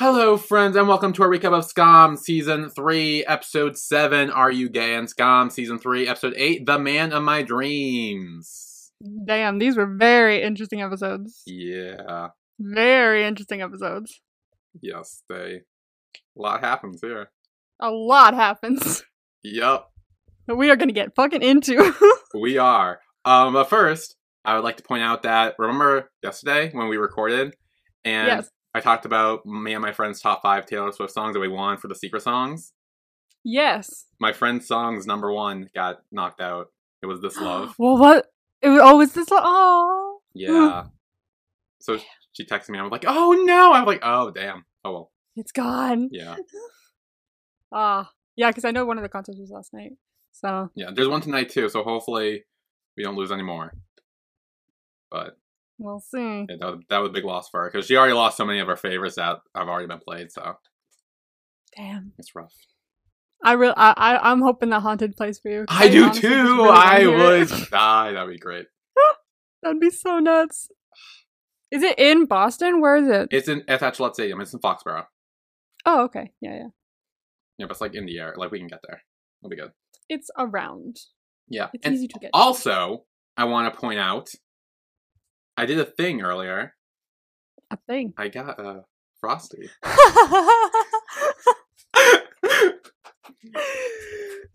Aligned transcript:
Hello, 0.00 0.38
friends, 0.38 0.76
and 0.76 0.88
welcome 0.88 1.12
to 1.12 1.22
our 1.22 1.28
recap 1.28 1.52
of 1.52 1.70
Skam 1.70 2.18
Season 2.18 2.70
3, 2.70 3.26
Episode 3.26 3.76
7, 3.76 4.30
Are 4.30 4.50
You 4.50 4.70
Gay? 4.70 4.94
And 4.94 5.06
Skam 5.06 5.52
Season 5.52 5.78
3, 5.78 6.08
Episode 6.08 6.32
8, 6.38 6.64
The 6.64 6.78
Man 6.78 7.12
of 7.12 7.22
My 7.22 7.42
Dreams. 7.42 8.92
Damn, 9.26 9.58
these 9.58 9.76
were 9.76 9.84
very 9.84 10.40
interesting 10.40 10.80
episodes. 10.80 11.42
Yeah, 11.44 12.28
Very 12.58 13.26
interesting 13.26 13.60
episodes. 13.60 14.22
yes, 14.80 15.22
they. 15.28 15.60
A 16.16 16.40
lot 16.40 16.60
happens 16.60 17.02
here. 17.02 17.30
A 17.78 17.90
lot 17.90 18.32
happens 18.32 19.04
Yup, 19.42 19.92
that 20.46 20.56
we 20.56 20.70
are 20.70 20.76
gonna 20.76 20.92
get 20.92 21.14
fucking 21.14 21.42
into. 21.42 21.92
we 22.40 22.56
are. 22.56 23.00
Um, 23.26 23.52
but 23.52 23.64
first, 23.68 24.16
I 24.46 24.54
would 24.54 24.64
like 24.64 24.78
to 24.78 24.82
point 24.82 25.02
out 25.02 25.24
that 25.24 25.56
remember 25.58 26.10
yesterday 26.22 26.70
when 26.72 26.88
we 26.88 26.96
recorded 26.96 27.54
and 28.02 28.28
yes. 28.28 28.50
I 28.74 28.80
talked 28.80 29.04
about 29.04 29.44
me 29.44 29.72
and 29.74 29.82
my 29.82 29.92
friend's 29.92 30.20
top 30.20 30.42
five 30.42 30.66
Taylor 30.66 30.92
Swift 30.92 31.12
songs 31.12 31.34
that 31.34 31.40
we 31.40 31.48
won 31.48 31.76
for 31.76 31.88
the 31.88 31.94
secret 31.94 32.22
songs? 32.22 32.72
Yes. 33.44 34.06
My 34.20 34.32
friend's 34.32 34.66
songs 34.66 35.06
number 35.06 35.32
one 35.32 35.68
got 35.74 36.02
knocked 36.12 36.40
out. 36.40 36.68
It 37.02 37.06
was 37.06 37.20
This 37.20 37.36
Love. 37.36 37.74
well, 37.78 37.96
what? 37.96 38.26
It 38.62 38.68
was, 38.68 38.80
oh, 38.82 38.96
was 38.96 39.12
this? 39.12 39.28
Oh. 39.30 40.18
Yeah. 40.32 40.84
So 41.80 41.98
she 42.32 42.44
texted 42.44 42.68
me. 42.68 42.78
I 42.78 42.82
was 42.82 42.92
like, 42.92 43.04
"Oh 43.04 43.32
no!" 43.32 43.72
I 43.72 43.80
was 43.80 43.86
like, 43.88 44.00
"Oh 44.04 44.30
damn." 44.30 44.64
Oh 44.84 44.92
well. 44.92 45.10
It's 45.34 45.50
gone. 45.50 46.08
Yeah. 46.12 46.36
Ah. 47.72 48.10
yeah, 48.36 48.50
because 48.50 48.64
I 48.64 48.70
know 48.72 48.84
one 48.84 48.96
of 48.98 49.02
the 49.02 49.08
concerts 49.08 49.38
was 49.38 49.50
last 49.50 49.72
night. 49.72 49.92
So 50.32 50.70
Yeah. 50.74 50.90
There's 50.94 51.08
one 51.08 51.20
tonight 51.20 51.48
too. 51.50 51.68
So 51.68 51.82
hopefully 51.82 52.44
we 52.96 53.02
don't 53.02 53.16
lose 53.16 53.30
any 53.32 53.42
more. 53.42 53.74
But 55.10 55.36
we'll 55.80 56.00
see. 56.00 56.46
yeah, 56.48 56.56
that, 56.60 56.66
was, 56.66 56.80
that 56.88 56.98
was 56.98 57.10
a 57.10 57.12
big 57.12 57.24
loss 57.24 57.48
for 57.48 57.62
her 57.62 57.70
because 57.70 57.86
she 57.86 57.96
already 57.96 58.14
lost 58.14 58.36
so 58.36 58.44
many 58.44 58.60
of 58.60 58.68
her 58.68 58.76
favorites 58.76 59.16
that 59.16 59.38
have 59.54 59.68
already 59.68 59.88
been 59.88 60.00
played. 60.00 60.30
So 60.30 60.54
Damn. 61.76 62.12
it's 62.18 62.34
rough. 62.34 62.54
I 63.42 63.52
real 63.52 63.72
I, 63.76 63.94
I 63.96 64.30
I'm 64.30 64.42
hoping 64.42 64.68
that 64.70 64.80
haunted 64.80 65.16
plays 65.16 65.38
for 65.38 65.50
you. 65.50 65.64
I 65.68 65.88
do 65.88 66.12
too. 66.12 66.28
really 66.28 66.70
I 66.70 67.06
would 67.06 67.48
die. 67.70 68.12
That'd 68.12 68.30
be 68.30 68.38
great. 68.38 68.66
That'd 69.62 69.80
be 69.80 69.90
so 69.90 70.18
nuts. 70.18 70.68
Is 71.70 71.82
it 71.82 71.98
in 71.98 72.26
Boston? 72.26 72.80
Where 72.80 72.96
is 72.96 73.08
it? 73.08 73.28
It's 73.30 73.48
in 73.48 73.64
at 73.68 73.80
Gillette 73.94 74.14
Stadium. 74.14 74.40
It's 74.40 74.52
in 74.52 74.60
Foxborough. 74.60 75.06
Oh, 75.86 76.04
okay. 76.04 76.32
Yeah, 76.40 76.54
yeah. 76.54 76.68
Yeah, 77.58 77.66
but 77.66 77.72
it's 77.72 77.80
like 77.80 77.94
in 77.94 78.06
the 78.06 78.18
air. 78.18 78.34
Like 78.36 78.50
we 78.50 78.58
can 78.58 78.68
get 78.68 78.80
there. 78.86 79.02
It'll 79.40 79.50
be 79.50 79.56
good. 79.56 79.72
It's 80.08 80.30
around. 80.36 80.98
Yeah. 81.48 81.68
It's 81.72 81.86
and 81.86 81.94
easy 81.94 82.08
to 82.08 82.18
get. 82.18 82.30
also, 82.34 83.04
I 83.36 83.44
want 83.44 83.72
to 83.72 83.80
point 83.80 83.98
out, 84.00 84.30
I 85.60 85.66
did 85.66 85.78
a 85.78 85.84
thing 85.84 86.22
earlier. 86.22 86.74
a 87.70 87.76
thing. 87.76 88.14
I 88.16 88.28
got 88.28 88.58
a 88.58 88.84
frosty. 89.20 89.68
oh 89.82 90.56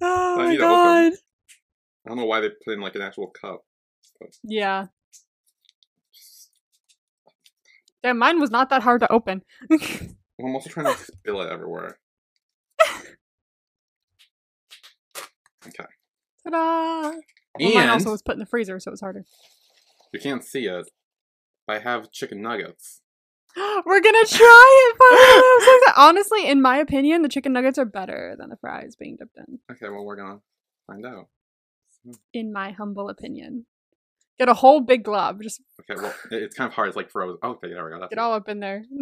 I 0.01 0.35
my 0.37 0.55
god. 0.57 1.13
I 1.13 2.07
don't 2.09 2.17
know 2.17 2.25
why 2.25 2.41
they 2.41 2.49
put 2.49 2.73
in 2.73 2.81
like 2.81 2.95
an 2.95 3.03
actual 3.03 3.27
cup. 3.27 3.63
Yeah. 4.43 4.87
Damn, 8.01 8.17
mine 8.17 8.39
was 8.39 8.49
not 8.49 8.71
that 8.71 8.81
hard 8.81 9.01
to 9.01 9.11
open. 9.11 9.43
I'm 9.71 10.55
also 10.55 10.71
trying 10.71 10.87
to 10.87 10.97
spill 11.03 11.41
it 11.41 11.51
everywhere. 11.51 11.99
Okay. 15.67 15.85
Ta-da! 16.43 17.11
Well, 17.59 17.73
mine 17.75 17.89
also 17.89 18.09
was 18.09 18.23
put 18.23 18.33
in 18.33 18.39
the 18.39 18.45
freezer, 18.47 18.79
so 18.79 18.89
it 18.89 18.93
was 18.93 19.01
harder. 19.01 19.23
You 20.15 20.21
can't 20.21 20.45
see 20.45 20.65
it. 20.65 20.89
I 21.67 21.79
have 21.79 22.09
chicken 22.11 22.41
nuggets. 22.41 23.01
We're 23.57 23.99
gonna 24.01 24.25
try 24.25 24.89
it. 24.89 24.97
finally! 24.97 25.25
I'm 25.25 25.61
so 25.61 25.77
excited. 25.77 25.93
Honestly, 25.97 26.47
in 26.47 26.61
my 26.61 26.77
opinion, 26.77 27.21
the 27.21 27.27
chicken 27.29 27.51
nuggets 27.51 27.77
are 27.77 27.85
better 27.85 28.35
than 28.39 28.49
the 28.49 28.55
fries 28.55 28.95
being 28.95 29.17
dipped 29.17 29.37
in. 29.37 29.59
Okay, 29.71 29.89
well 29.89 30.05
we're 30.05 30.15
gonna 30.15 30.39
find 30.87 31.05
out. 31.05 31.27
In 32.33 32.53
my 32.53 32.71
humble 32.71 33.09
opinion, 33.09 33.65
get 34.39 34.47
a 34.47 34.53
whole 34.53 34.79
big 34.79 35.03
glob. 35.03 35.41
Just 35.41 35.61
Okay, 35.81 36.01
well 36.01 36.13
it's 36.31 36.55
kind 36.55 36.69
of 36.69 36.73
hard. 36.73 36.87
It's 36.87 36.97
like 36.97 37.11
frozen. 37.11 37.37
Oh, 37.43 37.51
okay, 37.51 37.67
there 37.69 37.83
we 37.83 37.91
go. 37.91 37.99
That's 37.99 38.09
get 38.11 38.17
it. 38.17 38.21
all 38.21 38.33
up 38.33 38.47
in 38.47 38.59
there. 38.61 38.83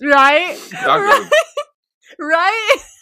Right? 0.00 0.56
Right? 0.86 1.30
right? 2.20 2.76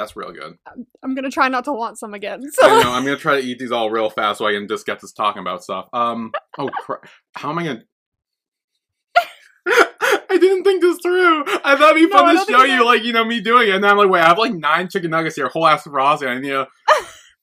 That's 0.00 0.16
real 0.16 0.32
good. 0.32 0.56
I'm 1.02 1.14
gonna 1.14 1.30
try 1.30 1.48
not 1.48 1.64
to 1.66 1.72
want 1.72 1.98
some 1.98 2.14
again. 2.14 2.42
I 2.62 2.82
know. 2.82 2.90
I'm 2.92 3.04
gonna 3.04 3.18
try 3.18 3.38
to 3.38 3.46
eat 3.46 3.58
these 3.58 3.70
all 3.70 3.90
real 3.90 4.08
fast 4.08 4.38
so 4.38 4.46
I 4.46 4.52
can 4.52 4.66
just 4.66 4.86
get 4.86 4.98
this 5.00 5.12
talking 5.12 5.40
about 5.40 5.62
stuff. 5.62 5.88
Um. 5.92 6.32
Oh, 6.58 6.68
cra- 6.68 7.00
how 7.34 7.50
am 7.50 7.58
I 7.58 7.64
gonna? 7.64 7.82
I 9.66 10.38
didn't 10.38 10.64
think 10.64 10.80
this 10.80 10.98
through. 11.02 11.44
I 11.46 11.76
thought 11.76 11.96
it'd 11.96 12.08
be 12.08 12.10
fun 12.10 12.34
don't 12.34 12.46
to 12.46 12.52
show 12.52 12.64
you 12.64 12.82
like 12.84 13.04
you 13.04 13.12
know, 13.12 13.24
me 13.26 13.40
doing 13.40 13.68
it, 13.68 13.74
and 13.74 13.84
then 13.84 13.90
I'm 13.90 13.98
like, 13.98 14.08
wait, 14.08 14.22
I 14.22 14.28
have 14.28 14.38
like 14.38 14.54
nine 14.54 14.88
chicken 14.88 15.10
nuggets 15.10 15.36
here, 15.36 15.48
whole 15.48 15.66
ass 15.66 15.82
frosty. 15.82 16.26
I 16.26 16.38
need 16.38 16.48
to 16.48 16.66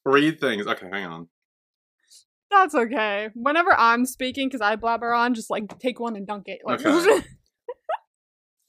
read 0.03 0.39
things. 0.39 0.66
Okay, 0.66 0.88
hang 0.91 1.06
on. 1.06 1.28
that's 2.50 2.74
okay. 2.74 3.29
Whenever 3.35 3.72
I'm 3.78 4.06
speaking, 4.07 4.47
because 4.47 4.62
I 4.62 4.78
blabber 4.78 5.13
on, 5.13 5.35
just 5.35 5.51
like 5.51 5.78
take 5.79 6.00
one 6.00 6.16
and 6.16 6.25
dunk 6.25 6.45
it. 6.47 6.62
Like, 6.66 6.84
Okay. 6.84 7.22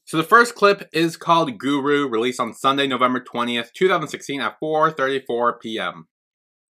So 0.09 0.17
the 0.17 0.23
first 0.25 0.55
clip 0.55 0.89
is 0.95 1.19
called 1.19 1.59
Guru, 1.59 2.09
released 2.09 2.41
on 2.41 2.55
Sunday, 2.55 2.87
November 2.87 3.21
20th, 3.21 3.75
2016 3.75 4.41
at 4.41 4.59
4:34 4.59 5.61
p.m. 5.61 6.09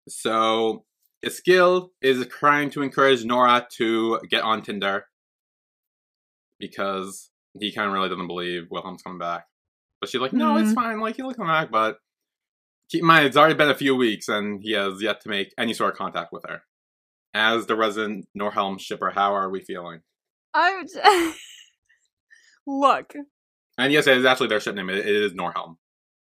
So 0.08 0.86
Eskild 1.26 1.90
is 2.00 2.28
trying 2.28 2.70
to 2.70 2.84
encourage 2.84 3.24
Noora 3.24 3.68
to 3.78 4.20
get 4.30 4.44
on 4.44 4.62
Tinder 4.62 5.06
because 6.60 7.32
he 7.60 7.72
kind 7.72 7.88
of 7.88 7.94
really 7.94 8.08
doesn't 8.08 8.28
believe 8.28 8.68
Wilhelm's 8.70 9.02
coming 9.02 9.18
back. 9.18 9.48
But 10.00 10.12
she's 10.12 10.22
like, 10.22 10.34
"No, 10.34 10.58
it's 10.58 10.72
Mhm. 10.72 10.76
fine. 10.76 11.00
Like 11.00 11.16
he'll 11.16 11.34
come 11.34 11.48
back." 11.48 11.72
But 11.72 11.98
keep 12.88 13.02
in 13.02 13.08
mind, 13.08 13.26
it's 13.26 13.36
already 13.36 13.56
been 13.56 13.72
a 13.72 13.76
few 13.76 13.96
weeks, 13.96 14.28
and 14.28 14.62
he 14.62 14.74
has 14.74 15.02
yet 15.02 15.22
to 15.22 15.30
make 15.30 15.56
any 15.58 15.74
sort 15.74 15.94
of 15.94 15.98
contact 15.98 16.32
with 16.32 16.46
her. 16.48 16.66
As 17.34 17.66
the 17.66 17.76
resident 17.76 18.28
Noorhelm 18.38 18.80
shipper, 18.80 19.10
how 19.10 19.34
are 19.34 19.50
we 19.50 19.60
feeling? 19.60 20.04
I'm. 20.54 20.86
Look, 22.66 23.14
And 23.78 23.92
yes, 23.92 24.08
it 24.08 24.18
is 24.18 24.26
actually 24.26 24.48
their 24.48 24.60
ship 24.60 24.76
name. 24.76 24.90
It, 24.90 25.00
it 25.00 25.08
is 25.08 25.34
Noorhelm. 25.34 25.78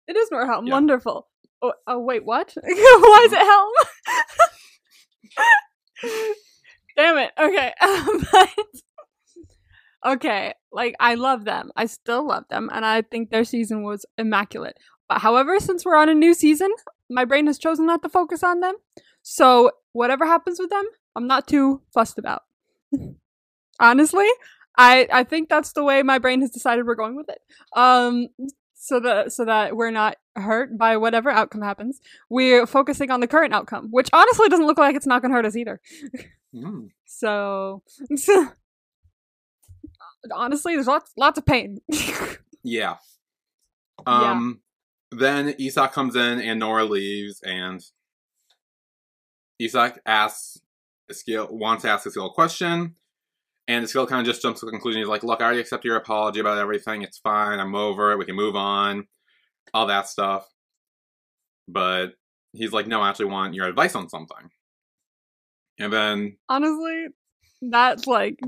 it 0.06 0.16
is 0.16 0.30
Noorhelm. 0.30 0.66
Yeah. 0.66 0.72
Wonderful. 0.72 1.26
Oh, 1.60 1.72
oh, 1.86 1.98
wait, 1.98 2.24
what? 2.24 2.54
Why 2.62 3.22
is 3.24 3.32
mm-hmm. 3.32 3.34
it 3.34 3.46
Helm? 6.04 6.34
Damn 6.96 7.18
it. 7.18 7.32
Okay. 7.38 7.72
But- 8.32 10.12
okay. 10.14 10.54
Like, 10.70 10.94
I 11.00 11.14
love 11.14 11.44
them. 11.44 11.72
I 11.74 11.86
still 11.86 12.26
love 12.26 12.44
them. 12.50 12.70
And 12.72 12.84
I 12.84 13.02
think 13.02 13.30
their 13.30 13.44
season 13.44 13.82
was 13.82 14.06
immaculate. 14.16 14.76
But 15.08 15.20
however, 15.20 15.58
since 15.58 15.84
we're 15.84 15.96
on 15.96 16.08
a 16.08 16.14
new 16.14 16.34
season, 16.34 16.70
my 17.10 17.24
brain 17.24 17.46
has 17.46 17.58
chosen 17.58 17.86
not 17.86 18.02
to 18.02 18.08
focus 18.08 18.42
on 18.44 18.60
them. 18.60 18.74
So, 19.22 19.72
whatever 19.92 20.26
happens 20.26 20.60
with 20.60 20.70
them, 20.70 20.84
I'm 21.16 21.26
not 21.26 21.48
too 21.48 21.82
fussed 21.92 22.18
about. 22.18 22.42
Honestly, 23.80 24.28
I 24.78 25.06
I 25.12 25.24
think 25.24 25.48
that's 25.48 25.72
the 25.72 25.84
way 25.84 26.02
my 26.02 26.18
brain 26.18 26.40
has 26.40 26.50
decided 26.50 26.86
we're 26.86 26.94
going 26.94 27.16
with 27.16 27.28
it. 27.28 27.40
Um 27.76 28.28
so 28.74 29.00
that 29.00 29.32
so 29.32 29.44
that 29.44 29.76
we're 29.76 29.90
not 29.90 30.16
hurt 30.36 30.78
by 30.78 30.96
whatever 30.96 31.30
outcome 31.30 31.62
happens. 31.62 32.00
We're 32.30 32.66
focusing 32.66 33.10
on 33.10 33.20
the 33.20 33.26
current 33.26 33.52
outcome, 33.52 33.88
which 33.90 34.08
honestly 34.12 34.48
doesn't 34.48 34.66
look 34.66 34.78
like 34.78 34.94
it's 34.94 35.06
not 35.06 35.20
going 35.20 35.32
to 35.32 35.36
hurt 35.36 35.46
us 35.46 35.56
either. 35.56 35.80
Mm. 36.54 36.88
So 37.10 37.82
honestly, 40.32 40.74
there's 40.74 40.86
lots 40.86 41.12
lots 41.16 41.38
of 41.38 41.46
pain. 41.46 41.80
Yeah. 41.88 42.34
Yeah. 42.64 42.96
Um. 44.06 44.60
Then 45.10 45.54
Isak 45.58 45.92
comes 45.92 46.16
in 46.16 46.40
and 46.40 46.60
Noora 46.60 46.88
leaves, 46.88 47.40
and 47.40 47.80
Isak 49.58 50.00
asks 50.04 50.58
wants 51.30 51.82
to 51.82 51.90
ask 51.90 52.06
Eskild 52.06 52.30
a 52.30 52.34
question, 52.34 52.94
and 53.68 53.84
Eskild 53.84 54.08
kind 54.08 54.20
of 54.20 54.26
just 54.26 54.42
jumps 54.42 54.60
to 54.60 54.66
the 54.66 54.72
conclusion. 54.72 55.00
He's 55.00 55.08
like, 55.08 55.22
"Look, 55.22 55.40
I 55.40 55.44
already 55.44 55.60
accept 55.60 55.84
your 55.84 55.96
apology 55.96 56.40
about 56.40 56.58
everything. 56.58 57.02
It's 57.02 57.18
fine. 57.18 57.60
I'm 57.60 57.74
over 57.74 58.10
it. 58.12 58.18
We 58.18 58.24
can 58.24 58.34
move 58.34 58.56
on. 58.56 59.06
All 59.72 59.86
that 59.86 60.08
stuff." 60.08 60.48
But 61.68 62.14
he's 62.52 62.72
like, 62.72 62.86
"No, 62.86 63.02
I 63.02 63.10
actually 63.10 63.26
want 63.26 63.54
your 63.54 63.66
advice 63.66 63.94
on 63.94 64.08
something." 64.08 64.50
And 65.78 65.92
then 65.92 66.36
honestly, 66.48 67.06
that's 67.62 68.06
like 68.06 68.38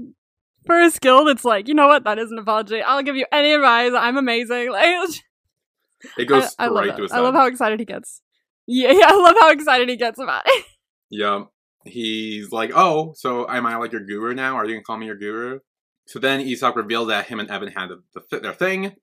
for 0.66 0.80
a 0.80 0.90
skill 0.90 1.24
that's 1.24 1.44
like, 1.44 1.68
you 1.68 1.74
know 1.74 1.86
what, 1.86 2.04
that 2.04 2.18
is 2.18 2.30
an 2.30 2.38
apology. 2.38 2.82
I'll 2.82 3.02
give 3.02 3.16
you 3.16 3.26
any 3.32 3.52
advice. 3.52 3.92
I'm 3.94 4.16
amazing. 4.16 4.72
Like 4.80 6.16
it 6.16 6.24
goes 6.24 6.54
I, 6.58 6.64
I 6.64 6.68
love 6.68 6.96
to 6.96 7.02
his 7.02 7.12
I 7.12 7.18
love 7.18 7.34
how 7.34 7.46
excited 7.46 7.78
he 7.78 7.84
gets. 7.84 8.22
Yeah, 8.66 8.90
yeah, 8.92 9.04
I 9.08 9.16
love 9.16 9.36
how 9.38 9.50
excited 9.50 9.86
he 9.90 9.96
gets 9.96 10.18
about 10.18 10.44
it. 10.46 10.64
Yeah. 11.10 11.44
He's 11.84 12.52
like, 12.52 12.72
oh, 12.74 13.12
so 13.16 13.48
am 13.48 13.66
I 13.66 13.76
like 13.76 13.92
your 13.92 14.04
guru 14.04 14.34
now? 14.34 14.56
Are 14.56 14.64
you 14.66 14.74
gonna 14.74 14.82
call 14.84 14.98
me 14.98 15.06
your 15.06 15.16
guru? 15.16 15.60
So 16.06 16.18
then 16.18 16.40
Isak 16.40 16.76
reveals 16.76 17.08
that 17.08 17.26
him 17.26 17.40
and 17.40 17.50
Even 17.50 17.68
had 17.68 17.88
the, 17.90 18.02
the, 18.30 18.40
their 18.40 18.52
thing, 18.52 18.96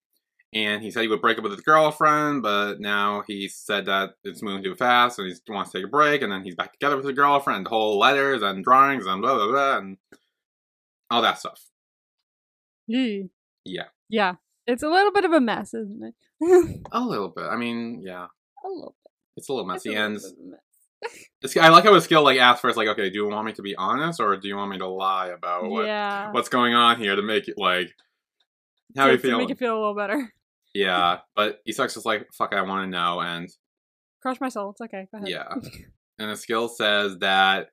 And 0.53 0.83
he 0.83 0.91
said 0.91 1.01
he 1.01 1.07
would 1.07 1.21
break 1.21 1.37
up 1.37 1.43
with 1.43 1.53
his 1.53 1.61
girlfriend, 1.61 2.41
but 2.43 2.79
now 2.79 3.23
he 3.27 3.47
said 3.47 3.85
that 3.85 4.11
it's 4.23 4.41
moving 4.43 4.63
too 4.63 4.75
fast 4.75 5.17
and 5.17 5.27
he 5.27 5.51
wants 5.51 5.71
to 5.71 5.77
take 5.77 5.85
a 5.85 5.89
break. 5.89 6.21
And 6.21 6.31
then 6.31 6.43
he's 6.43 6.55
back 6.55 6.73
together 6.73 6.97
with 6.97 7.05
his 7.05 7.15
girlfriend, 7.15 7.67
whole 7.67 7.97
letters 7.97 8.41
and 8.41 8.63
drawings 8.63 9.05
and 9.05 9.21
blah, 9.21 9.35
blah, 9.35 9.47
blah, 9.47 9.77
and 9.77 9.97
all 11.09 11.21
that 11.21 11.39
stuff. 11.39 11.61
Yee. 12.87 13.29
Yeah. 13.65 13.85
Yeah. 14.09 14.35
It's 14.65 14.83
a 14.83 14.89
little 14.89 15.11
bit 15.13 15.25
of 15.25 15.31
a 15.31 15.39
mess, 15.39 15.73
isn't 15.73 16.13
it? 16.41 16.81
A 16.91 16.99
little 17.01 17.29
bit. 17.29 17.45
I 17.45 17.55
mean, 17.55 18.01
yeah. 18.05 18.27
a 18.65 18.67
little 18.67 18.95
bit. 19.03 19.11
It's 19.37 19.47
a 19.49 19.53
little 19.53 19.71
It's 19.71 19.85
a 19.85 19.89
messy. 19.89 19.97
little 19.97 20.05
And 20.05 20.55
bit 21.01 21.11
of 21.11 21.15
a 21.15 21.19
mess. 21.19 21.55
it's- 21.55 21.65
I 21.65 21.69
like 21.69 21.83
how 21.83 21.93
his 21.93 22.03
skill 22.03 22.23
like 22.23 22.39
asked 22.39 22.61
first, 22.61 22.77
like, 22.77 22.87
okay, 22.89 23.09
do 23.09 23.15
you 23.15 23.27
want 23.27 23.45
me 23.45 23.53
to 23.53 23.61
be 23.61 23.75
honest 23.75 24.19
or 24.19 24.35
do 24.37 24.47
you 24.47 24.55
want 24.55 24.71
me 24.71 24.77
to 24.79 24.87
lie 24.87 25.27
about 25.27 25.69
what, 25.69 25.85
yeah. 25.85 26.31
what's 26.31 26.49
going 26.49 26.73
on 26.73 26.99
here 26.99 27.15
to 27.15 27.21
make 27.21 27.47
it 27.47 27.55
like 27.57 27.89
how 28.95 29.03
to, 29.05 29.09
are 29.09 29.11
you 29.13 29.17
to 29.17 29.21
feeling? 29.23 29.39
make 29.39 29.49
it 29.51 29.59
feel 29.59 29.73
a 29.73 29.79
little 29.79 29.95
better. 29.95 30.33
Yeah, 30.73 31.19
but 31.35 31.59
Isak's 31.67 31.95
just 31.95 32.05
like, 32.05 32.27
fuck, 32.37 32.53
I 32.53 32.61
want 32.61 32.85
to 32.85 32.89
know. 32.89 33.19
And 33.21 33.49
Crush 34.21 34.39
my 34.41 34.49
soul. 34.49 34.71
It's 34.71 34.81
okay. 34.81 35.07
Go 35.11 35.17
ahead. 35.17 35.29
yeah, 35.29 35.53
and 36.19 36.31
Eskild 36.31 36.71
says 36.71 37.17
that 37.19 37.69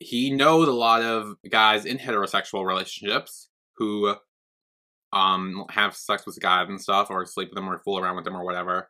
he 0.00 0.30
knows 0.30 0.68
a 0.68 0.72
lot 0.72 1.02
of 1.02 1.34
guys 1.50 1.84
in 1.84 1.98
heterosexual 1.98 2.64
relationships 2.66 3.48
who 3.76 4.14
um 5.12 5.64
have 5.70 5.94
sex 5.94 6.24
with 6.26 6.38
guys 6.40 6.68
and 6.68 6.80
stuff, 6.80 7.08
or 7.10 7.24
sleep 7.26 7.48
with 7.50 7.56
them, 7.56 7.68
or 7.68 7.78
fool 7.78 7.98
around 7.98 8.16
with 8.16 8.24
them, 8.24 8.36
or 8.36 8.44
whatever. 8.44 8.88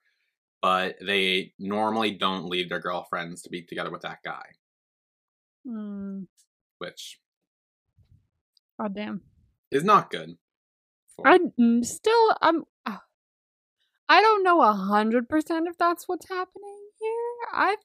But 0.62 0.96
they 1.05 1.55
normally 1.58 2.12
don't 2.12 2.46
leave 2.46 2.69
their 2.69 2.81
girlfriends 2.81 3.43
to 3.43 3.50
be 3.50 3.62
together 3.62 3.90
with 3.90 4.02
that 4.02 4.19
guy, 4.25 4.44
Mm, 5.66 6.26
which 6.78 7.20
God 8.81 8.94
damn. 8.94 9.22
is 9.70 9.84
not 9.84 10.10
good. 10.10 10.37
I 11.25 11.38
mm, 11.60 11.84
still 11.84 12.37
I'm. 12.43 12.64
uh, 12.87 12.99
I 14.08 14.22
don't 14.22 14.44
know 14.44 14.62
a 14.62 14.72
hundred 14.75 15.28
percent 15.28 15.69
if 15.69 15.78
that's 15.78 16.08
what's 16.08 16.28
happening 16.28 16.78
here. 17.00 17.49
I. 17.52 17.76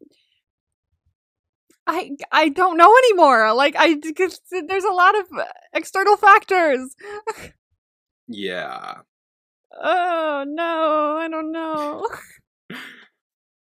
I 1.88 2.12
I 2.32 2.50
don't 2.50 2.78
know 2.78 2.96
anymore. 2.98 3.54
Like 3.54 3.76
I, 3.78 3.96
there's 4.00 4.84
a 4.86 4.94
lot 4.94 5.20
of 5.20 5.26
uh, 5.38 5.46
external 5.74 6.18
factors. 6.18 6.96
yeah. 8.28 8.96
Oh 9.82 10.46
no, 10.48 11.18
I 11.20 11.28
don't 11.30 11.52
know. 11.52 12.08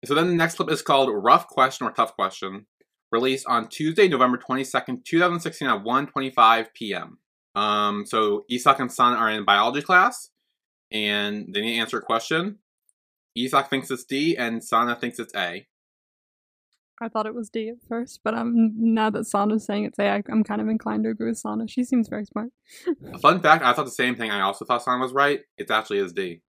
So 0.05 0.15
then 0.15 0.27
the 0.27 0.35
next 0.35 0.55
clip 0.55 0.69
is 0.69 0.81
called 0.81 1.09
Rough 1.13 1.47
Question 1.47 1.87
or 1.87 1.91
Tough 1.91 2.13
Question, 2.15 2.65
released 3.11 3.45
on 3.47 3.69
Tuesday, 3.69 4.07
November 4.07 4.37
22nd, 4.37 5.05
2016 5.05 5.67
at 5.67 5.83
1.25 5.83 6.67
p.m. 6.73 7.19
Um, 7.55 8.05
so 8.05 8.43
Isak 8.49 8.79
and 8.79 8.91
Sana 8.91 9.15
are 9.15 9.29
in 9.29 9.45
biology 9.45 9.81
class, 9.81 10.29
and 10.91 11.53
they 11.53 11.61
need 11.61 11.75
to 11.75 11.79
answer 11.79 11.97
a 11.99 12.01
question. 12.01 12.59
Isak 13.35 13.69
thinks 13.69 13.89
it's 13.91 14.03
D, 14.03 14.35
and 14.35 14.63
Sana 14.63 14.95
thinks 14.95 15.19
it's 15.19 15.33
A. 15.35 15.67
I 17.01 17.09
thought 17.09 17.25
it 17.25 17.35
was 17.35 17.49
D 17.49 17.69
at 17.69 17.75
first, 17.87 18.21
but 18.23 18.33
I'm 18.33 18.71
now 18.75 19.09
that 19.09 19.25
Sana's 19.25 19.65
saying 19.65 19.85
it's 19.85 19.99
A, 19.99 20.09
I, 20.09 20.23
I'm 20.29 20.43
kind 20.43 20.61
of 20.61 20.67
inclined 20.67 21.03
to 21.03 21.09
agree 21.09 21.29
with 21.29 21.37
Sana. 21.37 21.67
She 21.67 21.83
seems 21.83 22.07
very 22.07 22.25
smart. 22.25 22.49
Fun 23.21 23.41
fact, 23.41 23.63
I 23.63 23.73
thought 23.73 23.85
the 23.85 23.91
same 23.91 24.15
thing. 24.15 24.31
I 24.31 24.41
also 24.41 24.63
thought 24.65 24.83
Sana 24.83 25.01
was 25.01 25.11
right. 25.11 25.41
It 25.57 25.71
actually 25.71 25.99
is 25.99 26.13
D. 26.13 26.41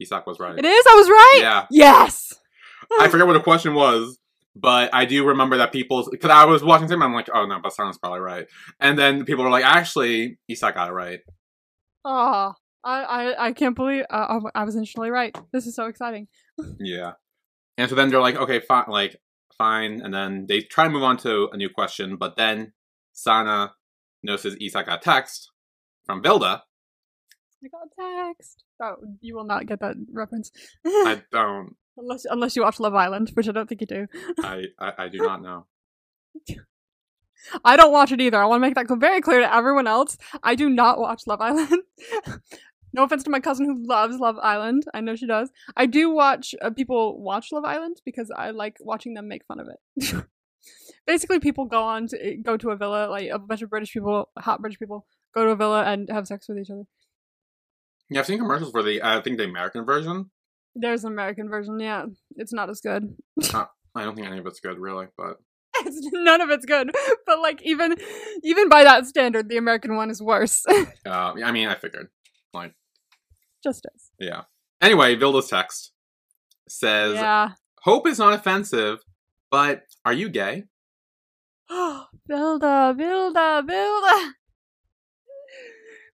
Isak 0.00 0.26
was 0.26 0.38
right. 0.40 0.58
It 0.58 0.64
is. 0.64 0.86
I 0.88 0.94
was 0.94 1.08
right. 1.08 1.38
Yeah. 1.40 1.66
Yes. 1.70 2.32
I 3.00 3.08
forget 3.08 3.26
what 3.26 3.32
the 3.32 3.40
question 3.40 3.74
was, 3.74 4.18
but 4.54 4.94
I 4.94 5.04
do 5.04 5.26
remember 5.26 5.56
that 5.56 5.72
people 5.72 6.06
because 6.10 6.30
I 6.30 6.44
was 6.44 6.62
watching 6.62 6.88
something, 6.88 7.02
I'm 7.02 7.14
like, 7.14 7.28
oh 7.32 7.46
no, 7.46 7.58
but 7.62 7.72
Sana's 7.72 7.98
probably 7.98 8.20
right. 8.20 8.46
And 8.80 8.98
then 8.98 9.24
people 9.24 9.44
were 9.44 9.50
like, 9.50 9.64
actually, 9.64 10.38
Isak 10.48 10.74
got 10.74 10.88
it 10.88 10.92
right. 10.92 11.20
Oh, 12.04 12.52
I, 12.84 13.02
I, 13.02 13.46
I 13.46 13.52
can't 13.52 13.74
believe 13.74 14.04
uh, 14.10 14.38
I 14.54 14.60
I 14.60 14.64
was 14.64 14.76
initially 14.76 15.10
right. 15.10 15.36
This 15.52 15.66
is 15.66 15.74
so 15.74 15.86
exciting. 15.86 16.28
Yeah. 16.78 17.12
And 17.76 17.90
so 17.90 17.96
then 17.96 18.08
they're 18.10 18.20
like, 18.20 18.36
okay, 18.36 18.60
fine, 18.60 18.84
like 18.86 19.16
fine, 19.58 20.00
and 20.00 20.14
then 20.14 20.46
they 20.48 20.60
try 20.60 20.84
to 20.84 20.90
move 20.90 21.02
on 21.02 21.16
to 21.18 21.48
a 21.52 21.56
new 21.56 21.68
question, 21.68 22.16
but 22.16 22.36
then 22.36 22.72
Sana 23.12 23.72
notices 24.22 24.56
Isak 24.60 24.86
got 24.86 25.02
text 25.02 25.50
from 26.06 26.22
Vilde. 26.22 26.60
I 27.64 27.68
got 27.68 27.86
a 27.86 28.32
text. 28.34 28.64
Oh, 28.82 28.96
you 29.20 29.34
will 29.34 29.44
not 29.44 29.66
get 29.66 29.80
that 29.80 29.96
reference. 30.12 30.50
I 30.84 31.22
don't, 31.32 31.76
unless 31.96 32.26
unless 32.26 32.56
you 32.56 32.62
watch 32.62 32.78
Love 32.78 32.94
Island, 32.94 33.30
which 33.34 33.48
I 33.48 33.52
don't 33.52 33.68
think 33.68 33.80
you 33.80 33.86
do. 33.86 34.06
I, 34.42 34.64
I, 34.78 34.92
I 34.98 35.08
do 35.08 35.18
not 35.18 35.42
know. 35.42 35.66
I 37.64 37.76
don't 37.76 37.92
watch 37.92 38.12
it 38.12 38.20
either. 38.20 38.42
I 38.42 38.46
want 38.46 38.62
to 38.62 38.66
make 38.66 38.74
that 38.74 38.94
very 38.98 39.20
clear 39.20 39.40
to 39.40 39.54
everyone 39.54 39.86
else. 39.86 40.16
I 40.42 40.54
do 40.54 40.68
not 40.68 40.98
watch 40.98 41.26
Love 41.26 41.40
Island. 41.40 41.82
no 42.92 43.04
offense 43.04 43.22
to 43.24 43.30
my 43.30 43.40
cousin 43.40 43.66
who 43.66 43.86
loves 43.86 44.18
Love 44.18 44.38
Island. 44.42 44.84
I 44.94 45.00
know 45.00 45.16
she 45.16 45.26
does. 45.26 45.50
I 45.76 45.86
do 45.86 46.10
watch 46.10 46.54
uh, 46.62 46.70
people 46.70 47.20
watch 47.20 47.52
Love 47.52 47.64
Island 47.64 48.00
because 48.04 48.30
I 48.34 48.50
like 48.50 48.76
watching 48.80 49.14
them 49.14 49.28
make 49.28 49.44
fun 49.46 49.60
of 49.60 49.68
it. 49.68 50.24
Basically, 51.06 51.38
people 51.38 51.66
go 51.66 51.82
on 51.82 52.08
to 52.08 52.36
go 52.42 52.56
to 52.56 52.70
a 52.70 52.76
villa, 52.76 53.08
like 53.08 53.28
a 53.30 53.38
bunch 53.38 53.62
of 53.62 53.70
British 53.70 53.92
people, 53.92 54.30
hot 54.38 54.60
British 54.60 54.78
people, 54.78 55.06
go 55.34 55.44
to 55.44 55.50
a 55.50 55.56
villa 55.56 55.84
and 55.84 56.08
have 56.10 56.26
sex 56.26 56.48
with 56.48 56.58
each 56.58 56.70
other. 56.70 56.84
Yeah, 58.10 58.20
I've 58.20 58.26
seen 58.26 58.38
commercials 58.38 58.70
for 58.70 58.82
the, 58.82 59.02
I 59.02 59.20
think 59.22 59.38
the 59.38 59.44
American 59.44 59.84
version. 59.84 60.30
There's 60.74 61.04
an 61.04 61.12
American 61.12 61.48
version, 61.48 61.78
yeah. 61.80 62.06
It's 62.36 62.52
not 62.52 62.68
as 62.70 62.80
good. 62.80 63.16
I 63.52 64.02
don't 64.02 64.14
think 64.16 64.26
any 64.26 64.38
of 64.38 64.46
it's 64.46 64.60
good, 64.60 64.78
really, 64.78 65.06
but 65.16 65.36
It's, 65.76 66.00
none 66.12 66.40
of 66.40 66.50
it's 66.50 66.66
good. 66.66 66.90
But 67.26 67.40
like 67.40 67.62
even 67.62 67.94
even 68.42 68.68
by 68.68 68.84
that 68.84 69.06
standard, 69.06 69.48
the 69.48 69.56
American 69.56 69.96
one 69.96 70.10
is 70.10 70.20
worse. 70.20 70.64
uh, 71.06 71.32
I 71.44 71.52
mean, 71.52 71.68
I 71.68 71.74
figured. 71.74 72.08
Just 73.64 73.86
as. 73.94 74.10
Yeah. 74.18 74.42
Anyway, 74.82 75.16
Vilde's 75.16 75.48
text 75.48 75.92
says, 76.68 77.14
Yeah. 77.14 77.52
Hope 77.82 78.06
is 78.06 78.18
not 78.18 78.34
offensive, 78.34 78.98
but 79.50 79.84
are 80.04 80.12
you 80.12 80.28
gay? 80.28 80.64
Oh, 81.70 82.04
Vilde, 82.30 82.96
Vilde, 82.98 83.66
Vilde. 83.66 84.32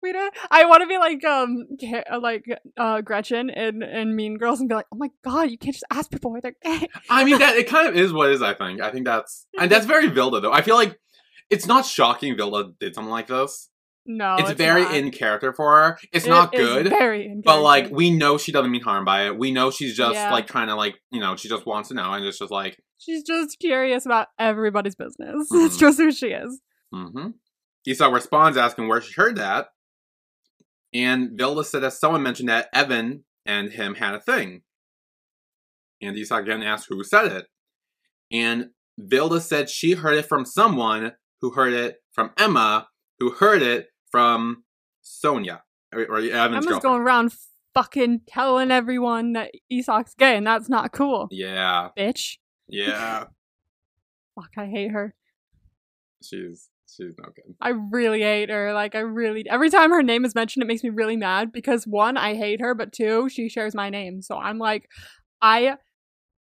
We 0.04 0.12
don't. 0.12 0.34
I 0.50 0.66
want 0.66 0.82
to 0.82 0.86
be 0.86 0.98
like 0.98 1.24
um, 1.24 1.64
uh, 2.12 2.20
like 2.20 2.44
uh, 2.76 3.00
Gretchen 3.00 3.48
in 3.48 3.82
in 3.82 4.14
Mean 4.14 4.36
Girls 4.36 4.60
and 4.60 4.68
be 4.68 4.74
like, 4.74 4.86
oh 4.92 4.96
my 4.98 5.08
god, 5.24 5.50
you 5.50 5.56
can't 5.56 5.74
just 5.74 5.84
ask 5.90 6.10
people 6.10 6.30
why 6.32 6.40
they're 6.40 6.56
gay. 6.62 6.86
I 7.10 7.24
mean, 7.24 7.38
that 7.38 7.56
it 7.56 7.66
kind 7.68 7.88
of 7.88 7.96
is 7.96 8.12
what 8.12 8.28
it 8.28 8.34
is. 8.34 8.42
I 8.42 8.52
think. 8.52 8.80
I 8.82 8.90
think 8.90 9.06
that's 9.06 9.46
and 9.58 9.70
that's 9.70 9.86
very 9.86 10.08
Vilde 10.08 10.42
though. 10.42 10.52
I 10.52 10.60
feel 10.62 10.76
like 10.76 10.98
it's 11.48 11.66
not 11.66 11.86
shocking 11.86 12.36
Vilde 12.36 12.78
did 12.78 12.94
something 12.94 13.10
like 13.10 13.28
this. 13.28 13.70
No, 14.06 14.36
it's, 14.38 14.50
very 14.52 14.82
not. 14.82 14.94
in 14.94 15.10
character 15.10 15.54
for 15.54 15.70
her. 15.74 15.98
It's 16.12 16.26
It 16.26 16.28
not 16.28 16.52
good, 16.52 16.90
very 16.90 17.40
but 17.42 17.62
like 17.62 17.90
we 17.90 18.10
know 18.10 18.36
she 18.36 18.52
doesn't 18.52 18.70
mean 18.70 18.82
harm 18.82 19.06
by 19.06 19.28
it. 19.28 19.38
We 19.38 19.50
know 19.50 19.70
she's 19.70 19.96
just 19.96 20.12
Yeah. 20.14 20.30
like 20.30 20.46
trying 20.46 20.68
to 20.68 20.74
like 20.74 20.96
you 21.10 21.20
know 21.20 21.36
she 21.36 21.48
just 21.48 21.64
wants 21.64 21.88
to 21.88 21.94
know 21.94 22.12
and 22.12 22.22
it's 22.26 22.38
just 22.38 22.50
like 22.50 22.76
she's 22.98 23.22
just 23.22 23.58
curious 23.58 24.04
about 24.04 24.26
everybody's 24.38 24.94
business. 24.94 25.48
Mhm. 25.50 25.64
It's 25.66 25.78
just 25.78 25.96
who 25.98 26.12
she 26.12 26.26
is. 26.28 26.60
mm-hmm. 26.94 27.28
Isak 27.86 28.12
responds 28.12 28.56
asking 28.58 28.88
where 28.88 29.00
she 29.00 29.12
heard 29.14 29.36
that, 29.36 29.68
and 30.94 31.36
Vilde 31.38 31.64
said 31.66 31.82
that 31.82 31.92
someone 31.92 32.22
mentioned 32.22 32.48
that 32.48 32.68
Even 32.74 33.24
and 33.44 33.70
him 33.70 33.96
had 33.96 34.14
a 34.14 34.20
thing. 34.20 34.62
And 36.00 36.16
Isak 36.16 36.42
again 36.44 36.62
asked 36.62 36.86
who 36.88 37.02
said 37.04 37.32
it, 37.32 37.46
and 38.32 38.70
Vilde 39.00 39.40
said 39.42 39.68
she 39.70 39.92
heard 39.92 40.14
it 40.16 40.26
from 40.26 40.44
someone 40.44 41.12
who 41.40 41.50
heard 41.50 41.72
it 41.72 41.96
from 42.12 42.30
Emma, 42.38 42.88
who 43.18 43.30
heard 43.32 43.62
it 43.62 43.88
from 44.10 44.64
Sonja 45.04 45.60
or, 45.92 46.02
or 46.04 46.18
Even's 46.20 46.66
Emma's 46.66 46.78
going 46.80 47.00
around 47.02 47.34
fucking 47.74 48.20
telling 48.26 48.70
everyone 48.70 49.32
that 49.32 49.50
Isak's 49.72 50.14
gay, 50.14 50.36
and 50.36 50.46
that's 50.46 50.68
not 50.68 50.92
cool, 50.92 51.28
Yeah, 51.30 51.88
bitch. 51.98 52.38
yeah, 52.68 53.24
Fuck, 54.34 54.50
I 54.56 54.66
hate 54.66 54.90
her. 54.90 55.14
she's 56.22 56.68
she's 56.96 57.14
no 57.18 57.24
good. 57.34 57.54
I 57.60 57.70
really 57.70 58.20
hate 58.22 58.50
her. 58.50 58.72
Like, 58.72 58.94
I 58.94 59.00
really. 59.00 59.44
Every 59.48 59.70
time 59.70 59.90
her 59.90 60.02
name 60.02 60.24
is 60.24 60.34
mentioned, 60.34 60.62
it 60.62 60.66
makes 60.66 60.82
me 60.82 60.90
really 60.90 61.16
mad 61.16 61.52
because 61.52 61.86
one, 61.86 62.16
I 62.16 62.34
hate 62.34 62.60
her, 62.60 62.74
but 62.74 62.92
two, 62.92 63.28
she 63.28 63.48
shares 63.48 63.74
my 63.74 63.90
name. 63.90 64.22
So 64.22 64.36
I'm 64.36 64.58
like, 64.58 64.88
I 65.42 65.76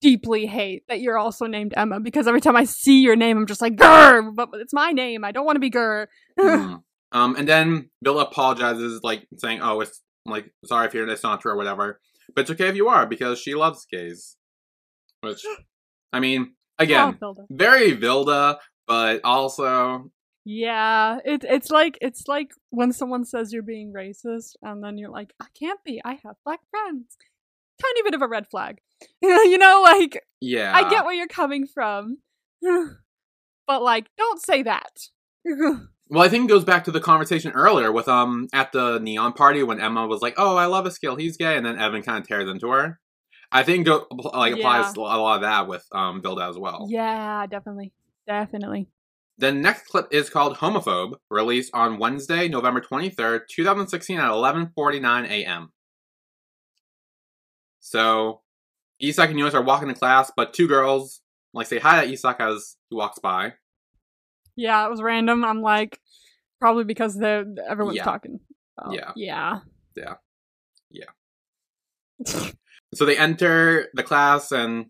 deeply 0.01 0.45
hate 0.45 0.83
that 0.87 0.99
you're 1.01 1.17
also 1.17 1.45
named 1.47 1.73
Emma 1.75 1.99
because 1.99 2.27
every 2.27 2.41
time 2.41 2.55
I 2.55 2.65
see 2.65 3.01
your 3.01 3.15
name, 3.15 3.37
I'm 3.37 3.47
just 3.47 3.61
like, 3.61 3.75
grr, 3.75 4.33
but 4.35 4.49
it's 4.55 4.73
my 4.73 4.91
name. 4.91 5.23
I 5.23 5.31
don't 5.31 5.45
want 5.45 5.55
to 5.55 5.59
be 5.59 5.71
grr. 5.71 6.07
Mhm. 6.39 6.81
Um, 7.11 7.35
and 7.37 7.47
then 7.47 7.89
Bill 8.03 8.19
apologizes, 8.19 8.99
like 9.01 9.25
saying, 9.37 9.61
"Oh, 9.61 9.79
it's 9.79 10.01
like 10.25 10.51
sorry 10.65 10.87
if 10.87 10.93
you're 10.93 11.07
it's 11.07 11.23
not 11.23 11.39
true 11.39 11.53
or 11.53 11.55
whatever, 11.55 12.01
but 12.35 12.41
it's 12.41 12.51
okay 12.51 12.67
if 12.67 12.75
you 12.75 12.89
are 12.89 13.05
because 13.05 13.39
she 13.39 13.55
loves 13.55 13.85
gays." 13.89 14.35
Which, 15.21 15.45
I 16.11 16.19
mean, 16.19 16.55
again, 16.77 17.17
Oh, 17.21 17.33
Vilde. 17.33 17.45
very 17.49 17.95
Vilde, 17.95 18.57
but 18.85 19.21
also, 19.23 20.11
Yeah, 20.45 21.17
it, 21.25 21.43
it's 21.43 21.71
like 21.71 21.97
it's 22.01 22.27
like 22.27 22.51
when 22.69 22.93
someone 22.93 23.25
says 23.25 23.51
you're 23.51 23.63
being 23.63 23.91
racist, 23.91 24.55
and 24.61 24.83
then 24.83 24.97
you're 24.99 25.09
like, 25.09 25.33
I 25.41 25.47
can't 25.59 25.83
be. 25.83 26.01
I 26.05 26.19
have 26.23 26.35
black 26.45 26.59
friends. 26.69 27.17
Tiny 27.81 28.03
bit 28.03 28.13
of 28.13 28.21
a 28.21 28.27
red 28.27 28.47
flag. 28.47 28.77
you 29.21 29.57
know, 29.57 29.81
like 29.83 30.23
yeah, 30.39 30.71
I 30.73 30.87
get 30.89 31.03
where 31.03 31.15
you're 31.15 31.27
coming 31.27 31.65
from, 31.65 32.19
but 32.61 33.81
like, 33.81 34.07
don't 34.17 34.41
say 34.41 34.63
that. 34.63 34.99
Well, 36.07 36.21
I 36.21 36.29
think 36.29 36.45
it 36.45 36.53
goes 36.53 36.63
back 36.63 36.83
to 36.83 36.91
the 36.91 36.99
conversation 36.99 37.51
earlier 37.53 37.91
with 37.91 38.07
um 38.07 38.47
at 38.53 38.71
the 38.71 38.99
neon 38.99 39.33
party 39.33 39.63
when 39.63 39.81
Emma 39.81 40.05
was 40.05 40.21
like, 40.21 40.35
"Oh, 40.37 40.55
I 40.55 40.67
love 40.67 40.85
Eskill, 40.85 41.19
he's 41.19 41.35
gay," 41.35 41.57
and 41.57 41.65
then 41.65 41.79
Even 41.81 42.03
kind 42.03 42.19
of 42.19 42.27
tears 42.27 42.47
into 42.47 42.69
her. 42.69 42.99
I 43.51 43.63
think 43.63 43.87
go, 43.87 44.05
like 44.11 44.53
applies 44.53 44.93
a 44.95 44.99
lot 44.99 45.37
of 45.37 45.41
that 45.41 45.67
with 45.67 45.83
um 45.91 46.21
Vilde 46.21 46.47
as 46.47 46.59
well. 46.59 46.87
Yeah, 46.91 47.47
definitely, 47.47 47.91
definitely. 48.27 48.87
The 49.38 49.51
next 49.51 49.88
clip 49.88 50.08
is 50.12 50.30
called 50.30 50.58
"Homophobe," 50.58 51.15
released 51.30 51.72
on 51.74 51.98
Wednesday, 52.00 52.48
November 52.48 52.80
twenty 52.80 53.10
third, 53.10 53.44
two 53.50 53.65
thousand 53.65 53.88
sixteen, 53.89 54.20
at 54.20 54.30
eleven 54.32 54.72
forty 54.75 55.00
nine 55.00 55.25
a.m. 55.25 55.72
So, 57.82 58.42
Isak 59.00 59.30
and 59.30 59.38
Jonas 59.38 59.54
are 59.54 59.62
walking 59.62 59.89
to 59.89 59.94
class, 59.94 60.32
but 60.36 60.54
two 60.54 60.68
girls 60.68 61.22
like 61.54 61.68
say 61.68 61.80
hi 61.80 62.06
to 62.06 62.12
Isak 62.12 62.38
as 62.39 62.77
he 62.89 62.96
walks 62.96 63.20
by. 63.20 63.54
Yeah, 64.56 64.86
it 64.86 64.89
was 64.89 65.01
random. 65.01 65.44
I'm 65.44 65.62
like, 65.62 66.00
probably 66.60 66.86
because 66.86 67.15
the 67.15 67.58
everyone's 67.68 67.98
Yeah. 67.98 68.04
talking. 68.04 68.39
Oh, 68.77 68.92
Yeah. 68.94 69.12
yeah. 69.15 69.60
Yeah. 69.96 70.13
Yeah. 70.89 71.10
so 72.94 73.06
they 73.06 73.18
enter 73.18 73.89
the 73.94 74.04
class 74.04 74.51
and 74.51 74.88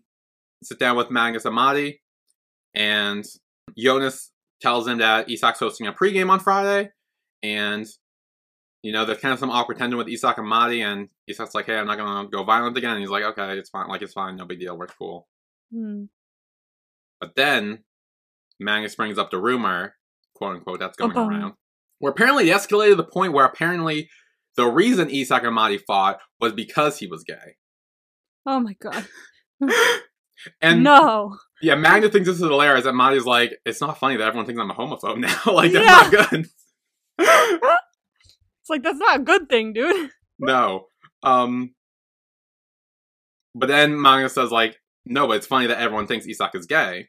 sit 0.62 0.78
down 0.78 0.96
with 0.96 1.10
Magnus 1.10 1.44
and 1.44 1.54
Mahdi, 1.54 2.00
and 2.74 3.24
Jonas 3.76 4.30
tells 4.66 4.88
him 4.88 4.98
that 4.98 5.28
Isak's 5.28 5.60
hosting 5.60 5.86
a 5.86 5.92
pregame 5.92 6.28
on 6.28 6.40
Friday, 6.40 6.90
and 7.40 7.86
you 8.82 8.92
know 8.92 9.04
there's 9.04 9.18
kind 9.18 9.32
of 9.32 9.38
some 9.38 9.50
awkward 9.50 9.78
tension 9.78 9.96
with 9.96 10.08
Isak 10.08 10.38
and 10.38 10.48
Mahdi, 10.48 10.82
and 10.82 11.08
Isak's 11.30 11.54
like, 11.54 11.66
"Hey, 11.66 11.76
I'm 11.76 11.86
not 11.86 11.98
gonna 11.98 12.28
go 12.28 12.42
violent 12.42 12.76
again," 12.76 12.90
and 12.90 13.00
he's 13.00 13.08
like, 13.08 13.22
"Okay, 13.22 13.56
it's 13.56 13.70
fine, 13.70 13.86
like 13.86 14.02
it's 14.02 14.12
fine, 14.12 14.34
no 14.34 14.44
big 14.44 14.58
deal, 14.58 14.76
we're 14.76 14.88
cool." 14.88 15.28
Hmm. 15.72 16.06
But 17.20 17.36
then 17.36 17.84
Magnus 18.58 18.96
brings 18.96 19.18
up 19.18 19.30
the 19.30 19.38
rumor, 19.38 19.94
quote 20.34 20.56
unquote, 20.56 20.80
that's 20.80 20.96
going 20.96 21.12
Ba-bum. 21.12 21.30
around, 21.30 21.54
where 22.00 22.10
apparently 22.10 22.50
it 22.50 22.56
escalated 22.56 22.90
to 22.90 22.96
the 22.96 23.04
point 23.04 23.32
where 23.32 23.44
apparently 23.44 24.10
the 24.56 24.66
reason 24.66 25.10
Isak 25.10 25.44
and 25.44 25.54
Mahdi 25.54 25.78
fought 25.78 26.18
was 26.40 26.52
because 26.52 26.98
he 26.98 27.06
was 27.06 27.22
gay. 27.22 27.56
Oh 28.44 28.58
my 28.58 28.74
god. 28.80 29.06
and 30.60 30.82
no. 30.82 31.36
Yeah, 31.62 31.74
Magnus 31.74 32.12
thinks 32.12 32.28
this 32.28 32.36
is 32.36 32.42
hilarious. 32.42 32.84
That 32.84 32.92
Mahdi's 32.94 33.24
like, 33.24 33.58
it's 33.64 33.80
not 33.80 33.98
funny 33.98 34.16
that 34.16 34.24
everyone 34.26 34.44
thinks 34.46 34.60
I'm 34.60 34.70
a 34.70 34.74
homophobe 34.74 35.18
now. 35.18 35.40
like, 35.52 35.72
that's 35.72 35.84
Yeah. 36.12 36.18
not 36.20 36.30
good. 36.30 36.46
It's 38.60 38.70
like 38.70 38.82
that's 38.82 38.98
not 38.98 39.20
a 39.20 39.22
good 39.22 39.48
thing, 39.48 39.72
dude. 39.72 40.10
no. 40.40 40.86
Um. 41.22 41.72
But 43.54 43.68
then 43.68 44.00
Magnus 44.02 44.34
says, 44.34 44.50
like, 44.50 44.76
no, 45.04 45.28
but 45.28 45.36
it's 45.36 45.46
funny 45.46 45.68
that 45.68 45.78
everyone 45.78 46.08
thinks 46.08 46.26
Isak 46.26 46.56
is 46.56 46.66
gay. 46.66 47.08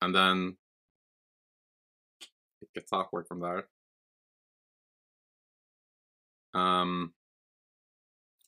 And 0.00 0.14
then 0.14 0.56
it 2.62 2.68
gets 2.74 2.90
awkward 2.90 3.26
from 3.28 3.40
there. 3.40 3.66
Um. 6.54 7.12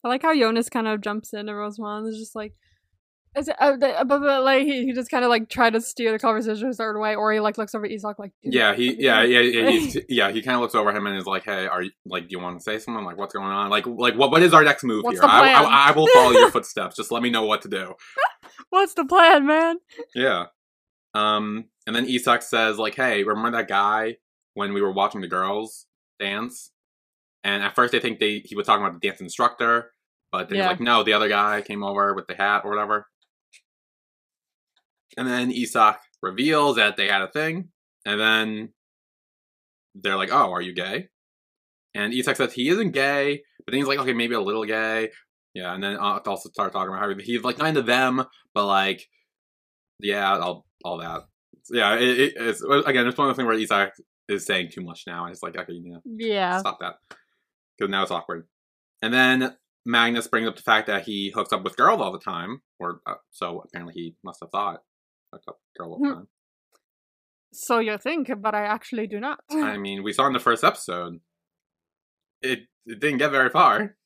I 0.02 0.08
like 0.08 0.22
how 0.22 0.34
Jonas 0.34 0.70
kind 0.70 0.88
of 0.88 1.00
jumps 1.02 1.34
in 1.34 1.48
every 1.48 1.60
once 1.62 1.76
in 1.76 1.84
a 1.84 1.86
while 1.86 1.98
and 1.98 2.08
is 2.08 2.18
just 2.18 2.34
like, 2.34 2.52
is 2.52 2.54
it, 2.54 2.54
uh, 2.54 2.54
the- 2.54 2.54
but, 3.34 4.08
but, 4.08 4.42
like 4.42 4.64
he, 4.64 4.86
he 4.86 4.92
just 4.92 5.10
kind 5.10 5.24
of 5.24 5.30
like 5.30 5.48
try 5.48 5.70
to 5.70 5.80
steer 5.80 6.12
the 6.12 6.18
conversation 6.18 6.68
a 6.68 6.74
certain 6.74 7.00
way, 7.00 7.14
or 7.14 7.32
he 7.32 7.40
like 7.40 7.58
looks 7.58 7.74
over 7.74 7.84
at 7.86 7.92
Isak 7.92 8.18
like, 8.18 8.32
Yeah, 8.42 8.74
he 8.74 8.94
yeah 9.00 9.22
yeah 9.22 9.40
yeah 9.40 9.70
he, 9.70 10.02
yeah 10.08 10.30
he 10.30 10.42
kind 10.42 10.56
of 10.56 10.62
looks 10.62 10.74
over 10.74 10.92
him 10.92 11.06
and 11.06 11.16
is 11.16 11.26
like, 11.26 11.44
"Hey, 11.44 11.66
are 11.66 11.82
you 11.82 11.90
like? 12.06 12.24
Do 12.28 12.32
you 12.32 12.40
want 12.40 12.58
to 12.58 12.62
say 12.62 12.78
something? 12.78 13.04
Like, 13.04 13.16
what's 13.16 13.34
going 13.34 13.46
on? 13.46 13.70
Like, 13.70 13.86
like 13.86 14.14
what 14.16 14.30
what 14.30 14.42
is 14.42 14.52
our 14.54 14.64
next 14.64 14.84
move 14.84 15.04
What's 15.04 15.20
here? 15.20 15.28
I? 15.28 15.52
I 15.52 15.88
I 15.88 15.92
will 15.92 16.06
follow 16.08 16.32
your 16.32 16.50
footsteps. 16.52 16.96
Just 16.96 17.12
let 17.12 17.22
me 17.22 17.30
know 17.30 17.44
what 17.44 17.62
to 17.62 17.68
do." 17.68 17.94
What's 18.70 18.94
the 18.94 19.04
plan, 19.04 19.46
man? 19.46 19.76
Yeah. 20.14 20.46
Um, 21.14 21.66
and 21.86 21.96
then 21.96 22.06
Isak 22.06 22.42
says, 22.42 22.76
like, 22.78 22.94
hey, 22.94 23.24
remember 23.24 23.56
that 23.56 23.68
guy 23.68 24.16
when 24.54 24.74
we 24.74 24.82
were 24.82 24.92
watching 24.92 25.20
the 25.22 25.28
girls 25.28 25.86
dance? 26.20 26.70
And 27.44 27.62
at 27.62 27.74
first 27.74 27.92
they 27.92 28.00
think 28.00 28.18
they 28.18 28.40
he 28.44 28.56
was 28.56 28.66
talking 28.66 28.84
about 28.84 29.00
the 29.00 29.08
dance 29.08 29.20
instructor, 29.20 29.92
but 30.32 30.48
then 30.48 30.56
he's 30.56 30.64
Yeah. 30.64 30.70
like, 30.70 30.80
no, 30.80 31.02
the 31.02 31.14
other 31.14 31.28
guy 31.28 31.62
came 31.62 31.82
over 31.82 32.14
with 32.14 32.26
the 32.26 32.34
hat 32.34 32.62
or 32.64 32.70
whatever. 32.70 33.06
And 35.18 35.26
then 35.26 35.50
Isak 35.50 35.98
reveals 36.22 36.76
that 36.76 36.96
they 36.96 37.08
had 37.08 37.22
a 37.22 37.28
thing, 37.28 37.70
and 38.06 38.20
then 38.20 38.68
they're 39.96 40.16
like, 40.16 40.30
oh, 40.32 40.52
are 40.52 40.62
you 40.62 40.72
gay? 40.72 41.08
And 41.92 42.14
Isak 42.14 42.36
says 42.36 42.52
he 42.52 42.68
isn't 42.68 42.92
gay, 42.92 43.42
but 43.66 43.72
then 43.72 43.80
he's 43.80 43.88
like, 43.88 43.98
okay, 43.98 44.12
maybe 44.12 44.36
a 44.36 44.40
little 44.40 44.64
gay. 44.64 45.10
Yeah, 45.54 45.74
and 45.74 45.82
then 45.82 45.96
uh, 45.96 46.20
also 46.24 46.50
start 46.50 46.72
talking 46.72 46.90
about 46.94 47.00
how 47.00 47.12
he's 47.18 47.42
like 47.42 47.58
kind 47.58 47.76
of 47.76 47.84
them, 47.86 48.24
but 48.54 48.66
like, 48.66 49.04
yeah, 49.98 50.38
all 50.38 50.64
all 50.84 50.98
that. 50.98 51.22
Yeah, 51.68 51.96
it, 51.96 52.20
it, 52.20 52.32
it's 52.36 52.62
again, 52.62 53.08
it's 53.08 53.18
one 53.18 53.28
of 53.28 53.36
the 53.36 53.42
things 53.42 53.46
where 53.48 53.58
Isak 53.58 53.94
is 54.28 54.46
saying 54.46 54.70
too 54.70 54.82
much 54.82 55.02
now, 55.06 55.24
and 55.24 55.32
it's 55.32 55.42
like, 55.42 55.58
okay, 55.58 55.72
you 55.72 55.94
to 55.94 56.00
Yeah. 56.24 56.58
stop 56.60 56.78
that 56.78 56.94
because 57.76 57.90
now 57.90 58.02
it's 58.02 58.12
awkward. 58.12 58.46
And 59.02 59.12
then 59.12 59.56
Magnus 59.84 60.28
brings 60.28 60.46
up 60.46 60.54
the 60.54 60.62
fact 60.62 60.86
that 60.86 61.02
he 61.02 61.32
hooks 61.34 61.52
up 61.52 61.64
with 61.64 61.76
girls 61.76 62.00
all 62.00 62.12
the 62.12 62.20
time, 62.20 62.60
or 62.78 63.00
uh, 63.04 63.14
so 63.32 63.64
apparently 63.66 63.94
he 63.94 64.14
must 64.22 64.38
have 64.42 64.50
thought 64.50 64.82
hooked 65.32 65.48
up 65.48 65.58
with 65.58 65.78
girls 65.78 65.92
all 65.92 65.98
the 66.02 66.08
Hmm. 66.08 66.14
time. 66.14 66.28
So 67.52 67.78
you 67.78 67.96
think, 67.98 68.30
but 68.42 68.54
I 68.54 68.62
actually 68.64 69.06
do 69.06 69.20
not. 69.20 69.40
I 69.50 69.76
mean, 69.84 70.02
we 70.02 70.12
saw 70.12 70.26
in 70.26 70.32
the 70.34 70.38
first 70.40 70.62
episode, 70.64 71.20
it 72.42 72.60
it 72.86 73.00
didn't 73.00 73.18
get 73.18 73.30
very 73.30 73.50
far. 73.50 73.96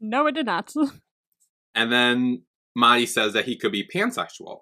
no, 0.00 0.26
it 0.26 0.32
did 0.34 0.46
not. 0.46 0.72
And 1.74 1.92
then 1.92 2.42
Mahdi 2.74 3.06
says 3.06 3.34
that 3.34 3.44
he 3.44 3.56
could 3.56 3.70
be 3.72 3.86
pansexual. 3.86 4.60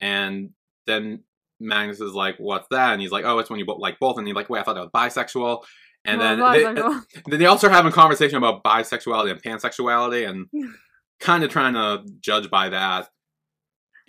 And 0.00 0.50
then 0.86 1.24
Magnus 1.58 2.00
is 2.00 2.12
like, 2.12 2.36
"What's 2.38 2.68
that?" 2.70 2.92
And 2.92 3.00
he's 3.02 3.10
like, 3.10 3.24
"Oh, 3.24 3.38
it's 3.38 3.50
when 3.50 3.58
you 3.58 3.66
bo- 3.66 3.76
like 3.76 3.98
both." 3.98 4.16
And 4.18 4.26
he's 4.26 4.36
like, 4.36 4.48
"Wait, 4.48 4.60
I 4.60 4.62
thought 4.62 4.74
that 4.74 4.88
was 4.92 4.92
bisexual." 4.94 5.64
And 6.04 6.20
then 6.20 6.38
they, 6.40 6.62
then 6.62 7.02
they 7.38 7.46
also 7.46 7.68
have 7.68 7.84
a 7.86 7.90
conversation 7.90 8.36
about 8.38 8.62
bisexuality 8.64 9.30
and 9.32 9.42
pansexuality, 9.42 10.28
and 10.28 10.46
kind 11.18 11.44
of 11.44 11.50
trying 11.50 11.74
to 11.74 12.04
judge 12.20 12.48
by 12.50 12.68
that. 12.70 13.08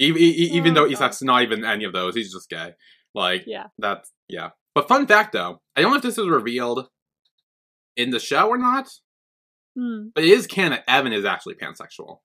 Even, 0.01 0.21
even 0.21 0.77
Oh, 0.77 0.87
though. 0.87 0.93
Isak's 0.93 1.21
not 1.21 1.43
even 1.43 1.63
any 1.63 1.83
of 1.85 1.93
those, 1.93 2.15
he's 2.15 2.33
just 2.33 2.49
gay. 2.49 2.73
Like 3.13 3.43
yeah. 3.45 3.67
that's 3.77 4.11
yeah. 4.27 4.49
But 4.73 4.87
fun 4.87 5.05
fact 5.07 5.33
though, 5.33 5.61
I 5.75 5.81
don't 5.81 5.91
know 5.91 5.97
if 5.97 6.03
this 6.03 6.17
is 6.17 6.27
revealed 6.27 6.87
in 7.95 8.09
the 8.09 8.19
show 8.19 8.47
or 8.49 8.57
not, 8.57 8.87
Hmm. 9.77 10.07
but 10.15 10.23
it 10.23 10.29
is 10.29 10.47
canon 10.47 10.79
Even 10.89 11.13
is 11.13 11.23
actually 11.25 11.55
pansexual. 11.55 12.19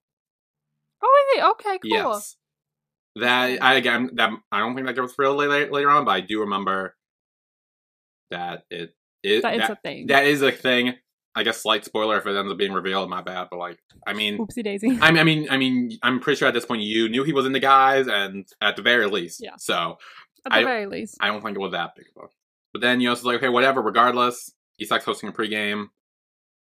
Oh, 1.02 1.24
is 1.34 1.36
he? 1.40 1.42
Okay, 1.50 1.78
cool. 1.78 2.12
Yes. 2.14 2.36
That 3.16 3.62
I 3.62 3.74
again 3.74 4.10
that 4.14 4.30
I 4.52 4.60
don't 4.60 4.74
think 4.74 4.86
that 4.86 4.96
goes 4.96 5.14
real 5.18 5.34
later, 5.34 5.70
later 5.70 5.90
on, 5.90 6.04
but 6.04 6.10
I 6.12 6.20
do 6.20 6.40
remember 6.40 6.94
that 8.30 8.62
it 8.70 8.94
is 9.22 9.42
That 9.42 9.54
is 9.54 9.60
that, 9.62 9.70
a 9.70 9.76
thing. 9.76 10.06
that 10.08 10.24
is 10.26 10.42
a 10.42 10.52
thing. 10.52 10.94
I 11.36 11.42
guess 11.42 11.60
slight 11.62 11.84
spoiler 11.84 12.16
if 12.16 12.26
it 12.26 12.34
ends 12.36 12.50
up 12.50 12.56
being 12.58 12.72
revealed, 12.72 13.10
my 13.10 13.20
bad. 13.22 13.48
But 13.50 13.58
like, 13.58 13.78
I 14.06 14.14
mean, 14.14 14.38
Oopsie 14.38 14.64
daisy. 14.64 14.98
I 15.02 15.10
mean, 15.12 15.18
I 15.20 15.22
mean, 15.24 15.46
I 15.50 15.56
mean, 15.58 15.98
I'm 16.02 16.18
pretty 16.18 16.38
sure 16.38 16.48
at 16.48 16.54
this 16.54 16.64
point 16.64 16.82
you 16.82 17.08
knew 17.10 17.22
he 17.24 17.32
was 17.34 17.44
in 17.46 17.52
the 17.52 17.60
guys, 17.60 18.08
and 18.08 18.46
at 18.60 18.76
the 18.76 18.82
very 18.82 19.06
least, 19.06 19.40
Yeah. 19.42 19.56
So 19.58 19.98
At 20.46 20.52
the 20.52 20.58
I- 20.58 20.64
very 20.64 20.86
least. 20.86 21.16
I 21.20 21.28
don't 21.28 21.42
think 21.44 21.56
it 21.56 21.60
was 21.60 21.72
that 21.72 21.92
big 21.94 22.06
of 22.16 22.24
a. 22.24 22.26
But 22.72 22.80
then 22.80 23.00
you 23.00 23.08
know, 23.08 23.12
it's 23.12 23.22
like 23.22 23.36
okay, 23.36 23.48
whatever. 23.50 23.82
Regardless, 23.82 24.52
Isak's 24.82 25.04
hosting 25.04 25.28
a 25.28 25.32
pregame. 25.32 25.86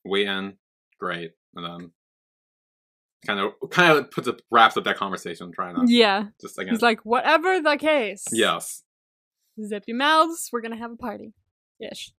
We 0.05 0.25
in, 0.25 0.57
great, 0.99 1.31
and 1.55 1.65
then 1.65 1.91
kind 3.25 3.39
of 3.39 3.69
kind 3.71 3.97
of 3.97 4.11
puts 4.11 4.27
a 4.27 4.37
wraps 4.51 4.77
up 4.77 4.83
that 4.85 4.97
conversation, 4.97 5.51
trying 5.51 5.75
to 5.75 5.91
Yeah. 5.91 6.25
just 6.41 6.57
again. 6.57 6.73
He's 6.73 6.81
like, 6.81 7.01
whatever 7.05 7.61
the 7.61 7.77
case. 7.77 8.23
yes. 8.31 8.83
Zip 9.65 9.83
your 9.87 9.97
mouths. 9.97 10.49
We're 10.53 10.61
gonna 10.61 10.77
have 10.77 10.91
a 10.91 10.95
party. 10.97 11.33
Ish. 11.79 12.11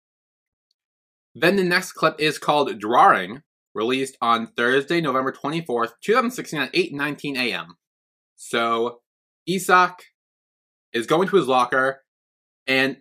Then 1.39 1.55
the 1.55 1.63
next 1.63 1.91
clip 1.91 2.15
is 2.19 2.39
called 2.39 2.79
Drawing, 2.79 3.43
released 3.75 4.17
on 4.21 4.47
Thursday, 4.47 5.01
November 5.01 5.31
24th, 5.31 5.91
2016 6.01 6.59
at 6.59 6.73
8:19 6.73 7.37
a.m. 7.37 7.75
So, 8.35 9.01
Isak 9.45 10.03
is 10.93 11.05
going 11.05 11.27
to 11.27 11.35
his 11.35 11.47
locker 11.47 12.01
and 12.65 12.97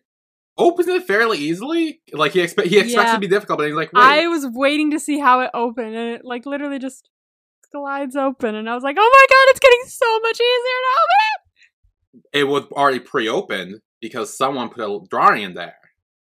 opens 0.59 0.89
it 0.89 1.07
fairly 1.07 1.39
easily. 1.39 2.03
Like 2.13 2.33
he 2.33 2.41
expect 2.41 2.69
he 2.69 2.79
expects 2.79 3.11
it 3.11 3.15
to 3.15 3.21
be 3.21 3.27
difficult, 3.27 3.59
but 3.59 3.69
he's 3.69 3.77
like, 3.77 3.93
"Wait, 3.93 4.03
I 4.03 4.29
was 4.29 4.47
waiting 4.47 4.91
to 4.91 5.01
see 5.01 5.19
how 5.19 5.41
it 5.41 5.51
opened, 5.55 5.95
and 5.95 6.17
it 6.17 6.25
like 6.25 6.45
literally 6.45 6.79
just 6.79 7.09
glides 7.73 8.17
open, 8.17 8.55
and 8.55 8.69
I 8.69 8.75
was 8.75 8.85
like, 8.85 8.97
oh 8.99 9.11
my 9.13 9.27
god, 9.29 9.51
it's 9.51 9.61
getting 9.61 9.83
so 9.87 10.21
much 10.21 10.41
easier 10.41 10.81
to 10.85 10.93
open. 11.03 12.23
it 12.33 12.45
was 12.45 12.65
already 12.73 13.01
pre-opened 13.01 13.81
because 14.01 14.37
someone 14.37 14.69
put 14.69 14.85
a 14.85 15.01
drawing 15.09 15.43
in 15.43 15.55
there." 15.55 15.77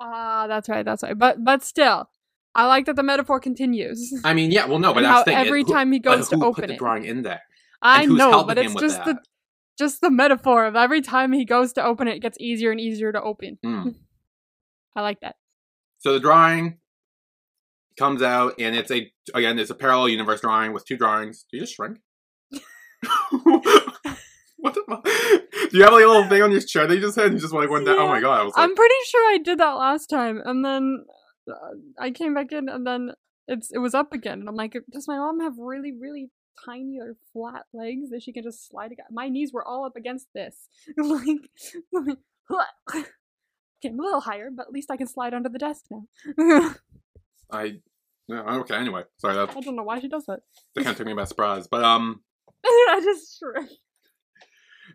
Ah, 0.00 0.47
that's 0.49 0.69
right, 0.69 0.85
that's 0.85 1.02
right. 1.02 1.16
But 1.16 1.45
but 1.45 1.62
still, 1.62 2.09
I 2.54 2.66
like 2.66 2.87
that 2.87 2.97
the 2.97 3.02
metaphor 3.02 3.38
continues. 3.40 4.12
I 4.25 4.33
mean, 4.35 4.50
yeah, 4.50 4.66
well, 4.66 4.78
no, 4.78 4.95
but 4.95 5.02
that's 5.02 5.21
the 5.21 5.33
thing. 5.33 5.37
every 5.37 5.61
It- 5.61 5.66
who- 5.66 5.73
time 5.75 5.92
he 5.92 5.99
goes 5.99 6.28
to 6.30 6.37
open 6.42 6.66
the 6.69 6.75
it, 6.75 6.78
drawing 6.78 7.04
in 7.04 7.23
there? 7.23 7.42
I 7.83 8.07
know, 8.07 8.45
but 8.45 8.59
it's 8.59 8.75
just 8.75 9.04
the 9.04 9.19
just 9.78 10.00
the 10.00 10.11
metaphor 10.11 10.66
of 10.66 10.76
every 10.76 11.00
time 11.00 11.33
he 11.33 11.45
goes 11.45 11.73
to 11.75 11.85
open 11.85 12.09
it, 12.09 12.16
it 12.16 12.21
gets 12.21 12.38
easier 12.40 12.71
and 12.71 12.80
easier 12.80 13.12
to 13.12 13.23
open. 13.23 13.59
Mm. 13.64 13.95
I 14.97 15.02
like 15.02 15.21
that. 15.21 15.37
So 15.99 16.12
the 16.12 16.21
drawing 16.21 16.78
comes 17.99 18.23
out, 18.23 18.54
and 18.59 18.75
it's 18.75 18.90
a 18.90 19.11
again, 19.35 19.59
it's 19.59 19.71
a 19.71 19.75
parallel 19.75 20.09
universe 20.09 20.40
drawing 20.40 20.73
with 20.73 20.85
two 20.87 20.97
drawings. 20.97 21.45
Do 21.50 21.57
you 21.59 21.62
just 21.62 21.75
shrink? 21.75 21.99
what 24.61 24.75
the? 24.75 24.83
fu- 24.87 25.69
Do 25.69 25.76
you 25.79 25.85
have 25.85 25.93
like 25.93 26.05
a 26.05 26.09
little 26.09 26.29
thing 26.29 26.43
on 26.43 26.52
your 26.52 26.61
chair 26.61 26.87
that 26.87 26.95
you 26.95 27.00
just 27.00 27.17
had? 27.17 27.26
And 27.26 27.35
you 27.35 27.40
just 27.40 27.52
like 27.55 27.71
went 27.71 27.87
down. 27.87 27.99
Oh 27.99 28.09
my 28.09 28.21
god! 28.21 28.40
I 28.40 28.45
was 28.45 28.55
like, 28.57 28.64
I'm 28.64 28.75
pretty 28.75 28.95
sure 29.07 29.33
I 29.33 29.38
did 29.38 29.59
that 29.59 29.73
last 29.73 30.07
time, 30.07 30.40
and 30.45 30.64
then 30.64 31.05
uh, 31.49 31.55
I 31.99 32.11
came 32.11 32.35
back 32.35 32.52
in, 32.52 32.69
and 32.69 32.87
then 32.87 33.12
it's 33.49 33.71
it 33.73 33.79
was 33.79 33.95
up 33.95 34.12
again, 34.12 34.40
and 34.40 34.49
I'm 34.49 34.57
like, 34.57 34.76
does 34.93 35.09
my 35.09 35.17
mom 35.17 35.40
have 35.40 35.55
really, 35.59 35.93
really 35.99 36.31
tiny 36.64 36.99
or 37.00 37.17
flat 37.33 37.64
legs 37.73 38.11
that 38.11 38.23
she 38.23 38.33
can 38.33 38.43
just 38.43 38.69
slide? 38.69 38.95
My 39.11 39.29
knees 39.29 39.52
were 39.52 39.67
all 39.67 39.85
up 39.85 39.97
against 39.97 40.29
this, 40.35 40.69
like, 40.97 41.38
like 41.93 42.19
okay, 42.90 43.09
I'm 43.85 43.99
a 43.99 44.02
little 44.02 44.21
higher, 44.21 44.50
but 44.55 44.67
at 44.67 44.73
least 44.73 44.90
I 44.90 44.97
can 44.97 45.07
slide 45.07 45.35
under 45.35 45.49
the 45.49 45.59
desk 45.59 45.85
now. 45.90 46.75
I. 47.50 47.81
Yeah, 48.29 48.43
okay. 48.59 48.76
Anyway, 48.76 49.02
sorry. 49.17 49.35
That, 49.35 49.57
I 49.57 49.61
don't 49.61 49.75
know 49.75 49.83
why 49.83 49.99
she 49.99 50.09
does 50.09 50.25
that. 50.26 50.40
that 50.75 50.85
kind 50.85 50.93
of 50.93 50.99
took 50.99 51.07
me 51.07 51.14
by 51.14 51.25
surprise. 51.25 51.67
But 51.67 51.83
um, 51.83 52.21
I 52.64 53.00
just. 53.02 53.43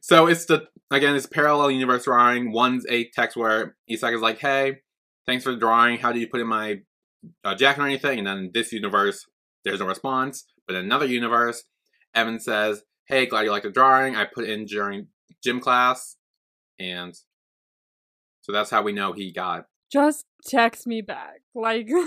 So 0.07 0.27
it's 0.27 0.45
the 0.45 0.67
again 0.91 1.15
it's 1.15 1.25
parallel 1.25 1.71
universe 1.71 2.03
drawing. 2.03 2.51
One's 2.51 2.85
a 2.87 3.09
text 3.09 3.35
where 3.35 3.75
Isak 3.89 4.13
is 4.13 4.21
like, 4.21 4.37
"Hey, 4.37 4.81
thanks 5.25 5.43
for 5.43 5.49
the 5.51 5.57
drawing. 5.57 5.97
How 5.97 6.11
do 6.11 6.19
you 6.19 6.27
put 6.27 6.41
in 6.41 6.47
my 6.47 6.81
uh, 7.43 7.55
jacket 7.55 7.81
or 7.81 7.87
anything?" 7.87 8.19
And 8.19 8.27
then 8.27 8.51
this 8.53 8.71
universe, 8.71 9.25
there's 9.63 9.79
no 9.79 9.87
response. 9.87 10.45
But 10.67 10.75
in 10.75 10.85
another 10.85 11.07
universe, 11.07 11.63
Even 12.15 12.39
says, 12.39 12.83
"Hey, 13.07 13.25
glad 13.25 13.45
you 13.45 13.49
like 13.49 13.63
the 13.63 13.71
drawing. 13.71 14.15
I 14.15 14.25
put 14.25 14.43
it 14.43 14.51
in 14.51 14.65
during 14.65 15.07
gym 15.43 15.59
class," 15.59 16.17
and 16.77 17.15
so 18.41 18.51
that's 18.51 18.69
how 18.69 18.83
we 18.83 18.93
know 18.93 19.11
he 19.11 19.31
got. 19.33 19.65
Just 19.91 20.25
text 20.47 20.85
me 20.85 21.01
back, 21.01 21.41
like. 21.55 21.89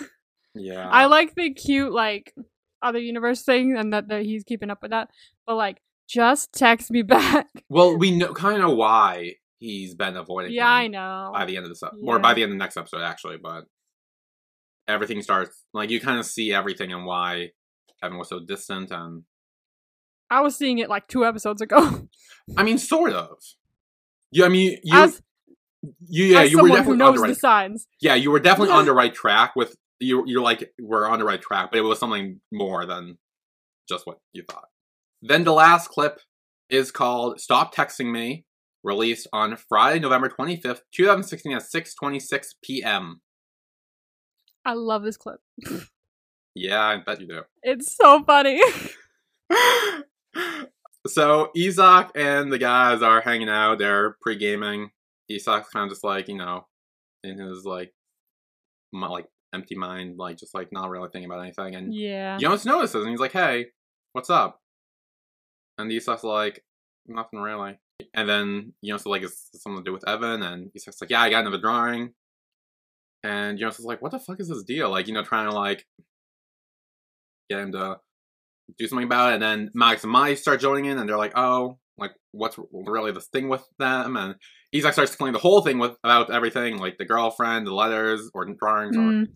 Yeah. 0.54 0.88
I 0.88 1.06
like 1.06 1.36
the 1.36 1.54
cute 1.54 1.92
like 1.92 2.34
other 2.82 2.98
universe 2.98 3.42
thing 3.42 3.76
and 3.76 3.92
that, 3.92 4.08
that 4.08 4.22
he's 4.22 4.42
keeping 4.42 4.70
up 4.70 4.82
with 4.82 4.90
that. 4.90 5.08
But 5.46 5.54
like 5.54 5.80
just 6.08 6.52
text 6.52 6.90
me 6.90 7.02
back. 7.02 7.46
Well, 7.68 7.96
we 7.96 8.10
know 8.10 8.32
kind 8.32 8.62
of 8.62 8.76
why 8.76 9.34
he's 9.58 9.94
been 9.94 10.16
avoiding. 10.16 10.52
yeah, 10.52 10.68
I 10.68 10.86
know. 10.88 11.30
By 11.32 11.44
the 11.44 11.56
end 11.56 11.66
of 11.66 11.70
this, 11.70 11.82
ep- 11.82 11.92
or 12.02 12.18
by 12.18 12.34
the 12.34 12.42
end 12.42 12.52
of 12.52 12.58
the 12.58 12.64
next 12.64 12.76
episode, 12.76 13.02
actually, 13.02 13.36
but 13.42 13.64
everything 14.86 15.20
starts 15.22 15.64
like 15.74 15.90
you 15.90 16.00
kind 16.00 16.18
of 16.18 16.26
see 16.26 16.52
everything 16.52 16.92
and 16.92 17.04
why 17.04 17.50
Even 18.04 18.18
was 18.18 18.28
so 18.28 18.40
distant, 18.40 18.90
and 18.90 19.24
I 20.30 20.40
was 20.40 20.56
seeing 20.56 20.78
it 20.78 20.88
like 20.88 21.08
two 21.08 21.24
episodes 21.24 21.60
ago. 21.60 22.08
I 22.56 22.62
mean, 22.62 22.78
sort 22.78 23.12
of. 23.12 23.38
Yeah, 24.30 24.46
I 24.46 24.48
mean, 24.48 24.78
you, 24.82 24.96
as 24.96 25.22
you, 26.06 26.24
yeah, 26.26 26.40
as 26.42 26.52
you 26.52 26.62
were 26.62 26.68
definitely 26.68 27.02
on 27.02 27.14
the 27.14 27.20
the 27.20 27.28
right. 27.28 27.36
signs. 27.36 27.86
Yeah, 28.00 28.14
you 28.14 28.30
were 28.30 28.40
definitely 28.40 28.74
on 28.74 28.84
the 28.84 28.92
right 29.02 29.14
track 29.14 29.56
with 29.56 29.76
you. 30.00 30.24
You're 30.26 30.42
like 30.42 30.72
we're 30.78 31.06
on 31.06 31.18
the 31.18 31.24
right 31.24 31.40
track, 31.40 31.70
but 31.70 31.78
it 31.78 31.82
was 31.82 31.98
something 31.98 32.40
more 32.52 32.86
than 32.86 33.18
just 33.88 34.06
what 34.06 34.18
you 34.32 34.42
thought. 34.48 34.68
Then 35.22 35.44
the 35.44 35.52
last 35.52 35.88
clip 35.88 36.20
is 36.70 36.90
called 36.90 37.40
"Stop 37.40 37.74
Texting 37.74 38.10
Me," 38.12 38.44
released 38.82 39.26
on 39.32 39.56
Friday, 39.56 40.00
November 40.00 40.28
twenty 40.28 40.56
fifth, 40.56 40.82
two 40.92 41.06
thousand 41.06 41.24
sixteen, 41.24 41.54
at 41.54 41.62
six 41.62 41.94
twenty 41.94 42.20
six 42.20 42.54
p.m. 42.62 43.20
I 44.64 44.74
love 44.74 45.02
this 45.02 45.16
clip. 45.16 45.40
Yeah, 46.58 46.82
I 46.82 46.96
bet 47.04 47.20
you 47.20 47.28
do. 47.28 47.42
It's 47.62 47.94
so 47.94 48.24
funny. 48.24 48.60
so 51.06 51.50
Isak 51.54 52.10
and 52.16 52.52
the 52.52 52.58
guys 52.58 53.00
are 53.00 53.20
hanging 53.20 53.48
out. 53.48 53.78
They're 53.78 54.16
pre 54.20 54.36
gaming. 54.36 54.90
Isak's 55.30 55.68
kind 55.70 55.84
of 55.84 55.90
just 55.90 56.02
like 56.02 56.26
you 56.28 56.36
know, 56.36 56.66
in 57.22 57.38
his 57.38 57.64
like, 57.64 57.92
mi- 58.92 59.06
like 59.06 59.26
empty 59.54 59.76
mind, 59.76 60.18
like 60.18 60.36
just 60.36 60.54
like 60.54 60.72
not 60.72 60.90
really 60.90 61.08
thinking 61.12 61.30
about 61.30 61.42
anything. 61.42 61.76
And 61.76 61.94
yeah. 61.94 62.38
Jonas 62.38 62.64
notices 62.64 63.02
and 63.02 63.10
he's 63.10 63.20
like, 63.20 63.32
"Hey, 63.32 63.66
what's 64.12 64.30
up?" 64.30 64.60
And 65.78 65.90
Isak's 65.90 66.24
like, 66.24 66.64
"Nothing 67.06 67.40
really." 67.40 67.78
And 68.14 68.28
then 68.28 68.72
Jonas 68.84 69.02
is 69.02 69.06
like, 69.06 69.22
"Is 69.22 69.48
this 69.52 69.62
something 69.62 69.82
to 69.84 69.88
do 69.88 69.92
with 69.92 70.04
Even?" 70.08 70.42
And 70.42 70.70
Isak's 70.76 71.00
like, 71.00 71.10
"Yeah, 71.10 71.22
I 71.22 71.30
got 71.30 71.40
another 71.40 71.60
drawing." 71.60 72.14
And 73.22 73.58
Jonas 73.58 73.78
is 73.78 73.84
like, 73.84 74.00
"What 74.02 74.12
the 74.12 74.18
fuck 74.20 74.40
is 74.40 74.48
this 74.48 74.62
deal?" 74.64 74.90
Like, 74.90 75.06
you 75.08 75.14
know, 75.14 75.22
trying 75.24 75.48
to 75.48 75.54
like 75.54 75.86
get 77.50 77.60
him 77.60 77.72
to 77.72 78.00
do 78.78 78.86
something 78.86 79.06
about 79.06 79.30
it. 79.30 79.34
And 79.34 79.42
then 79.42 79.70
Max 79.74 80.02
and 80.04 80.12
Mai 80.12 80.34
start 80.34 80.60
joining 80.60 80.86
in, 80.86 80.98
and 80.98 81.08
they're 81.08 81.16
like, 81.16 81.36
"Oh, 81.36 81.78
like 81.96 82.12
what's 82.32 82.58
really 82.72 83.12
this 83.12 83.26
thing 83.28 83.48
with 83.48 83.64
them?" 83.78 84.16
And 84.16 84.34
Isak 84.72 84.92
starts 84.92 85.10
explaining 85.12 85.32
the 85.32 85.38
whole 85.38 85.62
thing 85.62 85.78
with 85.78 85.96
about 86.04 86.30
everything, 86.30 86.78
like 86.78 86.98
the 86.98 87.04
girlfriend, 87.04 87.66
the 87.66 87.74
letters, 87.74 88.30
or 88.34 88.44
drawings, 88.44 88.96
or 88.96 89.00
Mm. 89.02 89.26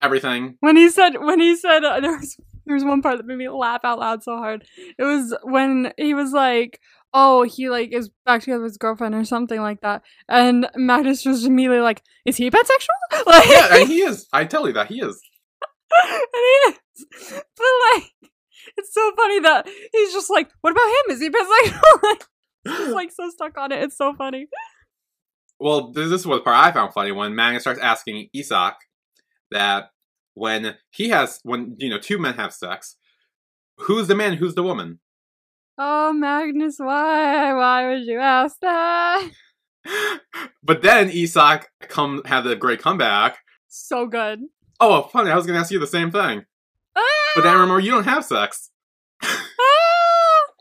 everything. 0.00 0.56
When 0.60 0.76
he 0.76 0.88
said, 0.88 1.18
when 1.18 1.40
he 1.40 1.56
said, 1.56 1.84
uh, 1.84 1.98
there 2.00 2.16
was 2.16 2.36
there 2.70 2.76
was 2.76 2.84
one 2.84 3.02
part 3.02 3.16
that 3.16 3.26
made 3.26 3.36
me 3.36 3.48
laugh 3.48 3.80
out 3.82 3.98
loud 3.98 4.22
so 4.22 4.36
hard. 4.36 4.64
It 4.96 5.02
was 5.02 5.36
when 5.42 5.92
he 5.96 6.14
was 6.14 6.32
like, 6.32 6.80
"Oh, 7.12 7.42
he 7.42 7.68
like 7.68 7.92
is 7.92 8.10
back 8.24 8.42
together 8.42 8.62
with 8.62 8.70
his 8.70 8.78
girlfriend 8.78 9.16
or 9.16 9.24
something 9.24 9.60
like 9.60 9.80
that," 9.80 10.02
and 10.28 10.68
Magnus 10.76 11.24
was 11.24 11.44
immediately 11.44 11.80
like, 11.80 12.02
"Is 12.24 12.36
he 12.36 12.48
pansexual?" 12.48 13.24
Like, 13.26 13.48
yeah, 13.48 13.74
and 13.74 13.88
he 13.88 14.02
is. 14.02 14.28
I 14.32 14.44
tell 14.44 14.68
you 14.68 14.72
that 14.74 14.86
he 14.86 15.00
is. 15.00 15.20
and 16.04 16.22
he 16.32 16.70
is. 16.70 17.42
But 17.56 17.66
like, 17.92 18.04
it's 18.76 18.94
so 18.94 19.12
funny 19.16 19.40
that 19.40 19.68
he's 19.92 20.12
just 20.12 20.30
like, 20.30 20.48
"What 20.60 20.70
about 20.70 20.86
him? 20.86 21.10
Is 21.10 21.20
he 21.20 21.28
pansexual?" 21.28 22.02
like, 22.04 22.24
he's 22.78 22.94
like 22.94 23.10
so 23.10 23.28
stuck 23.30 23.58
on 23.58 23.72
it. 23.72 23.82
It's 23.82 23.96
so 23.96 24.14
funny. 24.14 24.46
Well, 25.58 25.90
this 25.90 26.08
this 26.08 26.20
is 26.20 26.26
what 26.26 26.44
part 26.44 26.56
I 26.56 26.70
found 26.70 26.92
funny 26.92 27.10
when 27.10 27.34
Magnus 27.34 27.64
starts 27.64 27.80
asking 27.80 28.28
Isak 28.32 28.76
that 29.50 29.90
when 30.34 30.76
he 30.90 31.08
has 31.10 31.40
when 31.42 31.76
you 31.78 31.88
know 31.90 31.98
two 31.98 32.18
men 32.18 32.34
have 32.34 32.52
sex, 32.52 32.96
who's 33.78 34.08
the 34.08 34.14
man, 34.14 34.34
who's 34.34 34.54
the 34.54 34.62
woman? 34.62 35.00
Oh, 35.78 36.12
Magnus, 36.12 36.76
why? 36.78 37.54
Why 37.54 37.88
would 37.88 38.02
you 38.06 38.18
ask 38.20 38.56
that? 38.60 39.28
but 40.62 40.82
then 40.82 41.08
Isak 41.10 41.68
come 41.80 42.22
have 42.26 42.44
the 42.44 42.54
great 42.56 42.80
comeback. 42.82 43.38
So 43.68 44.06
good. 44.06 44.40
Oh, 44.78 45.02
funny! 45.02 45.30
I 45.30 45.36
was 45.36 45.46
gonna 45.46 45.58
ask 45.58 45.70
you 45.70 45.78
the 45.78 45.86
same 45.86 46.10
thing, 46.10 46.44
but 47.34 47.42
then 47.42 47.54
remember 47.54 47.80
you 47.80 47.90
don't 47.92 48.04
have 48.04 48.24
sex. 48.24 48.70
Ah! 49.22 49.36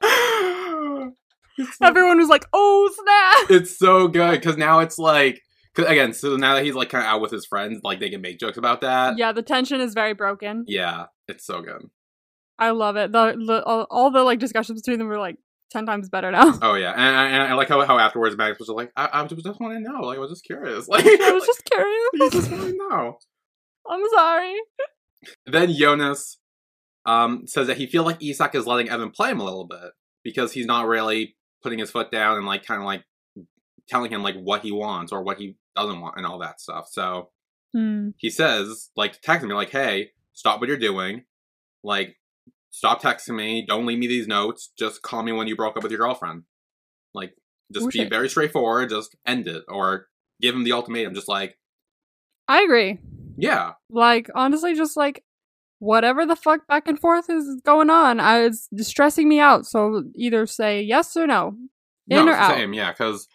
So- 1.58 1.86
Everyone 1.86 2.18
was 2.18 2.30
like, 2.30 2.46
"Oh 2.54 2.90
snap!" 2.96 3.52
it's 3.52 3.78
so 3.78 4.08
good 4.08 4.40
because 4.40 4.56
now 4.56 4.80
it's 4.80 4.98
like, 4.98 5.42
cause 5.80 5.92
again, 5.92 6.14
so 6.14 6.36
now 6.36 6.56
that 6.56 6.64
he's 6.64 6.76
like 6.76 6.90
kind 6.90 7.04
of 7.04 7.10
out 7.10 7.22
with 7.22 7.32
his 7.32 7.46
friends, 7.46 7.82
like 7.84 8.00
they 8.00 8.10
can 8.10 8.22
make 8.22 8.40
jokes 8.40 8.58
about 8.58 8.82
that. 8.82 9.18
Yeah, 9.18 9.32
the 9.32 9.42
tension 9.42 9.82
is 9.82 9.94
very 9.94 10.14
broken. 10.14 10.66
Yeah, 10.68 11.06
it's 11.28 11.46
so 11.46 11.62
good. 11.62 11.90
I 12.58 12.72
love 12.72 12.98
it. 12.98 13.12
The, 13.12 13.42
the 13.46 13.64
all, 13.64 13.88
all 13.90 14.12
the 14.12 14.24
like 14.24 14.40
discussions 14.40 14.82
between 14.82 15.00
them 15.00 15.08
were 15.08 15.18
like 15.18 15.38
ten 15.72 15.86
times 15.86 16.10
better 16.10 16.32
now. 16.32 16.58
Oh 16.62 16.76
yeah, 16.76 16.92
and 16.92 17.02
I, 17.02 17.30
and 17.30 17.44
I 17.44 17.54
like 17.54 17.70
how, 17.70 17.84
how 17.86 17.98
afterwards 17.98 18.36
Max 18.38 18.60
was 18.60 18.68
just 18.68 18.76
like, 18.76 18.92
I, 18.96 19.10
I 19.14 19.26
just, 19.26 19.60
want 19.60 19.74
to 19.74 19.80
know, 19.80 20.02
like 20.02 20.18
I 20.18 20.22
was 20.22 20.32
just 20.32 20.44
curious, 20.44 20.88
like 20.90 21.06
I 21.06 21.32
was 21.32 21.46
just 21.46 21.62
you 21.72 21.78
curious. 21.78 22.34
just 22.34 22.52
want 22.52 22.64
to 22.64 22.78
know. 22.78 23.18
I'm 23.90 24.04
sorry. 24.14 24.56
Then 25.46 25.74
Jonas 25.74 26.38
um, 27.06 27.44
says 27.48 27.68
that 27.68 27.78
he 27.78 27.88
feels 27.88 28.06
like 28.06 28.22
Isak 28.22 28.56
is 28.56 28.68
letting 28.68 28.88
Even 28.88 29.12
play 29.12 29.32
him 29.32 29.40
a 29.40 29.44
little 29.44 29.66
bit 29.66 29.92
because 30.24 30.52
he's 30.52 30.66
not 30.66 30.86
really 30.86 31.36
putting 31.64 31.80
his 31.80 31.92
foot 31.92 32.12
down 32.12 32.38
and 32.38 32.46
like 32.46 32.66
kind 32.66 32.80
of 32.80 32.86
like 32.86 33.04
telling 33.90 34.12
him 34.12 34.24
like 34.24 34.36
what 34.36 34.62
he 34.62 34.72
wants 34.72 35.12
or 35.12 35.24
what 35.24 35.38
he 35.38 35.56
doesn't 35.76 36.00
want 36.00 36.16
and 36.18 36.26
all 36.26 36.40
that 36.40 36.62
stuff. 36.62 36.88
So 36.92 37.30
Hmm. 37.74 38.10
he 38.18 38.30
says 38.32 38.90
like 38.96 39.22
texting 39.22 39.48
me 39.48 39.54
like, 39.54 39.70
"Hey, 39.70 40.12
stop 40.34 40.60
what 40.60 40.70
you're 40.70 40.78
doing, 40.78 41.24
like 41.84 42.16
stop 42.72 43.02
texting 43.02 43.36
me. 43.36 43.66
Don't 43.68 43.86
leave 43.86 44.00
me 44.00 44.08
these 44.08 44.28
notes. 44.28 44.72
Just 44.78 45.02
call 45.04 45.22
me 45.24 45.32
when 45.32 45.48
you 45.48 45.56
broke 45.56 45.78
up 45.78 45.84
with 45.84 45.92
your 45.92 46.00
girlfriend. 46.00 46.44
Like 47.14 47.34
just 47.74 47.90
be 47.90 48.06
very 48.06 48.28
straightforward. 48.30 48.90
Just 48.90 49.16
end 49.26 49.48
it 49.48 49.64
or 49.68 50.08
give 50.42 50.56
him 50.56 50.64
the 50.64 50.72
ultimatum. 50.72 51.14
Just 51.14 51.28
like 51.28 51.58
I 52.48 52.62
agree. 52.64 52.98
yeah, 53.38 53.74
Like 53.92 54.30
honestly, 54.34 54.74
just 54.76 54.98
like 54.98 55.24
whatever 55.78 56.26
the 56.26 56.36
fuck 56.36 56.66
back 56.68 56.88
and 56.88 57.00
forth 57.00 57.30
is 57.30 57.62
going 57.64 57.90
on, 57.92 58.20
I, 58.20 58.46
it's 58.46 58.68
stressing 58.82 59.30
me 59.30 59.40
out. 59.40 59.66
So 59.68 60.04
either 60.16 60.46
say 60.48 60.82
yes 60.82 61.16
or 61.16 61.28
no, 61.28 61.56
in 62.10 62.26
no, 62.26 62.32
or 62.32 62.36
out. 62.36 62.56
same, 62.56 62.74
yeah, 62.74 62.92
because. 62.92 63.28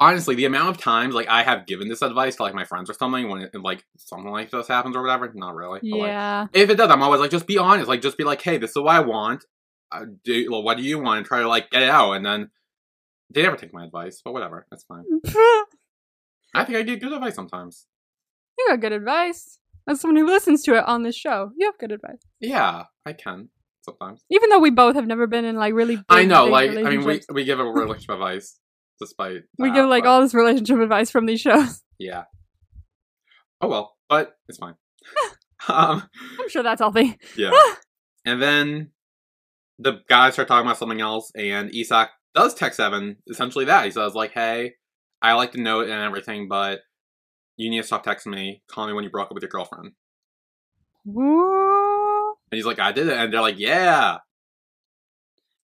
Honestly, 0.00 0.34
the 0.34 0.46
amount 0.46 0.70
of 0.70 0.78
times 0.82 1.14
like 1.14 1.28
I 1.28 1.42
have 1.42 1.66
given 1.66 1.88
this 1.88 2.00
advice 2.00 2.36
to 2.36 2.42
like 2.42 2.54
my 2.54 2.64
friends 2.64 2.88
or 2.88 2.94
something 2.94 3.28
when 3.28 3.42
it, 3.42 3.54
like 3.54 3.84
something 3.98 4.30
like 4.32 4.50
this 4.50 4.66
happens 4.66 4.96
or 4.96 5.02
whatever, 5.02 5.30
not 5.34 5.54
really. 5.54 5.78
but, 5.82 5.98
like, 5.98 6.08
Yeah. 6.08 6.46
if 6.54 6.70
it 6.70 6.76
does, 6.76 6.90
I'm 6.90 7.02
always 7.02 7.20
like, 7.20 7.30
just 7.30 7.46
be 7.46 7.58
honest. 7.58 7.86
Like, 7.86 8.00
just 8.00 8.16
be 8.16 8.24
like, 8.24 8.40
hey, 8.40 8.56
this 8.56 8.70
is 8.70 8.76
what 8.76 8.88
I 8.96 9.00
want. 9.00 9.44
Uh, 9.92 10.06
do 10.24 10.50
well, 10.50 10.62
what 10.62 10.78
do 10.78 10.82
you 10.82 10.98
want? 10.98 11.18
And 11.18 11.26
try 11.26 11.40
to 11.40 11.48
like 11.48 11.70
get 11.70 11.82
it 11.82 11.90
out. 11.90 12.12
And 12.12 12.24
then 12.24 12.50
they 13.28 13.42
never 13.42 13.56
take 13.56 13.74
my 13.74 13.84
advice, 13.84 14.22
but 14.24 14.32
whatever, 14.32 14.66
that's 14.70 14.84
fine. 14.84 15.04
I 16.54 16.64
think 16.64 16.78
I 16.78 16.82
get 16.82 17.00
good 17.00 17.12
advice 17.12 17.34
sometimes. 17.34 17.86
You 18.58 18.66
got 18.70 18.80
good 18.80 18.92
advice. 18.92 19.58
As 19.88 20.00
someone 20.00 20.16
who 20.16 20.26
listens 20.26 20.62
to 20.64 20.76
it 20.76 20.84
on 20.86 21.02
this 21.02 21.16
show, 21.16 21.50
you 21.56 21.66
have 21.66 21.78
good 21.78 21.92
advice. 21.92 22.20
Yeah, 22.40 22.84
I 23.04 23.12
can 23.12 23.48
sometimes. 23.82 24.24
Even 24.30 24.48
though 24.50 24.58
we 24.58 24.70
both 24.70 24.94
have 24.94 25.06
never 25.06 25.26
been 25.26 25.44
in 25.44 25.56
like 25.56 25.74
really. 25.74 25.96
Big, 25.96 26.04
I 26.08 26.24
know, 26.24 26.46
like, 26.46 26.70
I 26.70 26.90
mean, 26.96 27.04
we 27.04 27.20
we 27.32 27.44
give 27.44 27.60
a 27.60 27.64
relationship 27.64 28.10
advice 28.14 28.58
despite 29.00 29.42
we 29.58 29.72
give 29.72 29.86
like 29.86 30.04
but- 30.04 30.10
all 30.10 30.20
this 30.20 30.34
relationship 30.34 30.78
advice 30.78 31.10
from 31.10 31.26
these 31.26 31.40
shows. 31.40 31.82
yeah. 31.98 32.24
Oh 33.60 33.68
well, 33.68 33.96
but 34.08 34.36
it's 34.48 34.58
fine. 34.58 34.74
um, 35.68 36.08
I'm 36.38 36.48
sure 36.48 36.62
that's 36.62 36.80
healthy. 36.80 37.18
yeah. 37.36 37.50
and 38.24 38.40
then 38.40 38.90
the 39.78 40.00
guys 40.08 40.34
start 40.34 40.48
talking 40.48 40.66
about 40.66 40.78
something 40.78 41.00
else, 41.00 41.30
and 41.34 41.74
Isak 41.74 42.10
does 42.34 42.54
text 42.54 42.80
Even 42.80 43.16
essentially 43.28 43.64
that. 43.66 43.84
He 43.84 43.90
says, 43.90 44.14
like, 44.14 44.32
hey, 44.32 44.74
I 45.20 45.34
like 45.34 45.52
the 45.52 45.60
note 45.60 45.88
and 45.88 46.02
everything, 46.02 46.48
but 46.48 46.80
you 47.56 47.68
need 47.70 47.80
to 47.80 47.86
stop 47.86 48.04
texting 48.04 48.32
me. 48.32 48.62
Call 48.70 48.86
me 48.86 48.92
when 48.92 49.04
you 49.04 49.10
broke 49.10 49.26
up 49.26 49.34
with 49.34 49.42
your 49.42 49.50
girlfriend. 49.50 49.92
Woo. 51.04 52.30
And 52.50 52.56
he's 52.56 52.66
like, 52.66 52.78
I 52.78 52.92
did 52.92 53.08
it. 53.08 53.16
And 53.16 53.32
they're 53.32 53.40
like, 53.40 53.58
yeah. 53.58 54.18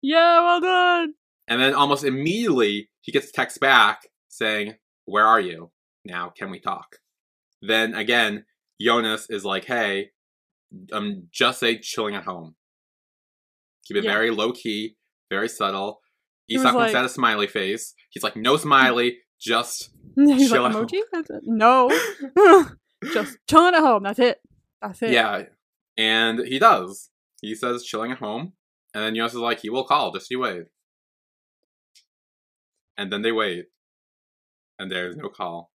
Yeah, 0.02 0.40
well 0.42 0.60
done. 0.60 1.14
And 1.48 1.60
then 1.60 1.74
almost 1.74 2.04
immediately, 2.04 2.90
he 3.02 3.12
gets 3.12 3.30
text 3.30 3.60
back 3.60 4.00
saying, 4.28 4.74
Where 5.04 5.24
are 5.26 5.40
you? 5.40 5.70
Now, 6.04 6.32
can 6.36 6.50
we 6.50 6.60
talk? 6.60 6.96
Then 7.62 7.94
again, 7.94 8.44
Jonas 8.80 9.28
is 9.30 9.44
like, 9.44 9.64
Hey, 9.64 10.10
I'm 10.92 11.28
just 11.32 11.60
say 11.60 11.78
chilling 11.78 12.14
at 12.14 12.24
home. 12.24 12.56
Keep 13.86 13.98
it 13.98 14.04
Yeah. 14.04 14.12
very 14.12 14.30
low 14.30 14.52
key, 14.52 14.96
very 15.30 15.48
subtle. 15.48 16.00
He 16.46 16.56
was 16.56 16.64
Isak 16.64 16.74
like- 16.74 16.92
to 16.92 17.04
a 17.04 17.08
smiley 17.08 17.46
face. 17.46 17.94
He's 18.10 18.22
like, 18.22 18.36
No 18.36 18.56
smiley, 18.56 19.18
just. 19.40 19.90
He's 20.16 20.50
Chill 20.50 20.62
like, 20.62 20.74
at 20.74 20.82
emoji? 20.82 21.00
That's 21.12 21.30
it. 21.30 21.42
No. 21.44 21.90
Just 23.12 23.36
chilling 23.48 23.74
at 23.74 23.80
home. 23.82 24.02
That's 24.02 24.18
it. 24.18 24.38
That's 24.80 25.02
it. 25.02 25.10
Yeah. 25.10 25.42
And 25.98 26.40
he 26.40 26.58
does. 26.58 27.10
He 27.42 27.54
says 27.54 27.84
chilling 27.84 28.10
at 28.10 28.18
home. 28.18 28.54
And 28.94 29.04
then 29.04 29.14
Jonas 29.14 29.34
is 29.34 29.38
like, 29.40 29.60
He 29.60 29.68
will 29.68 29.84
call, 29.84 30.10
just 30.12 30.30
you 30.30 30.40
wait. 30.40 30.62
And 32.98 33.12
then 33.12 33.22
they 33.22 33.32
wait. 33.32 33.66
And 34.78 34.90
there's 34.90 35.16
no 35.16 35.28
call. 35.28 35.70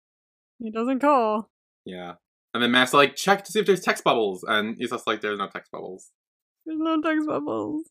He 0.58 0.70
doesn't 0.70 1.00
call. 1.00 1.48
Yeah. 1.84 2.14
And 2.52 2.62
then 2.62 2.70
Matt's 2.70 2.92
like, 2.92 3.16
check 3.16 3.44
to 3.44 3.52
see 3.52 3.60
if 3.60 3.66
there's 3.66 3.80
text 3.80 4.04
bubbles. 4.04 4.44
And 4.46 4.76
he's 4.78 4.90
just 4.90 5.06
like, 5.06 5.20
there's 5.20 5.38
no 5.38 5.48
text 5.48 5.70
bubbles. 5.70 6.10
There's 6.66 6.78
no 6.80 7.00
text 7.00 7.26
bubbles. 7.26 7.86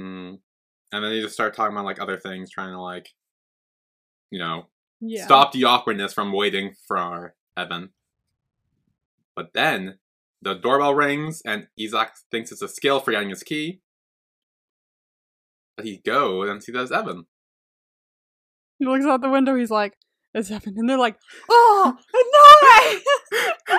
Mm. 0.00 0.38
And 0.92 1.04
then 1.04 1.10
they 1.10 1.20
just 1.20 1.34
start 1.34 1.54
talking 1.54 1.76
about 1.76 1.84
like 1.84 2.00
other 2.00 2.18
things, 2.18 2.50
trying 2.50 2.72
to 2.72 2.80
like, 2.80 3.10
you 4.30 4.38
know, 4.38 4.66
Yeah. 5.00 5.24
stop 5.24 5.52
the 5.52 5.64
awkwardness 5.64 6.12
from 6.12 6.32
waiting 6.32 6.74
for 6.88 7.34
Even. 7.58 7.90
But 9.34 9.52
then 9.52 9.98
the 10.42 10.54
doorbell 10.54 10.94
rings 10.94 11.42
and 11.44 11.68
Isak 11.78 12.12
thinks 12.30 12.50
it's 12.50 12.62
Eskild 12.62 13.04
for 13.04 13.10
getting 13.12 13.30
his 13.30 13.42
key. 13.42 13.80
But 15.76 15.86
he 15.86 15.98
goes 15.98 16.48
and 16.48 16.62
sees 16.62 16.74
that 16.74 16.82
it's 16.82 16.92
Even. 16.92 17.26
He 18.78 18.86
looks 18.86 19.04
out 19.04 19.20
the 19.22 19.30
window. 19.30 19.54
He's 19.54 19.70
like, 19.70 19.94
"It's 20.34 20.50
Even," 20.50 20.74
and 20.76 20.88
they're 20.88 20.98
like, 20.98 21.16
"Oh 21.50 21.96
no 22.14 23.78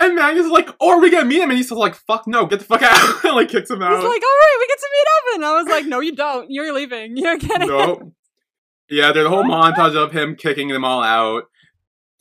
And 0.00 0.14
Magnus 0.14 0.46
is 0.46 0.50
like, 0.50 0.70
or 0.80 0.98
we 0.98 1.10
gonna 1.10 1.26
meet 1.26 1.42
him, 1.42 1.50
and 1.50 1.58
he's 1.58 1.70
like, 1.70 1.94
fuck 1.94 2.26
no, 2.26 2.46
get 2.46 2.60
the 2.60 2.64
fuck 2.64 2.82
out. 2.82 3.24
and 3.24 3.34
like 3.34 3.50
kicks 3.50 3.70
him 3.70 3.82
out. 3.82 3.90
He's 3.90 4.04
like, 4.04 4.22
"All 4.22 4.38
right, 4.38 4.56
we 4.58 4.66
get 4.66 4.78
to 4.78 4.88
meet 4.92 5.34
Even." 5.34 5.44
I 5.44 5.54
was 5.54 5.66
like, 5.66 5.86
"No, 5.86 6.00
you 6.00 6.16
don't. 6.16 6.50
You're 6.50 6.72
leaving. 6.72 7.16
You're 7.16 7.36
getting." 7.36 7.68
nope. 7.68 8.12
Yeah, 8.88 9.12
there's 9.12 9.26
a 9.26 9.28
whole 9.28 9.44
montage 9.44 9.94
of 9.94 10.10
him 10.10 10.36
kicking 10.36 10.68
them 10.68 10.84
all 10.84 11.02
out. 11.02 11.44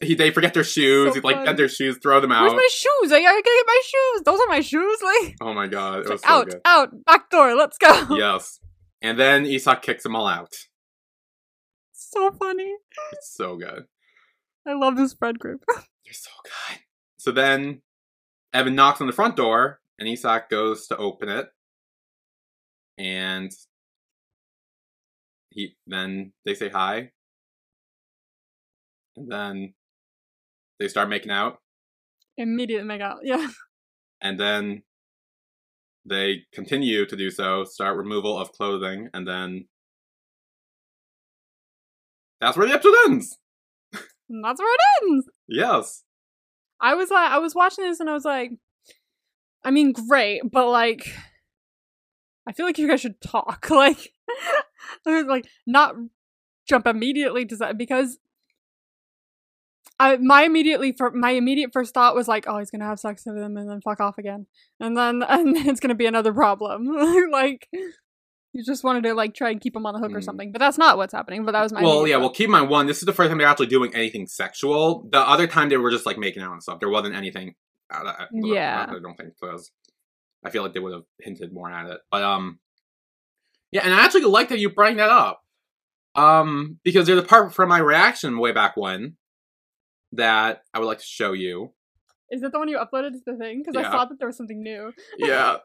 He 0.02 0.14
they 0.14 0.32
forget 0.32 0.54
their 0.54 0.64
shoes. 0.64 1.10
So 1.10 1.14
he 1.16 1.22
like 1.22 1.38
fun. 1.38 1.46
get 1.46 1.58
their 1.58 1.70
shoes, 1.70 1.98
throw 2.02 2.22
them 2.22 2.32
out. 2.32 2.44
Where's 2.44 2.54
my 2.54 2.70
shoes? 2.70 3.12
I 3.12 3.22
gotta 3.22 3.42
get 3.42 3.64
my 3.66 3.82
shoes. 3.84 4.22
Those 4.24 4.40
are 4.40 4.48
my 4.48 4.62
shoes. 4.62 5.00
Like, 5.02 5.36
oh 5.42 5.54
my 5.54 5.68
god, 5.68 6.00
it 6.00 6.00
was 6.02 6.10
like, 6.10 6.20
so 6.20 6.28
out, 6.28 6.50
good. 6.50 6.62
out, 6.66 7.06
back 7.06 7.30
door. 7.30 7.56
Let's 7.56 7.78
go. 7.78 8.08
yes. 8.16 8.60
And 9.02 9.18
then 9.18 9.46
Isak 9.46 9.82
kicks 9.82 10.04
them 10.04 10.16
all 10.16 10.28
out. 10.28 10.54
So 12.12 12.32
funny. 12.32 12.74
It's 13.13 13.32
so 13.36 13.56
good. 13.56 13.86
I 14.67 14.74
love 14.74 14.98
this 14.98 15.13
friend 15.13 15.38
group. 15.38 15.63
They're 15.67 16.13
so 16.13 16.32
good. 16.43 16.80
So 17.17 17.32
then 17.32 17.82
Even 18.56 18.74
knocks 18.74 19.00
on 19.00 19.06
the 19.06 19.13
front 19.13 19.36
door, 19.36 19.80
and 20.00 20.10
Isak 20.10 20.50
goes 20.50 20.88
to 20.88 20.98
open 20.98 21.30
it. 21.30 21.50
And 22.98 23.52
he 25.52 25.76
then 25.86 26.34
they 26.45 26.56
say 26.56 26.69
hi. 26.69 27.12
And 29.15 29.32
then 29.32 29.74
they 30.80 30.88
start 30.88 31.10
making 31.10 31.32
out. 31.32 31.60
Immediate 32.38 32.86
make 32.86 33.02
out. 33.02 33.19
Yeah. 33.24 33.48
And 34.22 34.38
then 34.38 34.84
they 36.06 36.41
continue 36.54 37.06
to 37.06 37.15
do 37.15 37.30
so, 37.32 37.63
start 37.63 37.95
removal 37.95 38.38
of 38.38 38.52
clothing, 38.52 39.08
and 39.13 39.26
then 39.26 39.69
that's 42.41 42.58
where 42.58 42.67
the 42.67 42.73
episode 42.73 42.95
ends. 43.08 43.38
And 44.30 44.43
that's 44.43 44.60
where 44.60 44.73
it 44.73 44.80
ends. 45.04 45.30
Yes. 45.47 46.04
I 46.80 46.95
was 46.95 47.10
like, 47.10 47.32
I 47.32 47.39
was 47.39 47.56
watching 47.56 47.84
this 47.84 47.99
and 47.99 48.10
I 48.10 48.13
was 48.13 48.25
like, 48.25 48.52
I 49.63 49.71
mean, 49.71 49.91
great, 49.91 50.41
but 50.49 50.69
like, 50.69 51.06
I 52.47 52.54
feel 52.54 52.65
like 52.65 52.78
you 52.78 52.88
guys 52.88 53.02
should 53.02 53.21
talk. 53.21 53.67
Like, 53.71 54.13
I 55.06 55.12
was 55.12 55.25
like, 55.28 55.45
not 55.65 55.95
jump 56.67 56.88
immediately 56.88 57.45
to 57.45 57.56
that 57.58 57.78
because 57.78 58.19
I 59.99 60.17
my 60.17 60.43
immediately 60.43 60.93
for 60.97 61.12
my 61.12 61.32
immediate 61.32 61.71
first 61.73 61.93
thought 61.93 62.15
was 62.15 62.28
like, 62.28 62.45
oh, 62.47 62.60
he's 62.60 62.71
gonna 62.71 62.86
have 62.86 62.99
sex 62.99 63.23
with 63.25 63.36
him 63.36 63.58
and 63.58 63.69
then 63.69 63.82
fuck 63.82 63.99
off 63.99 64.17
again, 64.17 64.45
and 64.80 64.95
then 64.95 65.23
and 65.28 65.56
then 65.56 65.67
it's 65.67 65.80
gonna 65.80 65.95
be 65.95 66.06
another 66.06 66.34
problem. 66.34 66.88
like, 67.32 67.67
you 68.54 68.64
just 68.64 68.84
wanted 68.84 69.04
to 69.04 69.14
like 69.14 69.34
try 69.36 69.52
and 69.52 69.62
keep 69.62 69.76
him 69.76 69.86
on 69.86 69.94
the 69.94 70.00
hook 70.00 70.12
or 70.12 70.20
Mm. 70.20 70.24
something, 70.24 70.52
but 70.52 70.60
that's 70.60 70.78
not 70.78 70.98
what's 70.98 71.14
happening. 71.14 71.46
But 71.46 71.52
that 71.52 71.62
was 71.64 71.72
my 71.72 71.82
well, 71.84 72.08
yeah. 72.08 72.16
thought. 72.16 72.22
Well, 72.22 72.30
keep 72.32 72.46
in 72.46 72.52
mind 72.52 72.70
one. 72.70 72.88
This 72.88 72.98
is 73.00 73.04
the 73.06 73.14
first 73.14 73.30
time 73.30 73.38
they're 73.38 73.48
actually 73.48 73.68
doing 73.68 73.94
anything 73.94 74.26
sexual. 74.28 75.08
The 75.12 75.20
other 75.20 75.46
time 75.48 75.70
they 75.70 75.78
were 75.78 75.92
just 75.92 76.06
like 76.06 76.18
making 76.18 76.42
out 76.42 76.54
and 76.54 76.64
stuff. 76.64 76.80
There 76.80 76.90
wasn't 76.90 77.16
anything. 77.16 77.56
uh, 77.94 78.04
uh, 78.06 78.26
Yeah. 78.32 78.86
I 78.90 79.00
don't 79.00 79.16
think 79.16 79.34
because 79.40 79.72
I 80.46 80.50
feel 80.50 80.64
like 80.64 80.74
they 80.74 80.80
would 80.80 80.94
have 80.94 81.04
hinted 81.20 81.52
more 81.54 81.70
at 81.72 81.88
it. 81.90 82.00
But 82.12 82.24
um, 82.24 82.60
yeah, 83.72 83.82
and 83.84 83.94
I 83.94 84.04
actually 84.04 84.22
like 84.24 84.50
that 84.50 84.60
you 84.60 84.70
bring 84.70 84.98
that 84.98 85.10
up. 85.10 85.42
Um, 86.16 86.80
because 86.84 87.06
there's 87.08 87.20
a 87.20 87.24
part 87.24 87.54
from 87.54 87.70
my 87.70 87.78
reaction 87.80 88.40
way 88.40 88.52
back 88.52 88.76
when 88.76 89.16
that 90.14 90.64
I 90.74 90.80
would 90.80 90.86
like 90.88 90.98
to 91.00 91.06
show 91.06 91.34
you. 91.34 91.74
Is 92.32 92.42
it 92.44 92.52
the 92.52 92.60
one 92.60 92.68
you 92.68 92.78
uploaded 92.78 93.12
to 93.12 93.20
the 93.26 93.36
thing? 93.38 93.60
Because 93.64 93.80
Yeah. 93.80 93.88
I 93.90 93.92
thought 93.92 94.10
that 94.10 94.20
there 94.20 94.28
was 94.28 94.38
something 94.38 94.62
new. 94.62 94.92
Yeah. 95.18 95.58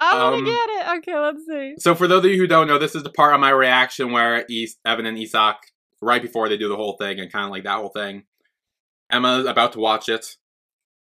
I 0.00 0.22
want 0.22 0.34
Um, 0.36 0.44
to 0.44 0.50
get 0.50 0.68
it. 0.70 0.98
Okay, 0.98 1.18
let's 1.18 1.46
see. 1.46 1.74
So 1.78 1.94
for 1.94 2.08
those 2.08 2.24
of 2.24 2.30
you 2.30 2.38
who 2.38 2.46
don't 2.46 2.66
know, 2.66 2.78
this 2.78 2.94
is 2.94 3.02
the 3.02 3.10
part 3.10 3.34
of 3.34 3.40
my 3.40 3.50
reaction 3.50 4.12
where 4.12 4.44
East, 4.48 4.78
Even 4.88 5.06
and 5.06 5.18
Isak, 5.18 5.56
right 6.00 6.22
before 6.22 6.48
they 6.48 6.56
do 6.56 6.68
the 6.68 6.76
whole 6.76 6.96
thing 6.98 7.20
and 7.20 7.30
kind 7.30 7.44
of 7.44 7.50
like 7.50 7.64
that 7.64 7.76
whole 7.76 7.90
thing, 7.90 8.24
Emma's 9.10 9.46
about 9.46 9.72
to 9.72 9.78
watch 9.78 10.08
it. 10.08 10.36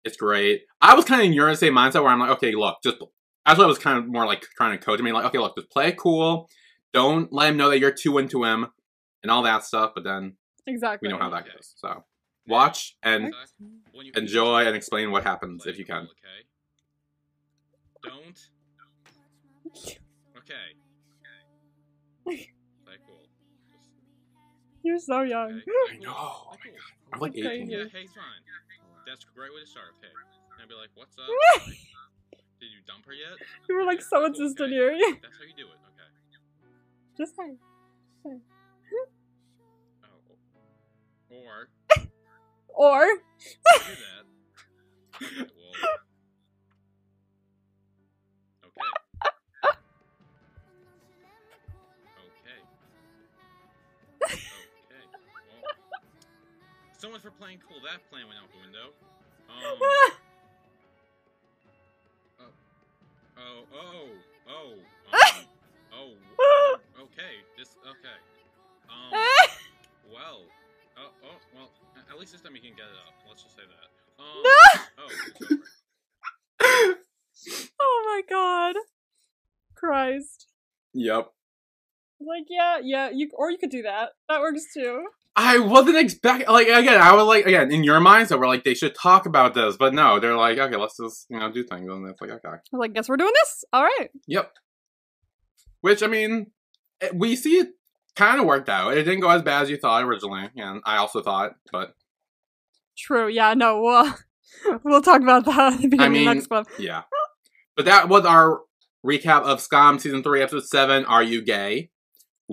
It's 0.03 0.17
great. 0.17 0.63
I 0.81 0.93
was 0.95 1.05
kind 1.05 1.21
of 1.21 1.25
in 1.27 1.33
your 1.33 1.53
same 1.55 1.73
mindset 1.73 2.03
where 2.03 2.11
I'm 2.11 2.19
like, 2.19 2.31
okay, 2.31 2.53
look, 2.53 2.77
just 2.83 2.97
actually 3.45 3.63
I 3.65 3.67
was 3.67 3.79
kind 3.79 3.97
of 3.97 4.07
more 4.07 4.25
like 4.25 4.45
trying 4.57 4.77
to 4.77 4.83
coach 4.83 4.99
me, 4.99 5.11
like, 5.11 5.25
okay, 5.25 5.39
look, 5.39 5.55
just 5.55 5.71
play 5.71 5.87
it 5.87 5.97
cool. 5.97 6.49
Don't 6.93 7.31
let 7.33 7.49
him 7.49 7.57
know 7.57 7.69
that 7.69 7.79
you're 7.79 7.91
too 7.91 8.17
into 8.19 8.43
him 8.43 8.67
and 9.23 9.31
all 9.31 9.41
that 9.43 9.63
stuff. 9.63 9.93
But 9.95 10.03
then 10.03 10.35
Exactly. 10.67 11.07
we 11.07 11.13
know 11.13 11.19
how 11.19 11.29
that 11.31 11.45
goes. 11.45 11.73
So 11.77 12.03
watch 12.45 12.95
and 13.01 13.33
enjoy 14.15 14.67
and 14.67 14.75
explain 14.75 15.09
what 15.11 15.23
happens 15.23 15.65
if 15.65 15.79
you 15.79 15.85
can. 15.85 16.03
Okay. 16.03 16.43
Don't. 18.03 18.49
You're 24.83 24.99
so 24.99 25.21
young. 25.21 25.61
okay. 25.63 25.63
I 25.91 25.95
Cool. 25.95 26.03
know. 26.03 26.13
Play 26.61 26.71
cool. 26.71 26.79
I'm 27.13 27.19
like 27.19 27.33
Crazy. 27.33 27.47
18. 27.47 27.69
Yeah, 27.69 27.77
hey's 27.91 28.11
fine. 28.11 28.43
That's 29.07 29.23
a 29.23 29.27
great 29.35 29.53
way 29.53 29.61
to 29.61 29.67
start. 29.67 29.95
Hey, 30.01 30.07
and 30.07 30.61
I'd 30.61 30.69
be 30.69 30.75
like, 30.75 30.89
"What's 30.95 31.15
up? 31.17 31.27
Did 32.59 32.71
you 32.71 32.79
dump 32.87 33.05
her 33.05 33.13
yet?" 33.13 33.37
You 33.69 33.75
were 33.75 33.83
like 33.85 33.99
Yeah, 33.99 34.05
so 34.11 34.17
cool, 34.19 34.25
insistent 34.27 34.73
okay. 34.73 34.75
here. 34.75 35.17
That's 35.21 35.37
how 35.37 35.43
you 35.43 35.55
do 35.55 35.67
it. 35.67 35.79
Okay. 35.91 36.09
Just 37.17 37.35
say. 37.35 37.55
Oh. 38.25 38.41
Or 41.29 41.67
Or 42.75 43.05
do 43.05 43.19
that. 43.85 44.25
Okay, 45.21 45.37
well. 45.37 45.89
So 57.03 57.11
much 57.11 57.19
for 57.19 57.31
playing 57.31 57.59
cool. 57.67 57.83
That 57.83 57.99
plan 58.09 58.23
went 58.31 58.39
out 58.39 58.47
the 58.47 58.63
window. 58.63 58.95
Um. 63.35 63.65
Oh. 63.73 63.73
Oh. 63.75 64.07
Oh. 64.47 64.73
Um, 65.11 66.13
oh. 66.39 66.79
Okay. 67.01 67.41
This. 67.57 67.75
Okay. 67.83 68.17
Um. 68.87 69.11
Well. 70.13 70.41
Oh. 70.97 71.09
Oh. 71.25 71.37
Well. 71.55 71.69
At 72.09 72.19
least 72.19 72.31
this 72.31 72.41
time 72.41 72.55
you 72.55 72.61
can 72.61 72.71
get 72.77 72.85
it 72.85 72.95
up. 73.05 73.13
Let's 73.27 73.41
just 73.41 73.55
say 73.55 73.63
that. 73.65 73.89
Um. 74.23 74.43
Oh. 74.99 75.09
Oh 77.81 78.03
my 78.05 78.21
god. 78.29 78.75
Christ. 79.75 80.47
Yep. 80.93 81.31
Like 82.21 82.45
yeah, 82.49 82.77
yeah. 82.81 83.09
You 83.09 83.29
or 83.33 83.49
you 83.49 83.57
could 83.57 83.71
do 83.71 83.81
that. 83.81 84.11
That 84.29 84.41
works 84.41 84.71
too. 84.73 85.07
I 85.35 85.57
wasn't 85.59 85.97
expecting, 85.97 86.47
like, 86.47 86.67
again, 86.67 87.01
I 87.01 87.13
was 87.15 87.25
like, 87.25 87.45
again, 87.45 87.71
in 87.71 87.83
your 87.83 87.99
mindset, 87.99 88.39
we're 88.39 88.47
like, 88.47 88.63
they 88.63 88.75
should 88.75 88.93
talk 88.93 89.25
about 89.25 89.55
this, 89.55 89.75
but 89.77 89.93
no, 89.93 90.19
they're 90.19 90.37
like, 90.37 90.59
okay, 90.59 90.75
let's 90.75 90.95
just, 90.97 91.25
you 91.29 91.39
know, 91.39 91.51
do 91.51 91.63
things, 91.63 91.89
and 91.91 92.07
it's 92.07 92.21
like, 92.21 92.29
okay. 92.29 92.47
I 92.47 92.51
was 92.51 92.61
like, 92.79 92.93
guess 92.93 93.09
we're 93.09 93.17
doing 93.17 93.33
this. 93.41 93.63
All 93.73 93.83
right. 93.83 94.09
Yep. 94.27 94.51
Which, 95.81 96.03
I 96.03 96.07
mean, 96.07 96.51
eh, 97.01 97.09
we 97.15 97.35
see 97.35 97.57
it 97.57 97.69
kind 98.15 98.39
of 98.39 98.45
worked 98.45 98.69
out. 98.69 98.95
It 98.95 99.03
didn't 99.03 99.21
go 99.21 99.29
as 99.29 99.41
bad 99.41 99.63
as 99.63 99.69
you 99.71 99.77
thought 99.77 100.03
originally, 100.03 100.49
and 100.55 100.81
I 100.85 100.97
also 100.97 101.21
thought, 101.21 101.53
but 101.71 101.93
True. 102.95 103.27
Yeah. 103.27 103.55
No. 103.55 103.81
We'll 103.81 104.13
we'll 104.83 105.01
talk 105.01 105.21
about 105.21 105.45
that 105.45 105.73
at 105.73 105.81
the 105.81 105.87
beginning 105.87 106.11
mean- 106.13 106.27
of 106.27 106.31
the 106.31 106.35
next 106.35 106.47
club. 106.47 106.67
yeah. 106.77 107.03
But 107.75 107.85
that 107.85 108.07
was 108.07 108.23
our 108.23 108.59
recap 109.03 109.41
of 109.45 109.59
Skam 109.67 109.99
season 109.99 110.21
three, 110.21 110.43
episode 110.43 110.65
seven. 110.67 111.05
Are 111.05 111.23
you 111.23 111.41
gay? 111.41 111.89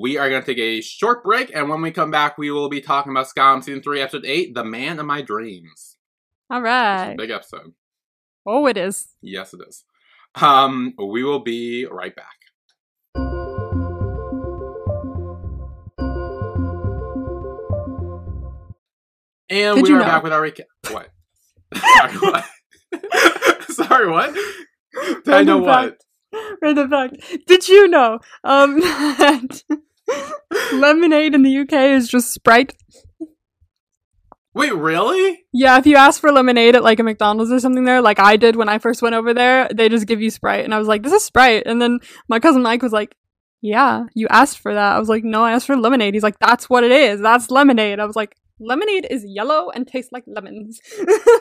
We 0.01 0.17
are 0.17 0.31
going 0.31 0.41
to 0.41 0.47
take 0.47 0.59
a 0.59 0.81
short 0.81 1.23
break, 1.23 1.55
and 1.55 1.69
when 1.69 1.83
we 1.83 1.91
come 1.91 2.11
back, 2.11 2.39
we 2.39 2.51
will 2.51 2.71
be 2.71 2.81
talking 2.81 3.13
about 3.13 3.27
Skam 3.27 3.63
season 3.63 3.83
three, 3.83 4.01
episode 4.01 4.25
eight, 4.25 4.55
"The 4.55 4.65
Man 4.65 4.99
of 4.99 5.05
My 5.05 5.21
Dreams." 5.21 5.99
All 6.49 6.63
right. 6.63 7.15
Big 7.19 7.29
episode. 7.31 7.75
Oh, 8.47 8.67
it 8.67 8.79
is. 8.79 9.09
Yes, 9.21 9.53
it 9.53 9.61
is. 9.69 9.85
Um, 10.37 10.95
we 10.97 11.23
will 11.23 11.41
be 11.41 11.85
right 11.85 12.17
back. 12.17 12.39
And 19.49 19.77
Did 19.77 19.83
we 19.89 19.95
are 19.95 19.99
know- 19.99 20.05
back 20.05 20.23
with 20.23 20.33
our 20.33 20.41
recap. 20.43 20.65
What? 20.91 21.11
Sorry, 21.75 22.17
what? 22.19 22.45
Sorry, 23.71 24.11
what? 24.11 24.35
Did 25.25 25.29
I 25.35 25.43
know 25.43 25.59
Random 25.59 25.61
what? 25.63 25.91
fact. 25.91 26.05
Random 26.63 26.91
fact. 26.91 27.17
Did 27.47 27.69
you 27.69 27.89
know 27.89 28.19
um, 28.45 28.81
that 28.81 29.63
lemonade 30.73 31.35
in 31.35 31.43
the 31.43 31.59
UK 31.59 31.73
is 31.73 32.09
just 32.09 32.33
Sprite? 32.33 32.75
Wait, 34.53 34.75
really? 34.75 35.45
Yeah, 35.53 35.79
if 35.79 35.87
you 35.87 35.97
ask 35.97 36.21
for 36.21 36.33
lemonade 36.33 36.75
at 36.75 36.83
like 36.83 36.99
a 36.99 37.05
McDonald's 37.05 37.53
or 37.53 37.61
something 37.61 37.85
there, 37.85 38.03
like 38.03 38.19
I 38.19 38.37
did 38.37 38.57
when 38.57 38.69
I 38.69 38.79
first 38.79 39.01
went 39.01 39.15
over 39.15 39.33
there, 39.33 39.69
they 39.73 39.89
just 39.89 40.07
give 40.07 40.21
you 40.21 40.31
Sprite. 40.31 40.65
And 40.65 40.75
I 40.75 40.79
was 40.79 40.89
like, 40.89 41.03
this 41.03 41.13
is 41.13 41.25
Sprite. 41.25 41.65
And 41.67 41.81
then 41.81 42.01
my 42.29 42.41
cousin 42.41 42.63
Mike 42.63 42.83
was 42.83 42.93
like, 42.93 43.15
yeah, 43.63 44.07
you 44.15 44.27
asked 44.29 44.59
for 44.59 44.75
that. 44.75 44.97
I 44.97 44.99
was 44.99 45.09
like, 45.09 45.23
no, 45.23 45.45
I 45.45 45.53
asked 45.53 45.67
for 45.67 45.77
lemonade. 45.77 46.15
He's 46.15 46.23
like, 46.23 46.39
that's 46.39 46.69
what 46.69 46.83
it 46.83 46.91
is. 46.91 47.21
That's 47.21 47.51
lemonade. 47.51 48.01
I 48.01 48.07
was 48.07 48.17
like, 48.17 48.37
lemonade 48.59 49.07
is 49.09 49.25
yellow 49.25 49.71
and 49.71 49.87
tastes 49.87 50.11
like 50.11 50.25
lemons. 50.27 50.81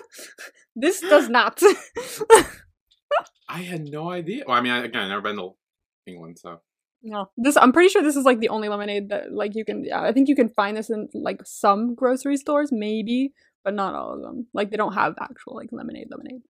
this 0.75 1.01
does 1.01 1.29
not. 1.29 1.61
I 3.49 3.61
had 3.63 3.89
no 3.89 4.11
idea. 4.11 4.43
Well, 4.47 4.55
I 4.55 4.61
mean, 4.61 4.71
I, 4.71 4.83
again, 4.83 5.03
I've 5.03 5.09
never 5.09 5.21
been 5.21 5.37
to 5.37 5.55
England, 6.05 6.37
so. 6.39 6.61
No, 7.01 7.29
this 7.37 7.55
I'm 7.57 7.71
pretty 7.71 7.89
sure 7.89 8.01
this 8.03 8.15
is 8.15 8.25
like 8.25 8.39
the 8.39 8.49
only 8.49 8.67
lemonade 8.69 9.09
that 9.09 9.31
like 9.31 9.55
you 9.55 9.63
can. 9.63 9.83
Yeah, 9.85 10.01
I 10.01 10.11
think 10.11 10.27
you 10.27 10.35
can 10.35 10.49
find 10.49 10.75
this 10.75 10.89
in 10.89 11.07
like 11.13 11.41
some 11.45 11.95
grocery 11.95 12.37
stores, 12.37 12.69
maybe, 12.71 13.33
but 13.63 13.73
not 13.73 13.95
all 13.95 14.13
of 14.13 14.21
them. 14.21 14.47
Like 14.53 14.69
they 14.71 14.77
don't 14.77 14.93
have 14.93 15.15
actual 15.19 15.55
like 15.55 15.69
lemonade. 15.71 16.07
Lemonade. 16.11 16.41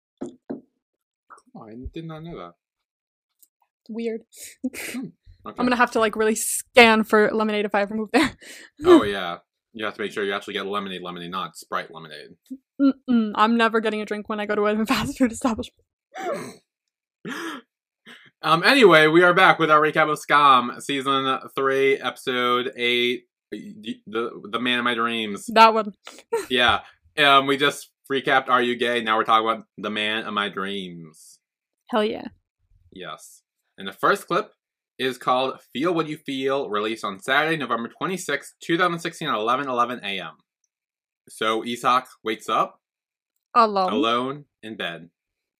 Oh, 1.55 1.63
I 1.63 1.75
did 1.93 2.07
not 2.07 2.23
know 2.23 2.37
that. 2.39 2.55
It's 3.83 3.91
weird. 3.91 4.23
Hmm, 4.65 4.99
okay. 5.47 5.57
I'm 5.59 5.67
gonna 5.67 5.77
have 5.77 5.93
to 5.93 6.01
like 6.01 6.17
really 6.17 6.35
scan 6.35 7.05
for 7.05 7.31
lemonade 7.33 7.65
if 7.65 7.75
I 7.75 7.83
ever 7.83 7.95
move 7.95 8.11
there. 8.13 8.31
Oh, 8.85 9.03
yeah. 9.05 9.39
You 9.75 9.85
have 9.85 9.95
to 9.95 10.01
make 10.01 10.13
sure 10.13 10.25
you 10.25 10.33
actually 10.33 10.55
get 10.55 10.67
lemonade, 10.67 11.03
lemonade, 11.03 11.31
not 11.31 11.57
Sprite 11.57 11.93
lemonade. 11.93 12.31
Mm-mm, 12.81 13.33
I'm 13.35 13.57
never 13.57 13.81
getting 13.81 14.01
a 14.01 14.07
drink 14.07 14.29
when 14.29 14.41
I 14.41 14.47
go 14.47 14.55
to 14.55 14.67
a 14.67 14.87
fast 14.87 15.19
food 15.19 15.31
establishment. 15.31 15.85
Um. 18.43 18.63
Anyway, 18.63 19.07
we 19.09 19.23
are 19.23 19.35
back 19.35 19.59
with 19.59 19.71
our 19.71 19.81
recap 19.81 20.11
of 20.11 20.19
Skam, 20.19 20.81
season 20.81 21.39
three, 21.57 21.97
episode 21.97 22.73
eight. 22.77 23.25
The 23.51 24.31
the 24.51 24.61
man 24.61 24.79
of 24.79 24.85
my 24.85 24.95
dreams. 24.95 25.47
That 25.49 25.75
one. 25.75 25.93
Yeah. 26.51 26.81
Um. 27.19 27.47
We 27.47 27.57
just 27.57 27.91
recapped 28.11 28.49
Are 28.49 28.63
You 28.63 28.77
Gay? 28.77 29.03
Now 29.03 29.17
we're 29.17 29.25
talking 29.25 29.49
about 29.49 29.65
the 29.77 29.91
man 29.91 30.25
of 30.25 30.35
my 30.35 30.49
dreams. 30.49 31.41
Hell 31.91 32.05
yeah. 32.05 32.29
Yes. 32.93 33.43
And 33.77 33.89
the 33.89 33.93
first 33.93 34.27
clip 34.27 34.53
is 34.99 35.19
called 35.19 35.61
Feel 35.73 35.95
What 35.95 36.09
You 36.09 36.19
Feel, 36.19 36.69
released 36.69 37.05
on 37.05 37.21
Saturday, 37.21 37.57
November 37.57 37.89
26, 37.89 38.55
2016 38.63 39.29
at 39.29 39.35
11 39.35 39.69
11 39.69 40.01
a.m. 40.05 40.33
So 41.29 41.65
Isak 41.65 42.07
wakes 42.25 42.49
up 42.49 42.81
Alone. 43.55 43.93
alone 43.93 44.45
in 44.63 44.77
bed. 44.77 45.11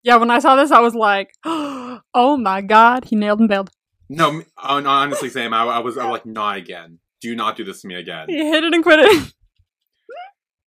Yeah, 0.09 0.17
when 0.17 0.31
I 0.31 0.39
saw 0.39 0.57
this, 0.57 0.71
I 0.71 0.81
was 0.81 0.95
like, 0.95 1.35
oh 1.45 2.39
my 2.39 2.63
god, 2.63 3.05
he 3.05 3.15
nailed 3.15 3.41
and 3.41 3.49
bailed. 3.49 3.69
No, 4.09 4.31
m- 4.31 4.45
hon- 4.57 4.87
honestly, 4.87 5.29
Sam, 5.29 5.53
I, 5.53 5.65
I 5.65 5.79
was 5.81 5.99
I 5.99 6.07
was 6.07 6.13
like, 6.13 6.25
not 6.25 6.57
again. 6.57 6.99
Do 7.21 7.37
not 7.37 7.57
do 7.57 7.65
this 7.65 7.83
to 7.83 7.89
me 7.89 7.95
again. 7.95 8.25
He 8.31 8.39
hit 8.39 8.65
it 8.65 8.73
and 8.73 8.83
quit 8.83 9.01
it. 9.01 9.33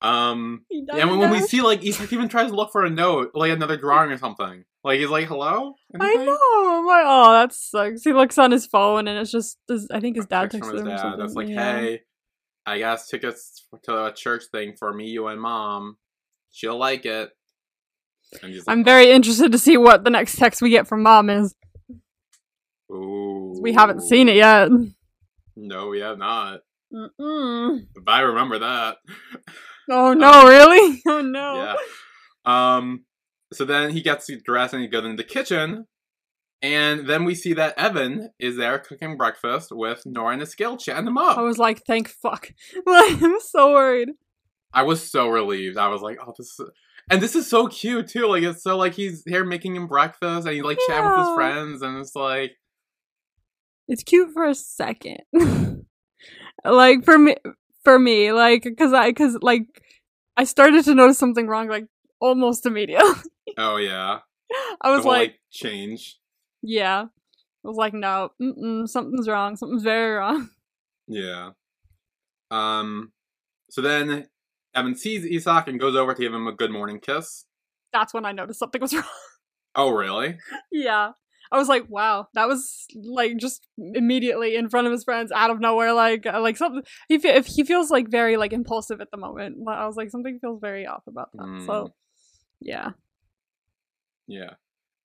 Um, 0.02 0.64
yeah, 0.70 1.04
when, 1.04 1.18
when 1.18 1.30
we 1.30 1.40
see 1.40 1.60
like 1.60 1.84
Isak 1.84 2.10
even 2.10 2.30
tries 2.30 2.48
to 2.48 2.56
look 2.56 2.72
for 2.72 2.86
a 2.86 2.88
note, 2.88 3.32
like 3.34 3.50
another 3.50 3.76
drawing 3.76 4.10
or 4.10 4.16
something. 4.16 4.64
Like 4.82 4.98
he's 4.98 5.10
like, 5.10 5.26
"Hello." 5.26 5.74
I 6.00 6.14
know. 6.14 6.78
I'm 6.78 6.86
like, 6.86 7.04
oh, 7.06 7.32
that 7.34 7.52
sucks. 7.52 8.02
He 8.02 8.14
looks 8.14 8.38
on 8.38 8.50
his 8.50 8.64
phone 8.64 9.08
and 9.08 9.18
it's 9.18 9.30
just, 9.30 9.58
his, 9.68 9.88
I 9.92 10.00
think 10.00 10.16
his 10.16 10.24
dad 10.24 10.52
Text 10.52 10.70
texted 10.70 10.78
him 10.78 10.86
dad. 10.86 11.00
something. 11.00 11.20
That's 11.20 11.34
like, 11.34 11.48
yeah. 11.48 11.80
hey, 11.80 12.00
I 12.64 12.78
got 12.78 13.00
tickets 13.10 13.68
to 13.82 14.06
a 14.06 14.12
church 14.14 14.44
thing 14.50 14.72
for 14.78 14.90
me, 14.90 15.08
you, 15.08 15.26
and 15.26 15.38
mom. 15.38 15.98
She'll 16.50 16.78
like 16.78 17.04
it. 17.04 17.28
Like, 18.42 18.54
I'm 18.68 18.84
very 18.84 19.10
interested 19.10 19.52
to 19.52 19.58
see 19.58 19.76
what 19.76 20.04
the 20.04 20.10
next 20.10 20.36
text 20.36 20.62
we 20.62 20.70
get 20.70 20.86
from 20.86 21.02
mom 21.02 21.30
is. 21.30 21.54
Ooh. 22.90 23.58
We 23.60 23.72
haven't 23.72 24.02
seen 24.02 24.28
it 24.28 24.36
yet. 24.36 24.70
No, 25.56 25.88
we 25.88 26.00
have 26.00 26.18
not. 26.18 26.60
Mm-mm. 26.92 27.86
But 27.94 28.10
I 28.10 28.20
remember 28.20 28.58
that. 28.58 28.96
Oh 29.90 30.12
no, 30.12 30.44
really? 30.48 31.00
Oh 31.08 31.20
no. 31.22 31.54
Yeah. 31.54 31.76
Um. 32.76 33.04
So 33.52 33.64
then 33.64 33.90
he 33.90 34.00
gets 34.00 34.30
dressed 34.44 34.74
and 34.74 34.82
he 34.82 34.88
goes 34.88 35.04
into 35.04 35.16
the 35.16 35.28
kitchen, 35.28 35.86
and 36.62 37.08
then 37.08 37.24
we 37.24 37.34
see 37.34 37.52
that 37.54 37.74
Even 37.78 38.30
is 38.38 38.56
there 38.56 38.78
cooking 38.78 39.16
breakfast 39.16 39.68
with 39.72 40.02
Noora 40.06 40.34
and 40.34 40.42
Eskild 40.42 40.80
chatting 40.80 41.06
him 41.06 41.18
up. 41.18 41.36
I 41.36 41.42
was 41.42 41.58
like, 41.58 41.82
thank 41.86 42.08
fuck. 42.08 42.48
I'm 42.86 43.40
so 43.40 43.72
worried. 43.72 44.10
I 44.72 44.82
was 44.84 45.10
so 45.10 45.28
relieved. 45.28 45.76
I 45.76 45.88
was 45.88 46.00
like, 46.00 46.18
oh, 46.24 46.32
this 46.38 46.46
is. 46.58 46.70
And 47.08 47.20
this 47.20 47.34
is 47.34 47.48
so 47.48 47.66
cute 47.66 48.08
too. 48.08 48.26
Like 48.26 48.42
it's 48.42 48.62
so 48.62 48.76
like 48.76 48.94
he's 48.94 49.22
here 49.26 49.44
making 49.44 49.76
him 49.76 49.86
breakfast 49.86 50.46
and 50.46 50.54
he 50.54 50.62
like 50.62 50.78
chatting 50.86 51.10
with 51.10 51.26
his 51.26 51.34
friends 51.34 51.82
and 51.82 51.98
it's 51.98 52.14
like 52.14 52.52
It's 53.88 54.02
cute 54.02 54.32
for 54.32 54.44
a 54.44 54.54
second. 54.54 55.20
like 56.64 57.04
for 57.04 57.18
me, 57.18 57.36
for 57.84 57.98
me, 57.98 58.32
like, 58.32 58.66
cause 58.78 58.92
I, 58.92 59.12
cause 59.12 59.38
like, 59.40 59.64
I 60.36 60.44
started 60.44 60.84
to 60.84 60.94
notice 60.94 61.18
something 61.18 61.46
wrong, 61.46 61.68
like 61.68 61.86
almost 62.20 62.66
immediately. 62.66 63.10
oh 63.56 63.76
yeah. 63.76 64.18
I 64.80 64.90
was 64.90 65.02
whole, 65.02 65.12
like, 65.12 65.40
change. 65.50 66.18
yeah. 66.62 67.06
I 67.64 67.68
was 67.68 67.76
like, 67.76 67.92
no, 67.92 68.30
something's 68.86 69.28
wrong. 69.28 69.56
Something's 69.56 69.82
very 69.82 70.16
wrong. 70.16 70.48
Yeah. 71.06 71.50
Um. 72.50 73.12
So 73.68 73.82
then 73.82 74.26
Even 74.76 74.94
sees 74.94 75.24
Isak 75.24 75.68
and 75.68 75.80
goes 75.80 75.96
over 75.96 76.14
to 76.14 76.20
give 76.20 76.32
him 76.32 76.46
a 76.46 76.52
good 76.52 76.70
morning 76.70 77.00
kiss. 77.00 77.44
That's 77.92 78.14
when 78.14 78.24
I 78.24 78.32
noticed 78.32 78.60
something 78.60 78.80
was 78.80 78.94
wrong. 78.94 79.04
Oh 79.74 79.90
really? 79.90 80.38
yeah. 80.72 81.12
I 81.52 81.58
was 81.58 81.68
like, 81.68 81.86
wow, 81.88 82.28
that 82.34 82.46
was 82.46 82.86
like 82.94 83.36
just 83.36 83.66
immediately 83.76 84.54
in 84.54 84.68
front 84.68 84.86
of 84.86 84.92
his 84.92 85.02
friends, 85.02 85.32
out 85.32 85.50
of 85.50 85.58
nowhere, 85.58 85.92
like 85.92 86.24
uh, 86.24 86.40
like 86.40 86.56
something. 86.56 86.82
He 87.08 87.18
fe- 87.18 87.34
if 87.34 87.46
he 87.46 87.64
feels 87.64 87.90
like 87.90 88.08
very 88.08 88.36
like 88.36 88.52
impulsive 88.52 89.00
at 89.00 89.10
the 89.10 89.16
moment. 89.16 89.56
But 89.64 89.74
I 89.74 89.86
was 89.86 89.96
like, 89.96 90.10
something 90.10 90.38
feels 90.40 90.60
very 90.60 90.86
off 90.86 91.02
about 91.08 91.30
that. 91.32 91.42
Mm. 91.42 91.66
So, 91.66 91.92
yeah, 92.60 92.90
Yeah. 94.28 94.50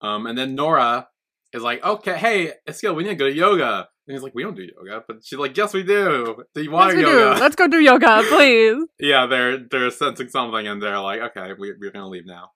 Um. 0.02 0.28
And 0.28 0.38
then 0.38 0.56
Noora 0.56 1.08
is 1.52 1.64
like, 1.64 1.84
okay, 1.84 2.16
hey, 2.18 2.54
Eskild, 2.68 2.96
we 2.96 3.04
need 3.04 3.10
to 3.10 3.16
go 3.16 3.26
to 3.28 3.34
yoga. 3.34 3.88
And 4.08 4.14
he's 4.16 4.22
like, 4.22 4.36
we 4.36 4.44
don't 4.44 4.56
do 4.56 4.62
yoga, 4.64 5.04
but 5.08 5.26
she's 5.26 5.40
like, 5.40 5.58
yes, 5.58 5.74
we 5.74 5.82
do. 5.82 6.44
Do 6.54 6.62
you 6.62 6.70
want 6.70 6.96
yes, 6.96 7.06
we 7.06 7.12
yoga? 7.12 7.36
do. 7.36 7.42
Let's 7.42 7.56
go 7.56 7.68
do 7.68 7.80
yoga, 7.80 8.22
please. 8.30 8.86
yeah, 9.00 9.26
they're 9.26 9.58
they're 9.58 9.90
sensing 9.90 10.30
something, 10.30 10.68
and 10.68 10.82
they're 10.82 11.00
like, 11.00 11.22
okay, 11.22 11.54
we, 11.58 11.74
we're 11.80 11.92
gonna 11.92 12.08
leave 12.08 12.26
now. 12.28 12.52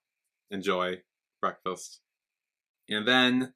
Enjoy 0.52 0.98
breakfast. 1.40 2.00
And 2.88 3.06
then 3.06 3.52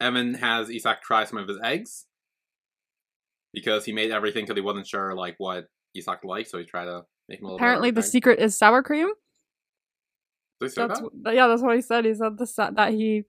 Even 0.00 0.34
has 0.34 0.70
Isak 0.70 1.02
try 1.02 1.24
some 1.24 1.38
of 1.38 1.48
his 1.48 1.58
eggs 1.62 2.06
because 3.52 3.84
he 3.84 3.92
made 3.92 4.10
everything 4.10 4.44
because 4.44 4.56
he 4.56 4.60
wasn't 4.62 4.86
sure 4.86 5.14
like 5.14 5.34
what 5.38 5.66
Isak 5.96 6.20
liked, 6.24 6.50
so 6.50 6.58
he 6.58 6.64
tried 6.64 6.84
to 6.86 7.02
make 7.28 7.40
him 7.40 7.46
a. 7.46 7.54
Apparently, 7.54 7.90
bit 7.90 7.96
the 7.96 8.02
secret 8.02 8.38
is 8.38 8.56
sour 8.56 8.82
cream. 8.82 9.08
Did 10.60 10.68
they 10.70 10.74
say 10.74 10.86
That's 10.86 11.00
that? 11.22 11.34
yeah, 11.34 11.48
that's 11.48 11.62
what 11.62 11.74
he 11.74 11.82
said. 11.82 12.04
He 12.04 12.14
said 12.14 12.38
the 12.38 12.72
that 12.76 12.92
he 12.92 13.24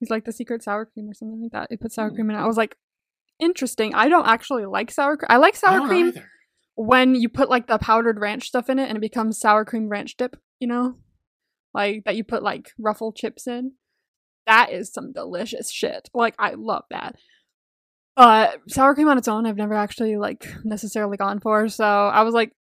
he's 0.00 0.10
like 0.10 0.24
the 0.24 0.32
secret 0.32 0.62
sour 0.62 0.86
cream 0.86 1.08
or 1.08 1.14
something 1.14 1.40
like 1.42 1.52
that. 1.52 1.68
He 1.70 1.76
put 1.76 1.92
sour 1.92 2.08
Hmm. 2.08 2.14
cream 2.16 2.30
in 2.30 2.36
it. 2.36 2.40
I 2.40 2.46
was 2.46 2.56
like, 2.56 2.76
interesting. 3.40 3.94
I 3.94 4.08
don't 4.08 4.26
actually 4.26 4.66
like 4.66 4.90
sour 4.90 5.16
cream. 5.16 5.28
I 5.30 5.36
like 5.36 5.54
I 5.54 5.58
sour 5.58 5.78
don't 5.78 5.88
cream 5.88 6.08
either. 6.08 6.28
when 6.74 7.14
you 7.14 7.28
put 7.28 7.48
like 7.48 7.66
the 7.66 7.78
powdered 7.78 8.18
ranch 8.20 8.48
stuff 8.48 8.68
in 8.68 8.78
it 8.78 8.88
and 8.88 8.96
it 8.96 9.00
becomes 9.00 9.38
sour 9.38 9.64
cream 9.64 9.88
ranch 9.88 10.16
dip, 10.16 10.36
you 10.60 10.68
know? 10.68 10.96
Like 11.74 12.04
that 12.04 12.16
you 12.16 12.24
put 12.24 12.42
like 12.42 12.70
ruffle 12.78 13.12
chips 13.12 13.46
in. 13.46 13.72
That 14.46 14.72
is 14.72 14.92
some 14.92 15.12
delicious 15.12 15.70
shit. 15.70 16.08
Like 16.14 16.34
I 16.38 16.54
love 16.54 16.84
that. 16.90 17.16
But 18.16 18.60
sour 18.68 18.94
cream 18.94 19.08
on 19.08 19.18
its 19.18 19.28
own, 19.28 19.46
I've 19.46 19.56
never 19.56 19.74
actually 19.74 20.16
like 20.16 20.46
necessarily 20.64 21.16
gone 21.16 21.38
for. 21.38 21.68
So 21.68 21.84
I 21.84 22.22
was 22.22 22.34
like, 22.34 22.52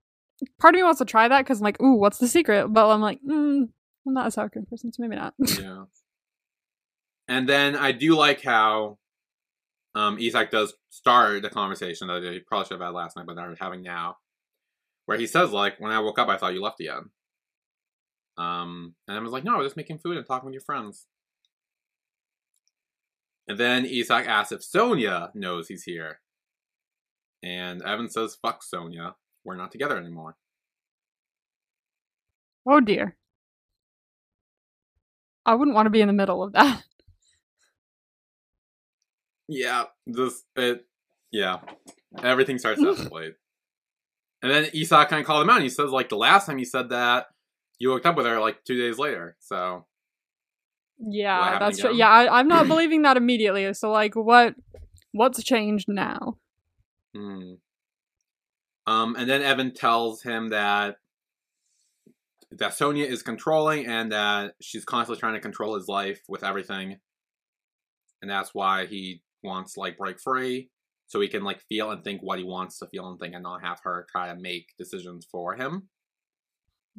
part 0.59 0.75
of 0.75 0.77
me 0.77 0.83
wants 0.83 0.99
to 0.99 1.05
try 1.05 1.27
that 1.27 1.39
because 1.39 1.59
I'm 1.59 1.63
like, 1.63 1.81
ooh, 1.81 1.95
what's 1.95 2.19
the 2.19 2.27
secret? 2.27 2.67
But 2.67 2.89
I'm 2.89 3.01
like, 3.01 3.19
mm, 3.27 3.67
I'm 4.07 4.13
not 4.13 4.27
a 4.27 4.31
sour 4.31 4.49
cream 4.49 4.65
person, 4.69 4.91
so 4.93 5.01
maybe 5.01 5.15
not. 5.15 5.33
yeah. 5.39 5.85
And 7.27 7.49
then 7.49 7.75
I 7.75 7.91
do 7.91 8.15
like 8.15 8.41
how 8.43 8.99
um, 9.97 10.19
Isak 10.19 10.51
does 10.51 10.75
start 10.89 11.41
the 11.41 11.49
conversation 11.49 12.07
that 12.07 12.21
he 12.21 12.39
probably 12.39 12.65
should 12.65 12.79
have 12.79 12.87
had 12.87 12.93
last 12.93 13.17
night, 13.17 13.25
but 13.25 13.35
they're 13.35 13.55
having 13.59 13.81
now, 13.81 14.17
where 15.07 15.17
he 15.17 15.25
says 15.25 15.51
like, 15.51 15.79
"When 15.79 15.91
I 15.91 15.99
woke 15.99 16.19
up, 16.19 16.29
I 16.29 16.37
thought 16.37 16.53
you 16.53 16.61
left 16.61 16.79
again." 16.79 17.09
Um, 18.37 18.93
and 19.07 19.17
I 19.17 19.19
was 19.21 19.31
like, 19.31 19.43
"No, 19.43 19.55
I 19.55 19.57
was 19.57 19.65
just 19.65 19.77
making 19.77 19.97
food 19.97 20.15
and 20.15 20.25
talking 20.25 20.45
with 20.45 20.53
your 20.53 20.61
friends." 20.61 21.07
And 23.47 23.57
then 23.57 23.85
Isak 23.85 24.27
asks 24.27 24.51
if 24.51 24.61
Sonja 24.61 25.33
knows 25.33 25.67
he's 25.67 25.83
here, 25.83 26.19
and 27.41 27.81
Even 27.81 28.07
says, 28.07 28.37
"Fuck 28.39 28.61
Sonja, 28.63 29.15
we're 29.43 29.55
not 29.55 29.71
together 29.71 29.97
anymore." 29.97 30.37
Oh 32.67 32.81
dear. 32.81 33.17
I 35.43 35.55
wouldn't 35.55 35.73
want 35.73 35.87
to 35.87 35.91
be 35.91 36.01
in 36.01 36.07
the 36.07 36.13
middle 36.13 36.43
of 36.43 36.53
that. 36.53 36.83
Yeah, 39.47 39.85
this 40.05 40.43
it. 40.55 40.85
Yeah, 41.31 41.59
everything 42.21 42.57
starts 42.57 42.81
to 42.81 42.87
escalate. 42.93 43.33
And 44.41 44.51
then 44.51 44.69
Isak 44.73 45.09
kind 45.09 45.19
of 45.19 45.25
called 45.25 45.43
him 45.43 45.49
out. 45.49 45.57
And 45.57 45.63
he 45.63 45.69
says, 45.69 45.89
like 45.89 46.09
the 46.09 46.17
last 46.17 46.45
time 46.45 46.59
you 46.59 46.65
said 46.65 46.89
that, 46.89 47.27
you 47.79 47.91
hooked 47.91 48.05
up 48.05 48.15
with 48.15 48.25
her 48.25 48.39
like 48.39 48.63
two 48.63 48.77
days 48.77 48.97
later. 48.97 49.35
So 49.39 49.85
Yeah, 50.99 51.59
that's 51.59 51.79
true. 51.79 51.95
Yeah, 51.95 52.09
I, 52.09 52.39
I'm 52.39 52.47
not 52.47 52.67
believing 52.67 53.01
that 53.03 53.17
immediately. 53.17 53.73
So 53.73 53.91
like, 53.91 54.15
what, 54.15 54.55
what's 55.11 55.43
changed 55.43 55.87
now? 55.87 56.37
Hmm. 57.15 57.53
Um, 58.85 59.15
and 59.15 59.29
then 59.29 59.41
Even 59.41 59.73
tells 59.73 60.21
him 60.21 60.49
that 60.49 60.97
that 62.51 62.71
Sonja 62.71 63.05
is 63.05 63.21
controlling 63.21 63.85
and 63.85 64.13
that 64.13 64.53
she's 64.61 64.85
constantly 64.85 65.19
trying 65.19 65.33
to 65.33 65.41
control 65.41 65.75
his 65.75 65.89
life 65.89 66.21
with 66.29 66.43
everything, 66.43 66.97
and 68.21 68.31
that's 68.31 68.55
why 68.55 68.85
he 68.85 69.21
wants 69.43 69.77
like 69.77 69.97
break 69.97 70.19
free 70.19 70.69
so 71.07 71.21
he 71.21 71.27
can 71.27 71.43
like 71.43 71.61
feel 71.61 71.89
and 71.91 72.03
think 72.03 72.21
what 72.21 72.37
he 72.37 72.43
wants 72.43 72.77
to 72.79 72.87
feel 72.87 73.07
and 73.09 73.19
think, 73.19 73.33
and 73.33 73.43
not 73.43 73.63
have 73.63 73.79
her 73.83 74.05
try 74.11 74.27
to 74.27 74.39
make 74.39 74.73
decisions 74.77 75.25
for 75.31 75.55
him. 75.55 75.87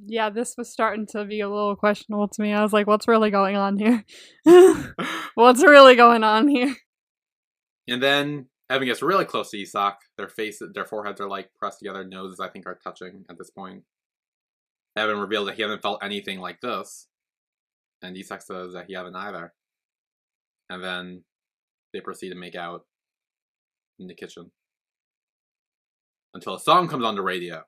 Yeah, 0.07 0.31
this 0.31 0.55
was 0.57 0.71
starting 0.71 1.07
to 1.09 1.25
be 1.25 1.41
a 1.41 1.49
little 1.49 1.77
questionable 1.77 2.29
to 2.29 2.43
me. 2.43 2.53
I 2.53 2.63
was 2.63 2.73
like, 2.73 2.87
what's 2.87 3.09
really 3.09 3.31
going 3.31 3.57
on 3.57 3.79
here? 3.79 4.05
what's 5.35 5.63
really 5.63 5.95
going 5.95 6.25
on 6.25 6.49
here? 6.49 6.75
And 7.87 8.03
then 8.03 8.47
Even 8.73 8.87
gets 8.87 9.03
really 9.03 9.25
close 9.25 9.51
to 9.51 9.61
Isak. 9.61 9.97
Their 10.17 10.29
faces, 10.29 10.71
their 10.73 10.85
foreheads 10.87 11.21
are 11.21 11.29
like 11.29 11.51
pressed 11.59 11.81
together. 11.81 12.05
Noses, 12.05 12.41
I 12.41 12.49
think, 12.49 12.67
are 12.67 12.79
touching 12.83 13.25
at 13.29 13.37
this 13.39 13.51
point. 13.51 13.83
Even 14.99 15.19
revealed 15.19 15.49
that 15.49 15.57
he 15.57 15.63
hasn't 15.63 15.83
felt 15.83 16.03
anything 16.03 16.41
like 16.41 16.61
this, 16.61 17.07
and 18.03 18.17
Isak 18.17 18.43
says 18.43 18.73
that 18.73 18.87
he 18.89 18.95
hasn't 18.95 19.15
either. 19.15 19.53
And 20.71 20.83
then 20.83 21.25
they 21.93 22.01
proceed 22.01 22.31
to 22.31 22.35
make 22.35 22.55
out 22.55 22.83
in 23.99 24.07
the 24.07 24.15
kitchen 24.15 24.51
until 26.35 26.55
a 26.55 26.61
song 26.61 26.89
comes 26.89 27.05
on 27.05 27.15
the 27.15 27.23
radio 27.23 27.63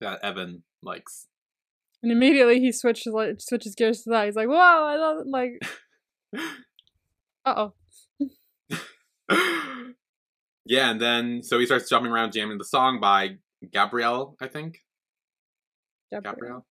that 0.00 0.20
Even 0.24 0.62
likes. 0.82 1.26
And 2.02 2.12
immediately 2.12 2.60
he 2.60 2.70
switches 2.72 3.12
like 3.12 3.40
switches 3.40 3.74
gears 3.74 4.02
to 4.02 4.10
that. 4.10 4.26
He's 4.26 4.36
like, 4.36 4.48
"Whoa, 4.48 4.56
I 4.56 4.96
love 4.96 5.18
it!" 5.18 5.26
Like, 5.26 5.52
uh 7.44 7.54
oh, 7.56 7.74
yeah, 10.64 10.90
and 10.90 11.00
then 11.00 11.42
so 11.42 11.58
he 11.58 11.66
starts 11.66 11.88
jumping 11.88 12.12
around 12.12 12.32
jamming 12.32 12.58
the 12.58 12.64
song 12.64 13.00
by 13.00 13.38
Gabrielle, 13.72 14.36
I 14.40 14.48
think. 14.48 14.78
Gabrielle? 16.12 16.66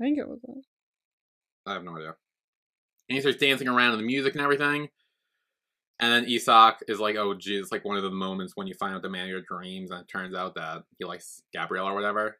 I 0.00 0.04
think 0.04 0.18
it 0.18 0.28
was. 0.28 0.40
That. 0.42 0.62
I 1.66 1.74
have 1.74 1.84
no 1.84 1.96
idea. 1.96 2.14
And 3.08 3.16
he 3.16 3.20
starts 3.20 3.38
dancing 3.38 3.68
around 3.68 3.92
to 3.92 3.96
the 3.98 4.02
music 4.02 4.34
and 4.34 4.42
everything. 4.42 4.88
And 6.02 6.12
then 6.12 6.24
Isak 6.28 6.82
is 6.88 6.98
like, 6.98 7.14
oh, 7.14 7.32
geez, 7.32 7.60
it's 7.62 7.70
like 7.72 7.84
one 7.84 7.96
of 7.96 8.02
the 8.02 8.10
moments 8.10 8.54
when 8.56 8.66
you 8.66 8.74
find 8.74 8.92
out 8.92 9.02
the 9.02 9.08
man 9.08 9.22
of 9.22 9.30
your 9.30 9.42
dreams, 9.42 9.92
and 9.92 10.00
it 10.00 10.08
turns 10.08 10.34
out 10.34 10.56
that 10.56 10.82
he 10.98 11.04
likes 11.04 11.42
Gabrielle 11.54 11.86
or 11.86 11.94
whatever. 11.94 12.38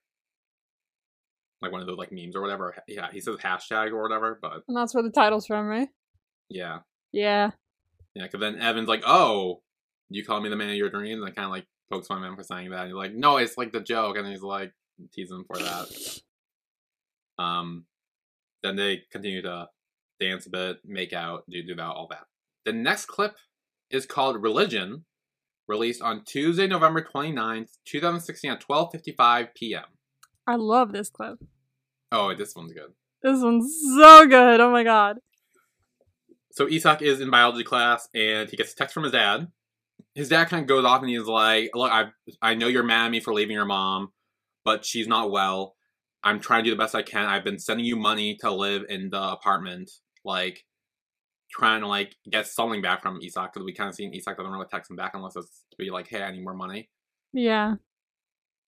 Like 1.63 1.71
one 1.71 1.81
of 1.81 1.87
those 1.87 1.97
like 1.97 2.11
memes 2.11 2.35
or 2.35 2.41
whatever. 2.43 2.75
Yeah, 2.89 3.07
he 3.13 3.21
says 3.21 3.37
hashtag 3.37 3.93
or 3.93 4.03
whatever, 4.03 4.41
but 4.43 4.65
And 4.67 4.77
that's 4.77 4.93
where 4.95 5.05
the 5.05 5.13
title's 5.13 5.47
from, 5.47 5.67
right? 5.69 5.89
yeah. 6.51 6.81
Yeah. 7.13 7.53
Yeah, 8.17 8.25
because 8.25 8.41
then 8.41 8.57
Even's 8.61 8.89
like, 8.89 9.05
oh, 9.07 9.63
you 10.11 10.25
call 10.25 10.41
me 10.41 10.49
the 10.49 10.57
man 10.57 10.71
of 10.71 10.75
your 10.77 10.91
dreams? 10.91 11.21
And 11.21 11.31
I 11.31 11.31
kind 11.31 11.47
of 11.47 11.53
like 11.53 11.67
pokes 11.91 12.11
at 12.11 12.19
him 12.19 12.35
for 12.35 12.43
saying 12.43 12.71
that. 12.71 12.81
And 12.81 12.87
he's 12.89 12.97
like, 12.97 13.15
no, 13.15 13.37
it's 13.37 13.57
like 13.57 13.71
the 13.71 13.81
joke. 13.81 14.17
And 14.17 14.27
he's 14.27 14.43
like, 14.43 14.73
teasing 15.15 15.37
him 15.39 15.45
for 15.47 15.57
that. 15.63 15.87
Um, 17.39 17.87
then 18.63 18.77
they 18.77 19.03
continue 19.11 19.43
to 19.43 19.69
dance 20.21 20.47
a 20.47 20.51
bit, 20.51 20.79
make 20.85 21.13
out, 21.13 21.45
do 21.51 21.63
do 21.63 21.75
that, 21.75 21.83
all 21.83 22.07
that. 22.11 22.27
The 22.67 22.73
next 22.73 23.07
clip 23.07 23.37
is 23.93 24.07
called 24.07 24.43
"Religion," 24.43 25.05
released 25.69 26.03
on 26.03 26.25
Tuesday, 26.25 26.67
November 26.67 27.03
29th, 27.03 27.79
2016 27.87 28.51
at 28.51 28.61
12:55 28.63 29.49
p.m. 29.55 29.85
I 30.47 30.57
love 30.57 30.93
this 30.93 31.11
clip. 31.11 31.39
Oh, 32.11 32.35
this 32.35 32.55
one's 32.55 32.73
good. 32.73 32.93
This 33.23 33.43
one's 33.43 33.73
so 33.97 34.27
good. 34.27 34.61
Oh 34.61 34.71
my 34.71 34.85
god. 34.85 35.19
So 36.53 36.69
Isak 36.69 37.01
is 37.03 37.21
in 37.21 37.31
biology 37.31 37.65
class, 37.65 38.09
and 38.15 38.51
he 38.51 38.57
gets 38.57 38.73
a 38.73 38.77
text 38.77 38.93
from 38.93 39.05
his 39.05 39.13
dad. 39.13 39.49
His 40.15 40.29
dad 40.29 40.49
kind 40.49 40.63
of 40.63 40.69
goes 40.69 40.85
off, 40.85 41.01
and 41.01 41.09
he's 41.09 41.23
like, 41.23 41.71
"Look, 41.75 41.91
I 41.91 42.09
I 42.43 42.55
know 42.55 42.69
you're 42.69 42.83
mad 42.83 43.07
at 43.07 43.11
me 43.11 43.21
for 43.21 43.33
leaving 43.33 43.55
your 43.55 43.65
mom, 43.65 44.13
but 44.65 44.85
she's 44.85 45.07
not 45.09 45.31
well. 45.31 45.77
I'm 46.25 46.41
trying 46.41 46.65
to 46.65 46.71
do 46.71 46.77
the 46.77 46.83
best 46.83 46.95
I 46.95 47.03
can. 47.03 47.27
I've 47.27 47.45
been 47.45 47.59
sending 47.59 47.87
you 47.87 47.97
money 47.97 48.37
to 48.41 48.51
live 48.51 48.85
in 48.89 49.11
the 49.11 49.23
apartment, 49.33 49.91
like 50.25 50.65
trying 51.53 51.83
to 51.83 51.87
like 51.87 52.17
get 52.31 52.47
something 52.47 52.83
back 52.83 53.03
from 53.03 53.21
Isak 53.23 53.53
because 53.53 53.65
we 53.65 53.73
kind 53.73 53.89
of 53.89 53.95
seen 53.95 54.15
Isak 54.15 54.37
doesn't 54.37 54.53
really 54.53 54.67
text 54.71 54.91
him 54.91 54.97
back 54.97 55.13
unless 55.15 55.37
it's 55.37 55.63
to 55.71 55.77
be 55.79 55.91
like, 55.91 56.09
hey, 56.09 56.23
I 56.23 56.33
need 56.33 56.43
more 56.43 56.55
money. 56.55 56.89
Yeah. 57.33 57.75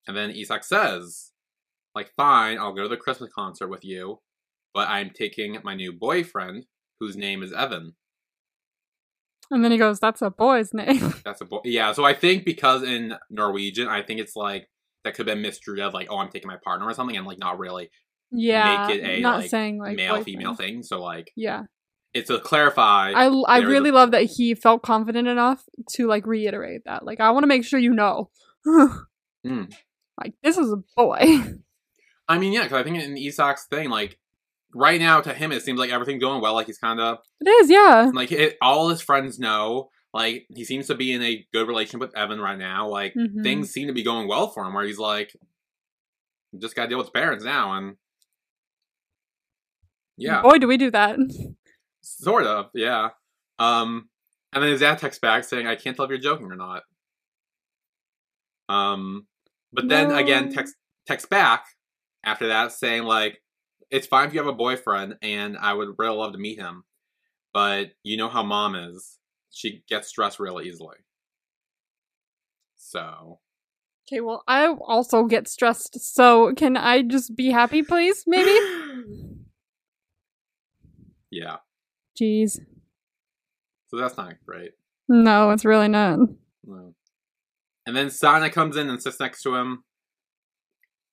And 0.06 0.16
then 0.16 0.30
Isak 0.30 0.64
says, 0.64 1.32
like, 1.94 2.12
fine, 2.14 2.58
I'll 2.58 2.74
go 2.74 2.82
to 2.82 2.88
the 2.88 2.96
Christmas 2.96 3.32
concert 3.34 3.68
with 3.68 3.84
you, 3.84 4.20
but 4.74 4.88
I'm 4.88 5.10
taking 5.10 5.58
my 5.64 5.74
new 5.74 5.92
boyfriend, 5.92 6.66
whose 7.00 7.16
name 7.16 7.42
is 7.42 7.52
Even. 7.52 7.94
And 9.50 9.62
then 9.62 9.72
he 9.72 9.78
goes, 9.78 10.00
"That's 10.00 10.22
a 10.22 10.30
boy's 10.30 10.72
name." 10.72 11.14
That's 11.24 11.42
a 11.42 11.44
boy. 11.44 11.60
Yeah, 11.64 11.92
so 11.92 12.02
I 12.02 12.14
think 12.14 12.46
because 12.46 12.82
in 12.82 13.14
Norwegian, 13.28 13.88
I 13.88 14.02
think 14.02 14.18
it's 14.20 14.34
like 14.34 14.68
that 15.04 15.14
could 15.14 15.28
have 15.28 15.36
been 15.36 15.44
misdrew 15.44 15.86
of 15.86 15.92
like, 15.92 16.08
oh, 16.10 16.16
I'm 16.16 16.30
taking 16.30 16.48
my 16.48 16.56
partner 16.64 16.86
or 16.86 16.94
something, 16.94 17.16
and 17.16 17.26
like 17.26 17.38
not 17.38 17.58
really 17.58 17.90
yeah. 18.32 18.86
make 18.88 18.98
it 18.98 19.04
a 19.04 19.20
not 19.20 19.40
like, 19.40 19.50
saying 19.50 19.78
like 19.78 19.96
male 19.96 20.16
boyfriend. 20.16 20.24
female 20.24 20.54
thing. 20.54 20.82
So 20.82 21.02
like, 21.02 21.30
Yeah. 21.36 21.64
It's 22.14 22.28
to 22.28 22.38
clarify. 22.38 23.10
I 23.10 23.26
I 23.48 23.58
really 23.58 23.90
a- 23.90 23.94
love 23.94 24.12
that 24.12 24.22
he 24.22 24.54
felt 24.54 24.82
confident 24.82 25.26
enough 25.28 25.64
to 25.94 26.06
like 26.06 26.26
reiterate 26.26 26.82
that. 26.86 27.04
Like 27.04 27.20
I 27.20 27.30
want 27.30 27.42
to 27.42 27.48
make 27.48 27.64
sure 27.64 27.78
you 27.78 27.92
know. 27.92 28.30
Mm. 29.46 29.70
Like 30.18 30.32
this 30.42 30.56
is 30.56 30.72
a 30.72 30.76
boy. 30.96 31.20
I 32.28 32.38
mean, 32.38 32.54
yeah, 32.54 32.62
because 32.62 32.78
I 32.78 32.82
think 32.82 32.96
in 33.02 33.14
Isak's 33.16 33.66
thing, 33.66 33.90
like 33.90 34.18
right 34.74 34.98
now 34.98 35.20
to 35.20 35.34
him, 35.34 35.52
it 35.52 35.62
seems 35.62 35.78
like 35.78 35.90
everything's 35.90 36.22
going 36.22 36.40
well. 36.40 36.54
Like 36.54 36.64
he's 36.66 36.78
kind 36.78 36.98
of 36.98 37.18
it 37.42 37.48
is, 37.50 37.68
yeah. 37.68 38.10
like 38.14 38.32
it, 38.32 38.56
all 38.62 38.88
his 38.88 39.02
friends 39.02 39.38
know. 39.38 39.90
Like 40.14 40.46
he 40.48 40.64
seems 40.64 40.86
to 40.86 40.94
be 40.94 41.12
in 41.12 41.22
a 41.22 41.46
good 41.52 41.68
relationship 41.68 42.00
with 42.00 42.16
Even 42.16 42.40
right 42.40 42.56
now. 42.58 42.88
Like 42.88 43.12
Mhm. 43.14 43.42
things 43.42 43.70
seem 43.70 43.88
to 43.88 43.92
be 43.92 44.02
going 44.02 44.26
well 44.28 44.48
for 44.48 44.64
him. 44.64 44.72
Where 44.72 44.86
he's 44.86 44.96
like, 44.98 45.36
just 46.58 46.74
got 46.74 46.84
to 46.84 46.88
deal 46.88 46.96
with 46.98 47.08
his 47.08 47.12
parents 47.12 47.44
now, 47.44 47.74
and 47.74 47.96
yeah, 50.16 50.40
Boy, 50.42 50.58
do 50.58 50.66
we 50.68 50.76
do 50.76 50.90
that. 50.92 51.18
sort 52.04 52.46
of, 52.46 52.70
yeah. 52.74 53.10
Um, 53.58 54.08
and 54.52 54.62
then 54.62 54.70
his 54.70 54.80
dad 54.80 54.98
texts 54.98 55.20
back 55.20 55.44
saying, 55.44 55.66
"I 55.66 55.76
can't 55.76 55.96
tell 55.96 56.04
if 56.04 56.10
you're 56.10 56.18
joking 56.18 56.50
or 56.50 56.56
not." 56.56 56.82
Um, 58.68 59.26
but 59.72 59.88
then 59.88 60.10
again, 60.10 60.46
No. 60.46 60.52
text 60.52 60.74
text 61.06 61.28
back 61.28 61.66
after 62.22 62.48
that 62.48 62.72
saying 62.72 63.02
like, 63.04 63.42
"It's 63.90 64.06
fine 64.06 64.28
if 64.28 64.34
you 64.34 64.40
have 64.40 64.46
a 64.48 64.52
boyfriend, 64.52 65.18
and 65.22 65.56
I 65.58 65.72
would 65.74 65.94
really 65.98 66.16
love 66.16 66.32
to 66.32 66.38
meet 66.38 66.58
him, 66.58 66.84
but 67.52 67.92
you 68.02 68.16
know 68.16 68.28
how 68.28 68.42
mom 68.42 68.74
is; 68.74 69.18
she 69.50 69.84
gets 69.88 70.08
stressed 70.08 70.38
real 70.40 70.60
easily." 70.60 70.96
So 72.76 73.40
Okay, 74.06 74.20
well, 74.20 74.44
I 74.46 74.66
also 74.66 75.24
get 75.24 75.48
stressed. 75.48 75.98
So 76.00 76.52
can 76.54 76.76
I 76.76 77.00
just 77.02 77.34
be 77.34 77.50
happy, 77.50 77.82
please? 77.82 78.24
Maybe. 78.26 78.50
yeah, 81.30 81.56
Jeez. 82.20 82.58
so 83.88 83.96
that's 83.96 84.16
not 84.16 84.34
great. 84.46 84.72
No, 85.08 85.50
it's 85.50 85.64
really 85.64 85.88
not. 85.88 86.18
No. 86.64 86.94
And 87.86 87.94
then 87.96 88.08
Sana 88.10 88.48
comes 88.50 88.76
in 88.76 88.88
and 88.88 89.02
sits 89.02 89.20
next 89.20 89.42
to 89.42 89.54
him. 89.54 89.84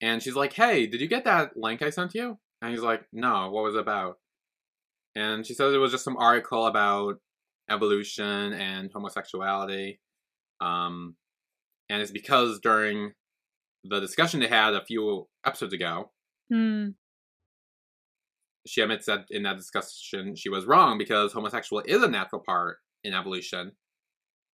And 0.02 0.22
she's 0.24 0.36
like, 0.36 0.54
Hey, 0.54 0.88
did 0.88 1.02
you 1.02 1.08
get 1.08 1.26
that 1.26 1.58
link 1.58 1.82
I 1.82 1.90
sent 1.90 2.14
you? 2.16 2.38
And 2.62 2.72
he's 2.72 2.82
like, 2.84 3.04
No, 3.12 3.50
what 3.52 3.64
was 3.64 3.76
it 3.76 3.82
about? 3.82 4.16
And 5.16 5.46
she 5.46 5.54
says 5.54 5.74
it 5.74 5.78
was 5.78 5.92
just 5.92 6.06
some 6.06 6.16
article 6.18 6.68
about 6.68 7.16
evolution 7.70 8.54
and 8.54 8.90
homosexuality. 8.94 10.00
Um, 10.62 11.16
and 11.90 12.02
it's 12.02 12.12
because 12.12 12.60
during 12.62 13.12
the 13.84 14.00
discussion 14.00 14.40
they 14.40 14.48
had 14.48 14.74
a 14.74 14.86
few 14.86 15.28
episodes 15.46 15.74
ago, 15.74 16.12
Hmm. 16.50 16.90
She 18.68 18.82
admits 18.82 19.06
that 19.08 19.26
in 19.32 19.44
that 19.44 19.58
discussion 19.58 20.36
she 20.36 20.50
was 20.50 20.66
wrong 20.66 20.98
because 20.98 21.34
homosexual 21.34 21.82
is 21.86 22.04
a 22.04 22.08
natural 22.08 22.42
part 22.46 22.78
in 23.04 23.14
evolution. 23.14 23.72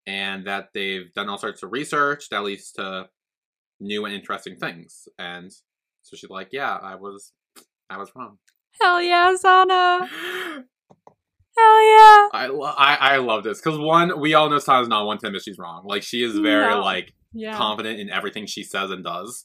and 0.07 0.45
that 0.45 0.67
they've 0.75 1.11
done 1.15 1.27
all 1.29 1.37
sorts 1.39 1.63
of 1.63 1.71
research 1.71 2.29
that 2.29 2.43
leads 2.43 2.71
to 2.73 3.09
new 3.79 4.05
and 4.05 4.13
interesting 4.13 4.55
things. 4.55 5.07
And 5.17 5.51
so 6.03 6.15
she's 6.15 6.29
like, 6.29 6.49
"Yeah, 6.51 6.75
I 6.75 6.93
was, 6.95 7.33
I 7.89 7.97
was 7.97 8.11
wrong." 8.15 8.37
Hell 8.79 9.01
yeah, 9.01 9.35
Sana. 9.35 10.07
Hell 11.57 11.83
yeah. 11.89 12.27
I 12.33 12.47
lo- 12.51 12.73
I, 12.77 12.95
I 12.99 13.17
love 13.17 13.43
this 13.43 13.59
because 13.61 13.79
one, 13.79 14.19
we 14.19 14.33
all 14.35 14.49
know 14.49 14.59
Sana's 14.59 14.87
not 14.89 15.05
one 15.07 15.17
to 15.19 15.27
admit 15.27 15.41
she's 15.43 15.57
wrong. 15.57 15.85
Like 15.87 16.03
she 16.03 16.21
is 16.23 16.37
very 16.37 16.69
No. 16.69 16.81
like 16.81 17.13
Yeah. 17.33 17.57
confident 17.57 17.99
in 17.99 18.09
everything 18.11 18.45
she 18.45 18.61
says 18.63 18.91
and 18.91 19.03
does. 19.03 19.43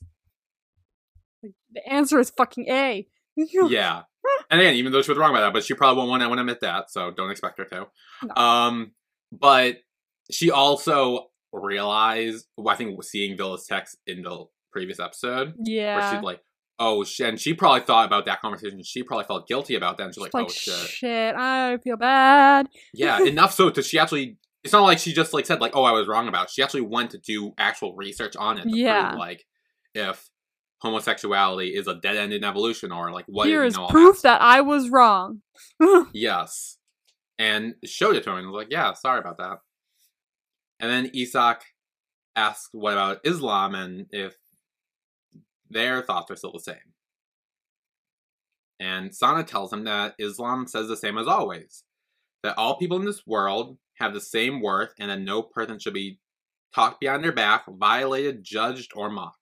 the 1.42 1.86
answer 1.88 2.18
is 2.18 2.30
fucking 2.30 2.66
A. 2.68 3.06
yeah. 3.36 4.02
And 4.50 4.60
again, 4.60 4.74
even 4.74 4.92
though 4.92 5.02
she 5.02 5.10
was 5.10 5.18
wrong 5.18 5.30
about 5.30 5.40
that, 5.42 5.52
but 5.52 5.64
she 5.64 5.74
probably 5.74 5.98
won't 6.06 6.10
want 6.10 6.22
to 6.22 6.40
admit 6.40 6.60
that, 6.60 6.90
so 6.90 7.10
don't 7.10 7.30
expect 7.30 7.58
her 7.58 7.64
to. 7.66 7.86
No. 8.24 8.42
Um, 8.42 8.92
but 9.32 9.76
she 10.30 10.50
also 10.50 11.28
realized, 11.52 12.46
well, 12.56 12.72
I 12.72 12.76
think 12.76 13.02
seeing 13.04 13.36
Vilde's 13.36 13.66
text 13.66 13.96
in 14.06 14.22
the 14.22 14.44
previous 14.72 15.00
episode, 15.00 15.54
yeah, 15.58 15.96
where 15.96 16.12
she's 16.14 16.22
like, 16.22 16.40
"Oh 16.78 17.04
shit," 17.04 17.28
and 17.28 17.40
she 17.40 17.54
probably 17.54 17.80
thought 17.82 18.06
about 18.06 18.26
that 18.26 18.40
conversation. 18.40 18.82
She 18.82 19.02
probably 19.02 19.24
felt 19.24 19.46
guilty 19.48 19.74
about 19.74 19.98
that, 19.98 20.04
and 20.04 20.14
she's 20.14 20.22
like, 20.22 20.34
like, 20.34 20.46
"Oh 20.46 20.48
shit." 20.48 20.88
shit, 20.88 21.34
I 21.36 21.78
feel 21.78 21.96
bad. 21.96 22.68
Yeah, 22.92 23.20
enough 23.22 23.52
so 23.54 23.70
that 23.70 23.84
she 23.84 23.98
actually. 23.98 24.36
It's 24.62 24.72
not 24.74 24.82
like 24.82 24.98
she 24.98 25.12
just 25.12 25.32
like 25.32 25.46
said 25.46 25.60
like, 25.60 25.72
"Oh, 25.74 25.84
I 25.84 25.92
was 25.92 26.06
wrong 26.06 26.28
about." 26.28 26.46
It. 26.46 26.50
She 26.50 26.62
actually 26.62 26.82
went 26.82 27.10
to 27.12 27.18
do 27.18 27.52
actual 27.56 27.94
research 27.96 28.36
on 28.36 28.58
it 28.58 28.64
to 28.64 28.76
Yeah. 28.76 29.08
prove 29.10 29.18
like 29.18 29.44
if 29.94 30.29
homosexuality 30.80 31.68
is 31.68 31.86
a 31.86 31.94
dead 31.94 32.16
end 32.16 32.32
in 32.32 32.44
evolution 32.44 32.92
or 32.92 33.10
like 33.12 33.26
what. 33.28 33.46
Here 33.46 33.64
you 33.64 33.70
know, 33.70 33.88
proof 33.88 34.22
that 34.22 34.38
that 34.38 34.42
I 34.42 34.60
was 34.60 34.88
wrong. 34.90 35.42
Yes. 36.12 36.76
And 37.38 37.74
showed 37.84 38.16
it 38.16 38.24
to 38.24 38.30
him 38.30 38.36
and 38.36 38.46
was 38.48 38.64
like, 38.64 38.70
yeah, 38.70 38.92
sorry 38.92 39.18
about 39.18 39.38
that. 39.38 39.58
And 40.78 40.90
then 40.90 41.10
Isak 41.14 41.62
asked 42.36 42.68
what 42.72 42.92
about 42.92 43.20
Islam 43.24 43.74
and 43.74 44.06
if 44.10 44.36
their 45.70 46.02
thoughts 46.02 46.30
are 46.30 46.36
still 46.36 46.52
the 46.52 46.60
same. 46.60 46.76
And 48.78 49.14
Sana 49.14 49.44
tells 49.44 49.72
him 49.72 49.84
that 49.84 50.14
Islam 50.18 50.66
says 50.66 50.88
the 50.88 50.96
same 50.96 51.16
as 51.16 51.26
always 51.26 51.84
that 52.42 52.56
all 52.56 52.78
people 52.78 52.98
in 52.98 53.04
this 53.04 53.26
world 53.26 53.76
have 53.98 54.14
the 54.14 54.20
same 54.20 54.62
worth 54.62 54.92
and 54.98 55.10
that 55.10 55.20
no 55.20 55.42
person 55.42 55.78
should 55.78 55.94
be 55.94 56.18
talked 56.74 57.00
behind 57.00 57.22
their 57.22 57.32
back, 57.32 57.64
violated, 57.68 58.42
judged, 58.42 58.92
or 58.94 59.10
mocked. 59.10 59.36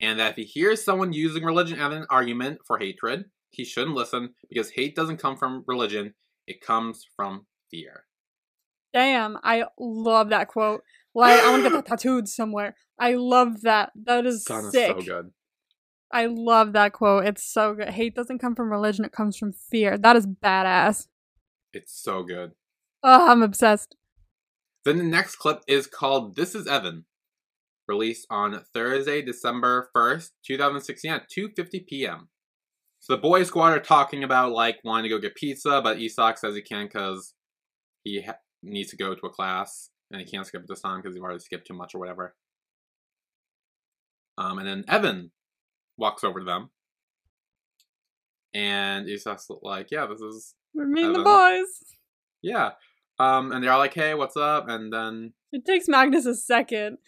And 0.00 0.18
that 0.18 0.32
if 0.32 0.36
he 0.36 0.44
hears 0.44 0.84
someone 0.84 1.12
using 1.12 1.44
religion 1.44 1.78
as 1.78 1.92
an 1.92 2.06
argument 2.10 2.58
for 2.66 2.78
hatred, 2.78 3.24
he 3.50 3.64
shouldn't 3.64 3.96
listen 3.96 4.34
because 4.48 4.70
hate 4.70 4.94
doesn't 4.94 5.16
come 5.16 5.36
from 5.36 5.64
religion, 5.66 6.14
it 6.46 6.60
comes 6.60 7.04
from 7.16 7.46
fear. 7.70 8.04
Damn, 8.92 9.38
I 9.42 9.64
love 9.78 10.30
that 10.30 10.48
quote. 10.48 10.82
Like, 11.14 11.40
I 11.40 11.50
want 11.50 11.64
to 11.64 11.70
get 11.70 11.76
that 11.76 11.86
tattooed 11.98 12.28
somewhere. 12.28 12.76
I 12.98 13.14
love 13.14 13.62
that. 13.62 13.92
That 14.04 14.26
is 14.26 14.44
Son 14.44 14.66
is 14.66 14.72
sick. 14.72 14.96
so 14.96 15.02
good. 15.02 15.30
I 16.12 16.26
love 16.26 16.72
that 16.74 16.92
quote. 16.92 17.24
It's 17.26 17.42
so 17.42 17.74
good. 17.74 17.88
Hate 17.88 18.14
doesn't 18.14 18.38
come 18.38 18.54
from 18.54 18.70
religion, 18.70 19.04
it 19.04 19.12
comes 19.12 19.36
from 19.36 19.52
fear. 19.52 19.98
That 19.98 20.16
is 20.16 20.26
badass. 20.26 21.06
It's 21.72 21.92
so 21.92 22.22
good. 22.22 22.52
Oh, 23.02 23.30
I'm 23.30 23.42
obsessed. 23.42 23.96
Then 24.84 24.98
the 24.98 25.04
next 25.04 25.36
clip 25.36 25.62
is 25.66 25.86
called 25.86 26.36
This 26.36 26.54
is 26.54 26.66
Evan, 26.66 27.04
released 27.88 28.26
on 28.30 28.62
Thursday, 28.74 29.22
December 29.22 29.90
1st, 29.96 30.30
2016 30.46 31.10
at 31.12 31.30
2:50 31.30 31.86
p.m. 31.86 32.28
So 33.00 33.14
the 33.14 33.22
boy 33.22 33.44
squad 33.44 33.72
are 33.72 33.80
talking 33.80 34.24
about 34.24 34.52
like 34.52 34.78
wanting 34.84 35.04
to 35.04 35.08
go 35.08 35.20
get 35.20 35.36
pizza, 35.36 35.80
but 35.82 36.00
Isak 36.00 36.38
says 36.38 36.54
he 36.54 36.62
can't 36.62 36.90
because 36.92 37.34
he 38.02 38.22
ha- 38.22 38.38
needs 38.62 38.90
to 38.90 38.96
go 38.96 39.14
to 39.14 39.26
a 39.26 39.30
class 39.30 39.90
and 40.10 40.20
he 40.20 40.26
can't 40.26 40.46
skip 40.46 40.62
it 40.62 40.68
this 40.68 40.80
time 40.80 41.00
because 41.00 41.14
he's 41.14 41.22
already 41.22 41.38
skipped 41.38 41.66
too 41.66 41.74
much 41.74 41.94
or 41.94 41.98
whatever. 41.98 42.34
Um, 44.38 44.58
and 44.58 44.66
then 44.66 44.84
Even 44.92 45.30
walks 45.96 46.22
over 46.24 46.40
to 46.40 46.44
them, 46.44 46.70
and 48.54 49.06
Isak's 49.08 49.48
like, 49.62 49.90
"Yeah, 49.90 50.06
this 50.06 50.20
is 50.20 50.54
We're 50.74 50.86
meeting 50.86 51.12
the 51.14 51.22
boys. 51.22 51.66
yeah." 52.42 52.72
Um, 53.18 53.50
and 53.52 53.64
they're 53.64 53.72
all 53.72 53.78
like, 53.78 53.94
"Hey, 53.94 54.14
what's 54.14 54.36
up?" 54.36 54.68
And 54.68 54.92
then 54.92 55.32
It 55.56 55.64
takes 55.64 55.88
Magnus 55.88 56.26
a 56.26 56.34
second. 56.34 56.98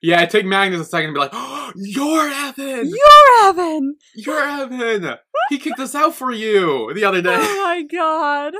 Yeah, 0.00 0.22
it 0.22 0.30
took 0.30 0.46
Magnus 0.46 0.80
a 0.80 0.84
second 0.86 1.08
to 1.08 1.12
be 1.12 1.20
like, 1.20 1.32
oh, 1.34 1.70
"You're 1.76 2.30
Even. 2.30 2.88
You're 2.88 3.50
Even! 3.50 3.96
You're 4.14 4.62
Even. 4.62 5.16
He 5.50 5.58
kicked 5.58 5.78
us 5.78 5.94
out 5.94 6.14
for 6.14 6.32
you 6.32 6.94
the 6.94 7.04
other 7.04 7.20
day." 7.20 7.36
Oh 7.38 7.62
my 7.62 7.82
god. 7.82 8.54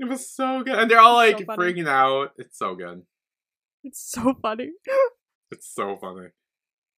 it 0.00 0.08
was 0.08 0.28
so 0.28 0.64
good, 0.64 0.76
and 0.76 0.90
they're 0.90 0.98
all 0.98 1.20
It's 1.20 1.38
like 1.38 1.46
so 1.46 1.56
freaking 1.56 1.86
out. 1.86 2.32
It's 2.36 2.58
so 2.58 2.74
good. 2.74 3.02
It's 3.84 4.02
so 4.10 4.34
funny. 4.42 4.70
It's 5.52 5.72
so 5.72 5.96
funny. 6.00 6.30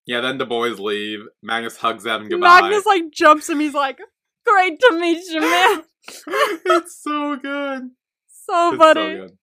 Yeah, 0.07 0.21
then 0.21 0.39
the 0.39 0.45
boys 0.47 0.79
leave. 0.79 1.19
Magnus 1.43 1.77
hugs 1.77 2.03
them 2.03 2.29
goodbye. 2.29 2.61
Magnus 2.61 2.87
like 2.87 3.11
jumps 3.11 3.47
him. 3.47 3.59
He's 3.59 3.75
like, 3.75 3.99
"Great 4.43 4.79
to 4.79 4.99
meet 4.99 5.23
you, 5.29 5.41
man." 5.41 5.83
it's 6.65 6.99
so 6.99 7.35
good. 7.35 7.91
So 8.49 8.69
It's 8.73 8.77
funny. 8.77 9.01
so 9.17 9.27
good. 9.27 9.37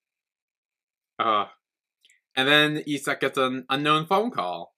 Uh, 1.19 1.45
and 2.35 2.47
then 2.47 2.83
Isak 2.87 3.19
gets 3.21 3.37
an 3.37 3.65
unknown 3.69 4.05
phone 4.07 4.31
call. 4.31 4.73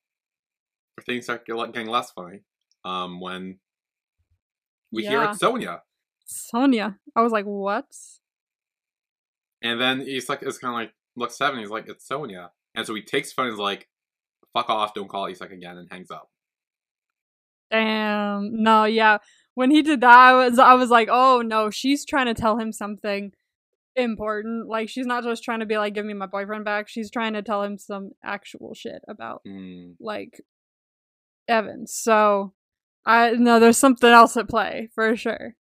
Things 1.06 1.26
start 1.26 1.46
get- 1.46 1.56
getting 1.74 1.88
less 1.90 2.12
funny. 2.12 2.40
Um, 2.84 3.20
when 3.20 3.60
we 4.92 5.06
hear 5.06 5.24
it's 5.24 5.40
Sonja. 5.40 5.82
Sonja. 6.28 6.98
I 7.16 7.22
was 7.22 7.32
like, 7.32 7.46
"What?" 7.46 7.86
And 9.62 9.80
then 9.82 10.02
Isak 10.02 10.44
is 10.44 10.58
kind 10.58 10.74
of 10.74 10.76
like, 10.76 10.94
looks 11.16 11.40
at 11.42 11.50
Even, 11.50 11.60
he's 11.62 11.70
like, 11.70 11.88
it's 11.88 12.08
Sonja. 12.08 12.50
And 12.76 12.86
so 12.86 12.94
he 12.96 13.02
takes 13.02 13.30
the 13.30 13.36
phone 13.36 13.46
and 13.48 13.54
is 13.54 13.60
like, 13.60 13.90
fuck 14.54 14.70
off, 14.70 14.94
don't 14.94 15.08
call 15.10 15.28
Isak 15.28 15.52
again, 15.52 15.78
and 15.78 15.88
hangs 15.92 16.12
up. 16.12 16.30
Damn. 17.72 18.62
No, 18.64 18.86
yeah. 18.86 19.18
When 19.56 19.72
he 19.72 19.82
did 19.82 20.02
that, 20.02 20.14
I 20.16 20.34
was 20.34 20.60
I 20.60 20.74
was 20.76 20.90
like, 20.90 21.08
"Oh 21.12 21.42
no, 21.42 21.70
she's 21.70 22.06
trying 22.06 22.26
to 22.28 22.34
tell 22.34 22.58
him 22.60 22.72
something 22.72 23.32
important. 23.96 24.68
Like 24.68 24.90
she's 24.90 25.06
not 25.06 25.24
just 25.24 25.44
trying 25.44 25.60
to 25.62 25.66
be 25.66 25.78
like, 25.78 25.94
give 25.94 26.06
me 26.06 26.14
my 26.14 26.26
boyfriend 26.28 26.66
back. 26.66 26.88
She's 26.88 27.10
trying 27.12 27.34
to 27.34 27.42
tell 27.42 27.64
him 27.64 27.78
some 27.78 28.12
actual 28.24 28.74
shit 28.74 29.02
about 29.08 29.42
Hmm. 29.46 29.92
like 30.00 30.42
Even." 31.50 31.88
So, 31.88 32.54
I 33.06 33.32
know 33.32 33.60
there's 33.60 33.78
something 33.78 34.10
else 34.10 34.36
at 34.38 34.50
play 34.50 34.90
for 34.96 35.16
sure. 35.16 35.56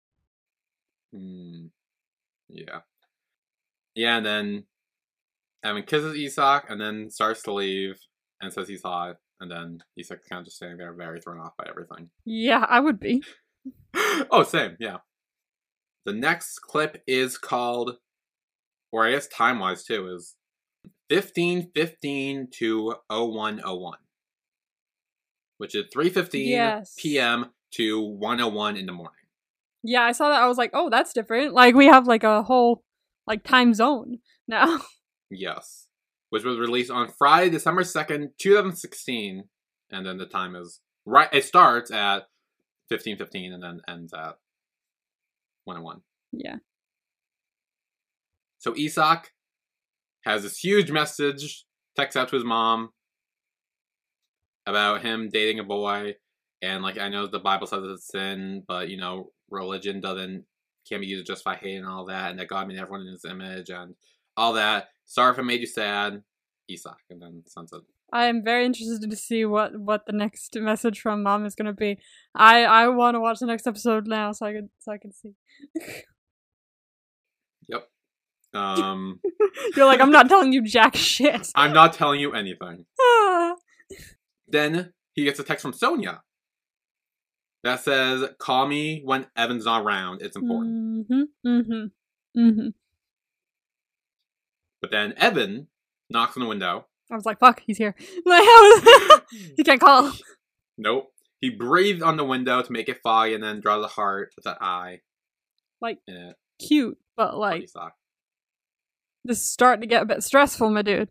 Hmm. 1.14 1.66
Yeah. 2.48 2.80
Yeah, 3.94 4.16
and 4.18 4.26
then 4.26 4.64
Even 5.64 5.82
kisses 5.84 6.16
Isak 6.16 6.64
and 6.68 6.80
then 6.80 7.10
starts 7.10 7.42
to 7.42 7.52
leave 7.52 7.96
and 8.40 8.52
says 8.52 8.68
he's 8.68 8.82
hot. 8.82 9.16
And 9.40 9.50
then 9.50 9.82
Isak's 9.98 10.26
kind 10.28 10.40
of 10.40 10.44
just 10.44 10.56
standing 10.56 10.78
there, 10.78 10.92
very 10.92 11.20
thrown 11.20 11.40
off 11.40 11.52
by 11.58 11.66
everything. 11.68 12.10
Yeah, 12.24 12.64
I 12.68 12.78
would 12.80 13.00
be. 13.00 13.22
oh, 14.30 14.44
same, 14.44 14.76
yeah. 14.78 14.98
The 16.04 16.12
next 16.12 16.60
clip 16.60 17.02
is 17.06 17.38
called, 17.38 17.96
or 18.92 19.06
I 19.06 19.10
guess 19.12 19.26
time 19.28 19.58
wise 19.58 19.82
too, 19.84 20.08
is 20.14 20.36
1515 21.10 22.48
to 22.58 22.94
0101, 23.10 23.98
which 25.58 25.74
is 25.74 25.86
315 25.92 26.48
Yes. 26.48 26.94
p.m. 26.98 27.46
to 27.72 28.00
101 28.00 28.76
in 28.76 28.86
the 28.86 28.92
morning. 28.92 29.14
Yeah, 29.82 30.02
I 30.02 30.12
saw 30.12 30.28
that. 30.28 30.40
I 30.42 30.46
was 30.46 30.58
like, 30.58 30.70
"Oh, 30.74 30.90
that's 30.90 31.12
different." 31.12 31.54
Like 31.54 31.74
we 31.74 31.86
have 31.86 32.06
like 32.06 32.22
a 32.22 32.42
whole 32.42 32.84
like 33.26 33.42
time 33.44 33.74
zone 33.74 34.18
now. 34.48 34.80
Yes. 35.30 35.88
Which 36.30 36.44
was 36.44 36.58
released 36.58 36.90
on 36.90 37.08
Friday, 37.10 37.50
December 37.50 37.82
2nd, 37.82 38.28
2016. 38.38 39.44
And 39.90 40.06
then 40.06 40.16
the 40.18 40.26
time 40.26 40.54
is 40.56 40.80
right 41.04 41.28
it 41.32 41.44
starts 41.44 41.90
at 41.90 42.26
1515 42.88 43.52
and 43.52 43.62
then 43.62 43.80
ends 43.88 44.12
at 44.14 44.36
101. 45.64 46.00
yeah. 46.32 46.56
So 48.62 48.74
Isak 48.76 49.32
has 50.24 50.44
this 50.44 50.56
huge 50.56 50.92
message 50.92 51.64
text 51.96 52.16
out 52.16 52.28
to 52.28 52.36
his 52.36 52.44
mom 52.44 52.90
about 54.66 55.02
him 55.02 55.28
dating 55.32 55.58
a 55.58 55.64
boy 55.64 56.14
and 56.62 56.84
like 56.84 56.96
I 56.96 57.08
know 57.08 57.26
the 57.26 57.40
Bible 57.40 57.66
says 57.66 57.82
it's 57.82 58.08
a 58.08 58.18
sin, 58.18 58.62
but 58.68 58.88
you 58.88 58.98
know, 58.98 59.32
religion 59.50 60.00
doesn't 60.00 60.44
can't 60.88 61.00
be 61.00 61.08
used 61.08 61.26
to 61.26 61.32
justify 61.32 61.56
hate 61.56 61.74
and 61.78 61.88
all 61.88 62.06
that, 62.06 62.30
and 62.30 62.38
that 62.38 62.46
God 62.46 62.68
made 62.68 62.78
everyone 62.78 63.00
in 63.00 63.08
his 63.08 63.24
image 63.24 63.68
and 63.68 63.96
all 64.36 64.52
that. 64.52 64.90
Sorry 65.06 65.32
if 65.32 65.40
I 65.40 65.42
made 65.42 65.60
you 65.60 65.66
sad, 65.66 66.22
Isak, 66.68 66.98
and 67.10 67.20
then 67.20 67.42
sunset. 67.48 67.80
I 68.12 68.26
am 68.26 68.44
very 68.44 68.64
interested 68.64 69.10
to 69.10 69.16
see 69.16 69.44
what 69.44 69.76
what 69.76 70.06
the 70.06 70.12
next 70.12 70.54
message 70.54 71.00
from 71.00 71.24
mom 71.24 71.46
is 71.46 71.56
gonna 71.56 71.72
be. 71.72 71.98
I 72.32 72.62
I 72.62 72.86
want 72.86 73.16
to 73.16 73.20
watch 73.20 73.40
the 73.40 73.46
next 73.46 73.66
episode 73.66 74.06
now 74.06 74.30
so 74.30 74.46
I 74.46 74.52
can 74.52 74.70
so 74.78 74.92
I 74.92 74.98
can 74.98 75.12
see. 75.12 75.34
Um 78.54 79.20
You're 79.76 79.86
like 79.86 80.00
I'm 80.00 80.10
not 80.10 80.28
telling 80.28 80.52
you 80.52 80.62
jack 80.62 80.94
shit. 80.96 81.50
I'm 81.54 81.72
not 81.72 81.92
telling 81.94 82.20
you 82.20 82.32
anything. 82.32 82.84
Then 84.48 84.92
he 85.14 85.24
gets 85.24 85.38
a 85.40 85.44
text 85.44 85.62
from 85.62 85.72
Sonja 85.72 86.20
that 87.64 87.80
says, 87.82 88.24
Call 88.38 88.66
me 88.66 89.00
when 89.04 89.26
Even's 89.36 89.64
not 89.64 89.82
around. 89.82 90.20
It's 90.20 90.36
important. 90.36 91.08
Mhm. 91.08 91.22
Mhm. 91.46 91.90
Mhm. 92.36 92.74
But 94.80 94.90
then 94.90 95.14
Even 95.22 95.68
knocks 96.10 96.36
on 96.36 96.42
the 96.42 96.48
window. 96.48 96.86
I 97.10 97.14
was 97.14 97.24
like, 97.26 97.38
fuck, 97.38 97.62
he's 97.66 97.78
here. 97.78 97.94
Like, 98.26 98.42
was, 98.42 99.20
you 99.56 99.64
can't 99.64 99.80
call. 99.80 100.12
Nope. 100.76 101.12
He 101.40 101.50
breathed 101.50 102.02
on 102.02 102.16
the 102.16 102.24
window 102.24 102.62
to 102.62 102.72
make 102.72 102.88
it 102.88 103.00
foggy 103.02 103.34
and 103.34 103.42
then 103.42 103.60
draws 103.60 103.84
a 103.84 103.88
heart 103.88 104.32
with 104.36 104.46
an 104.46 104.56
eye. 104.60 105.00
Like- 105.80 105.98
Cute, 106.58 106.98
but 107.16 107.36
like, 107.36 107.68
this 109.24 109.38
is 109.38 109.50
starting 109.50 109.82
to 109.82 109.86
get 109.86 110.02
a 110.02 110.06
bit 110.06 110.22
stressful, 110.22 110.70
my 110.70 110.82
dude. 110.82 111.08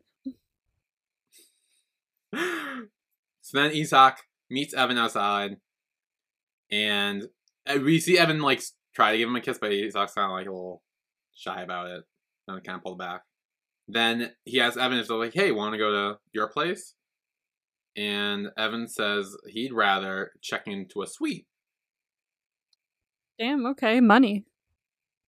so 2.33 3.51
then 3.53 3.71
Isak 3.71 4.17
meets 4.49 4.73
Even 4.73 4.97
outside, 4.97 5.57
and 6.71 7.27
uh, 7.67 7.79
we 7.81 7.99
see 7.99 8.19
Even 8.19 8.41
like 8.41 8.61
try 8.95 9.11
to 9.11 9.17
give 9.17 9.29
him 9.29 9.35
a 9.35 9.41
kiss, 9.41 9.59
but 9.59 9.71
Isak's 9.71 10.13
kind 10.13 10.31
of 10.31 10.31
like 10.31 10.47
a 10.47 10.51
little 10.51 10.83
shy 11.35 11.61
about 11.61 11.89
it, 11.89 12.03
and 12.47 12.63
kind 12.63 12.77
of 12.77 12.83
pulled 12.83 12.99
back. 12.99 13.21
Then 13.87 14.31
he 14.45 14.61
asks 14.61 14.77
Even 14.77 14.97
if 14.97 15.07
they're 15.07 15.17
like, 15.17 15.33
"Hey, 15.33 15.51
want 15.51 15.73
to 15.73 15.77
go 15.77 15.91
to 15.91 16.19
your 16.33 16.47
place?" 16.47 16.95
And 17.95 18.49
Even 18.57 18.87
says 18.87 19.35
he'd 19.47 19.73
rather 19.73 20.31
check 20.41 20.67
into 20.67 21.01
a 21.01 21.07
suite. 21.07 21.45
Damn, 23.37 23.65
okay, 23.65 23.99
money. 23.99 24.45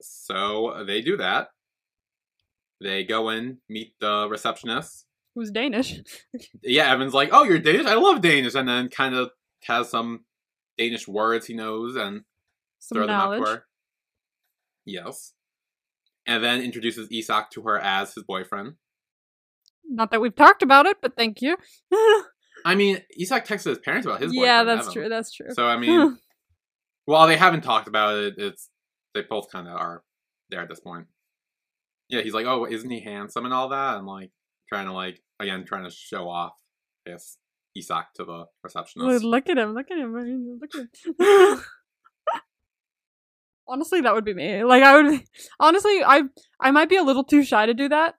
So 0.02 0.84
they 0.86 1.02
do 1.02 1.18
that. 1.18 1.48
They 2.84 3.04
go 3.06 3.30
in, 3.30 3.60
meet 3.70 3.94
the 4.00 4.28
receptionist. 4.30 5.06
Who's 5.36 5.50
Danish? 5.52 6.00
Yeah, 6.62 6.94
Even's 6.94 7.14
like, 7.14 7.30
"Oh, 7.32 7.44
you're 7.44 7.58
Danish. 7.60 7.88
I 7.88 7.96
love 7.96 8.22
Danish," 8.22 8.54
and 8.56 8.68
then 8.68 8.90
kind 8.90 9.16
of 9.16 9.32
has 9.64 9.90
some 9.90 10.26
Danish 10.78 11.08
words 11.08 11.46
he 11.48 11.54
knows 11.54 11.96
and 11.96 12.24
Some 12.80 12.98
throw 12.98 13.08
them 13.08 13.16
up 13.16 13.24
knowledge. 13.26 13.44
to 13.46 13.50
her. 13.52 13.66
Yes, 14.86 15.34
and 16.28 16.44
then 16.44 16.62
introduces 16.62 17.08
Isak 17.12 17.50
to 17.52 17.62
her 17.64 17.80
as 17.80 18.14
his 18.14 18.24
boyfriend. 18.26 18.74
Not 19.86 20.12
that 20.12 20.22
we've 20.22 20.36
talked 20.36 20.62
about 20.62 20.86
it, 20.86 20.98
but 21.02 21.16
thank 21.16 21.42
you. 21.42 21.58
I 22.66 22.76
mean, 22.76 23.00
Isak 23.20 23.46
texted 23.48 23.70
his 23.70 23.80
parents 23.80 24.06
about 24.06 24.22
his 24.22 24.32
boyfriend. 24.32 24.46
yeah, 24.46 24.64
that's 24.64 24.88
Even. 24.88 24.94
true. 24.94 25.10
That's 25.10 25.32
true. 25.34 25.48
So 25.54 25.66
I 25.66 25.78
mean, 25.78 26.18
while 27.06 27.28
they 27.28 27.38
haven't 27.38 27.62
talked 27.62 27.88
about 27.88 28.16
it, 28.18 28.36
it's 28.38 28.70
they 29.14 29.22
both 29.22 29.52
kind 29.52 29.68
of 29.68 29.76
are 29.76 30.04
there 30.50 30.62
at 30.62 30.70
this 30.70 30.80
point. 30.80 31.08
Yeah, 32.10 32.22
he's 32.22 32.34
like, 32.34 32.46
"Oh, 32.46 32.66
isn't 32.66 32.90
he 32.90 33.00
handsome 33.00 33.46
and 33.46 33.54
all 33.54 33.70
that?" 33.70 33.98
And 33.98 34.06
like 34.08 34.32
trying 34.70 34.88
to 34.88 34.94
like 34.94 35.20
again 35.40 35.66
trying 35.66 35.86
to 35.86 35.92
show 35.92 36.30
off 36.30 36.54
this 37.06 37.38
Isak 37.76 38.14
to 38.16 38.26
the 38.26 38.46
receptionist. 38.64 39.24
look 39.24 39.50
at 39.50 39.58
him. 39.58 39.74
Look 39.74 39.90
at 39.92 39.98
him. 39.98 40.16
I 40.16 40.22
mean, 40.24 40.60
Look 40.62 40.76
at 40.76 41.58
him. 41.58 41.64
honestly, 43.68 44.02
that 44.02 44.14
would 44.14 44.26
be 44.26 44.34
me. 44.34 44.64
Like, 44.64 44.84
I 44.84 45.02
would. 45.02 45.24
Honestly, 45.60 46.04
I 46.04 46.24
I 46.60 46.72
might 46.72 46.90
be 46.90 46.98
a 46.98 47.04
little 47.04 47.24
too 47.24 47.44
shy 47.44 47.66
to 47.66 47.74
do 47.74 47.90
that, 47.90 48.16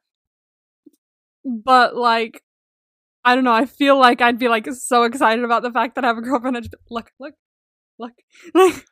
but 1.44 1.96
like, 1.96 2.42
I 3.24 3.34
don't 3.34 3.44
know. 3.44 3.52
I 3.52 3.66
feel 3.66 3.98
like 3.98 4.20
I'd 4.20 4.38
be 4.38 4.48
like 4.48 4.66
so 4.72 5.04
excited 5.04 5.44
about 5.44 5.62
the 5.62 5.72
fact 5.72 5.94
that 5.94 6.04
I 6.04 6.08
have 6.08 6.18
a 6.18 6.22
girlfriend. 6.22 6.56
I'd 6.56 6.64
just 6.64 6.74
look, 6.90 7.10
look, 7.18 7.34
look. 7.98 8.12
Like, 8.54 8.84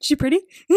she 0.00 0.14
pretty? 0.14 0.38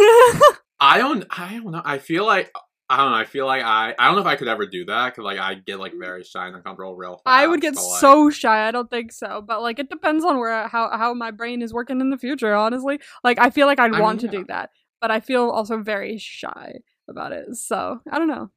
I 0.80 0.98
don't. 0.98 1.26
I 1.30 1.60
don't 1.62 1.72
know. 1.72 1.82
I 1.86 2.00
feel 2.00 2.26
like 2.26 2.52
I 2.92 2.98
don't 2.98 3.12
know. 3.12 3.18
I 3.18 3.24
feel 3.24 3.46
like 3.46 3.64
I. 3.64 3.96
I 3.98 4.08
don't 4.08 4.16
know 4.16 4.22
if 4.22 4.28
I 4.28 4.36
could 4.36 4.50
ever 4.50 4.66
do 4.66 4.84
that 4.84 5.14
because 5.14 5.24
like 5.24 5.40
I 5.40 5.54
get 5.54 5.80
like 5.80 5.94
very 5.98 6.26
shy 6.26 6.48
and 6.48 6.58
uncomfortable 6.58 6.94
real 6.94 7.14
fast. 7.14 7.22
I 7.26 7.48
would 7.48 7.62
get 7.62 7.76
but, 7.76 7.86
like, 7.86 8.00
so 8.02 8.30
shy. 8.30 8.68
I 8.68 8.72
don't 8.72 8.90
think 8.90 9.14
so, 9.14 9.42
but 9.42 9.62
like 9.62 9.80
it 9.80 9.90
depends 9.90 10.26
on 10.26 10.38
where 10.40 10.68
how 10.68 10.90
how 10.90 11.14
my 11.14 11.32
brain 11.32 11.62
is 11.62 11.74
working 11.74 12.02
in 12.02 12.10
the 12.10 12.18
future. 12.18 12.54
Honestly, 12.54 13.00
like 13.24 13.40
I 13.40 13.50
feel 13.50 13.66
like 13.66 13.80
I'd 13.80 13.96
I 13.96 14.02
want 14.02 14.22
mean, 14.22 14.30
to 14.30 14.38
do 14.40 14.46
that, 14.50 14.72
but 15.00 15.10
I 15.10 15.22
feel 15.22 15.50
also 15.50 15.82
very 15.82 16.18
shy 16.18 16.80
about 17.10 17.32
it. 17.32 17.56
So 17.56 18.02
I 18.12 18.20
don't 18.20 18.28
know. 18.28 18.52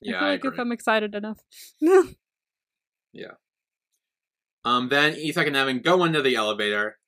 Yeah, 0.00 0.16
I 0.16 0.18
feel 0.18 0.26
I 0.26 0.30
like 0.32 0.44
if. 0.44 0.58
I'm 0.58 0.72
excited 0.72 1.14
enough. 1.14 1.38
Yeah. 3.12 3.34
Um, 4.64 4.88
then 4.88 5.14
Isak 5.14 5.46
and 5.46 5.56
Even 5.56 5.82
go 5.82 6.02
into 6.02 6.20
the 6.20 6.34
elevator. 6.34 6.98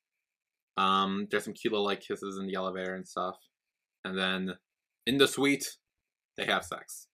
Um, 0.77 1.27
there's 1.29 1.43
some 1.43 1.53
cute 1.53 1.73
little 1.73 1.85
like 1.85 1.99
kisses 1.99 2.37
in 2.37 2.47
the 2.47 2.55
elevator 2.55 2.95
and 2.95 3.05
stuff, 3.05 3.35
and 4.05 4.17
then 4.17 4.55
in 5.05 5.17
the 5.17 5.27
suite, 5.27 5.67
they 6.37 6.45
have 6.45 6.65
sex. 6.65 7.07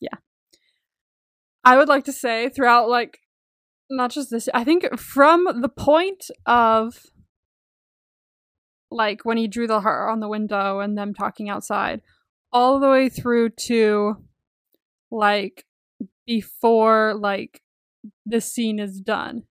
Yeah. 0.00 0.16
I 1.64 1.76
would 1.76 1.88
like 1.88 2.04
to 2.04 2.12
say 2.12 2.48
throughout 2.48 2.88
like 2.88 3.18
not 3.90 4.10
just 4.10 4.30
this 4.30 4.48
I 4.52 4.64
think 4.64 4.98
from 4.98 5.60
the 5.60 5.68
point 5.68 6.30
of 6.46 7.06
like 8.90 9.24
when 9.24 9.36
he 9.36 9.48
drew 9.48 9.66
the 9.66 9.80
heart 9.80 10.10
on 10.10 10.20
the 10.20 10.28
window 10.28 10.80
and 10.80 10.96
them 10.96 11.14
talking 11.14 11.48
outside 11.48 12.02
all 12.52 12.78
the 12.78 12.90
way 12.90 13.08
through 13.08 13.50
to 13.50 14.16
like 15.10 15.64
before 16.26 17.14
like 17.14 17.62
the 18.26 18.40
scene 18.40 18.78
is 18.78 19.00
done 19.00 19.44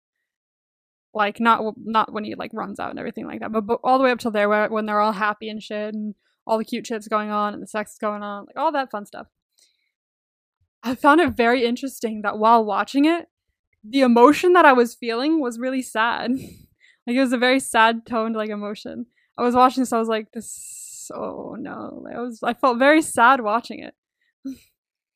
like 1.14 1.40
not 1.40 1.74
not 1.84 2.12
when 2.12 2.24
he 2.24 2.34
like 2.34 2.50
runs 2.52 2.78
out 2.78 2.90
and 2.90 2.98
everything 2.98 3.26
like 3.26 3.40
that 3.40 3.52
but, 3.52 3.66
but 3.66 3.80
all 3.82 3.98
the 3.98 4.04
way 4.04 4.10
up 4.10 4.18
till 4.18 4.30
there 4.30 4.48
where, 4.48 4.68
when 4.68 4.86
they're 4.86 5.00
all 5.00 5.12
happy 5.12 5.48
and 5.48 5.62
shit 5.62 5.94
and 5.94 6.14
all 6.48 6.58
the 6.58 6.64
cute 6.64 6.86
shit's 6.86 7.06
going 7.08 7.30
on 7.30 7.52
and 7.54 7.62
the 7.62 7.66
sex 7.66 7.92
is 7.92 7.98
going 7.98 8.22
on 8.22 8.46
like 8.46 8.56
all 8.56 8.72
that 8.72 8.90
fun 8.90 9.04
stuff 9.06 9.26
I 10.82 10.94
found 10.94 11.20
it 11.20 11.30
very 11.36 11.64
interesting 11.64 12.22
that 12.22 12.38
while 12.38 12.64
watching 12.64 13.04
it, 13.04 13.26
the 13.82 14.00
emotion 14.02 14.52
that 14.52 14.64
I 14.64 14.72
was 14.72 14.94
feeling 14.94 15.40
was 15.40 15.58
really 15.58 15.82
sad. 15.82 16.30
like 17.06 17.16
it 17.16 17.20
was 17.20 17.32
a 17.32 17.38
very 17.38 17.58
sad 17.60 18.06
toned 18.06 18.36
like 18.36 18.50
emotion. 18.50 19.06
I 19.36 19.42
was 19.42 19.54
watching 19.56 19.82
this, 19.82 19.92
I 19.92 19.98
was 19.98 20.08
like, 20.08 20.30
this 20.32 21.10
oh 21.12 21.56
no. 21.58 22.00
Like, 22.04 22.14
I 22.14 22.20
was 22.20 22.42
I 22.42 22.54
felt 22.54 22.78
very 22.78 23.02
sad 23.02 23.40
watching 23.40 23.80
it. 23.80 23.94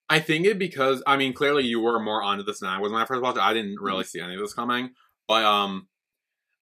I 0.08 0.18
think 0.20 0.46
it 0.46 0.58
because 0.58 1.02
I 1.06 1.16
mean 1.16 1.32
clearly 1.32 1.64
you 1.64 1.80
were 1.80 1.98
more 2.00 2.22
onto 2.22 2.42
this 2.44 2.60
than 2.60 2.68
I 2.68 2.80
was 2.80 2.92
when 2.92 3.00
I 3.00 3.06
first 3.06 3.22
watched 3.22 3.38
it. 3.38 3.42
I 3.42 3.54
didn't 3.54 3.76
Mm-hmm. 3.76 3.84
really 3.84 4.04
see 4.04 4.20
any 4.20 4.34
of 4.34 4.40
this 4.40 4.54
coming, 4.54 4.90
but 5.28 5.44
um, 5.44 5.86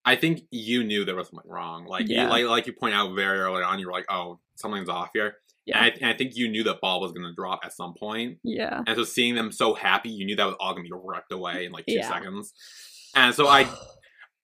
I 0.05 0.15
think 0.15 0.41
you 0.51 0.83
knew 0.83 1.05
there 1.05 1.15
was 1.15 1.29
something 1.29 1.49
wrong. 1.51 1.85
Like 1.85 2.07
Yeah. 2.07 2.23
you, 2.25 2.29
like 2.29 2.45
like 2.45 2.67
you 2.67 2.73
point 2.73 2.93
out 2.93 3.15
very 3.15 3.39
early 3.39 3.63
on, 3.63 3.79
you 3.79 3.87
were 3.87 3.91
like, 3.93 4.05
oh, 4.09 4.39
something's 4.61 4.89
off 4.89 5.09
here. 5.13 5.35
Yeah. 5.65 5.77
And 5.77 5.85
I, 5.85 5.97
and 6.01 6.05
I 6.09 6.13
think 6.17 6.35
you 6.35 6.47
knew 6.49 6.63
that 6.63 6.81
ball 6.81 7.01
was 7.01 7.11
gonna 7.11 7.33
drop 7.35 7.59
at 7.63 7.73
some 7.73 7.93
point. 7.93 8.37
Yeah. 8.43 8.81
And 8.87 8.95
so 8.95 9.03
seeing 9.03 9.35
them 9.35 9.51
so 9.51 9.73
happy, 9.73 10.09
you 10.09 10.25
knew 10.25 10.35
that 10.37 10.45
was 10.45 10.55
all 10.59 10.71
gonna 10.73 10.83
be 10.83 10.91
ripped 10.91 11.31
away 11.31 11.65
in 11.65 11.71
like 11.71 11.85
two 11.85 11.93
Yeah. 11.95 12.07
seconds. 12.09 12.53
And 13.15 13.35
so 13.35 13.47
I 13.47 13.67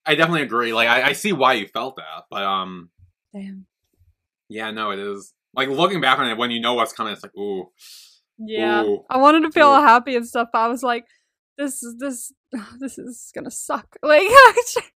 I 0.06 0.16
definitely 0.16 0.44
agree. 0.44 0.74
Like 0.74 0.88
I, 0.88 1.10
I 1.10 1.14
see 1.14 1.34
why 1.34 1.54
you 1.54 1.68
felt 1.68 1.96
that, 1.98 2.26
but 2.30 2.44
um 2.44 2.90
Damn. 3.34 3.66
yeah, 4.50 4.72
no, 4.72 4.92
it 4.92 5.00
is 5.00 5.34
like 5.54 5.70
looking 5.70 6.02
back 6.02 6.20
on 6.20 6.28
it 6.30 6.38
when 6.38 6.52
you 6.52 6.60
know 6.62 6.74
what's 6.76 6.94
coming, 6.94 7.14
it's 7.14 7.24
like 7.24 7.36
ooh, 7.36 7.72
Yeah. 8.38 8.84
ooh. 8.84 9.06
I 9.10 9.18
wanted 9.18 9.42
to 9.42 9.52
feel 9.52 9.70
Ooh. 9.72 9.82
happy 9.82 10.16
and 10.16 10.28
stuff, 10.28 10.50
but 10.54 10.60
I 10.60 10.68
was 10.68 10.84
like, 10.84 11.06
this 11.58 11.84
is 11.84 11.96
this 11.98 12.32
this 12.80 12.98
is 12.98 13.32
gonna 13.34 13.52
suck. 13.52 13.96
Like, 14.04 14.22
like, 14.28 14.92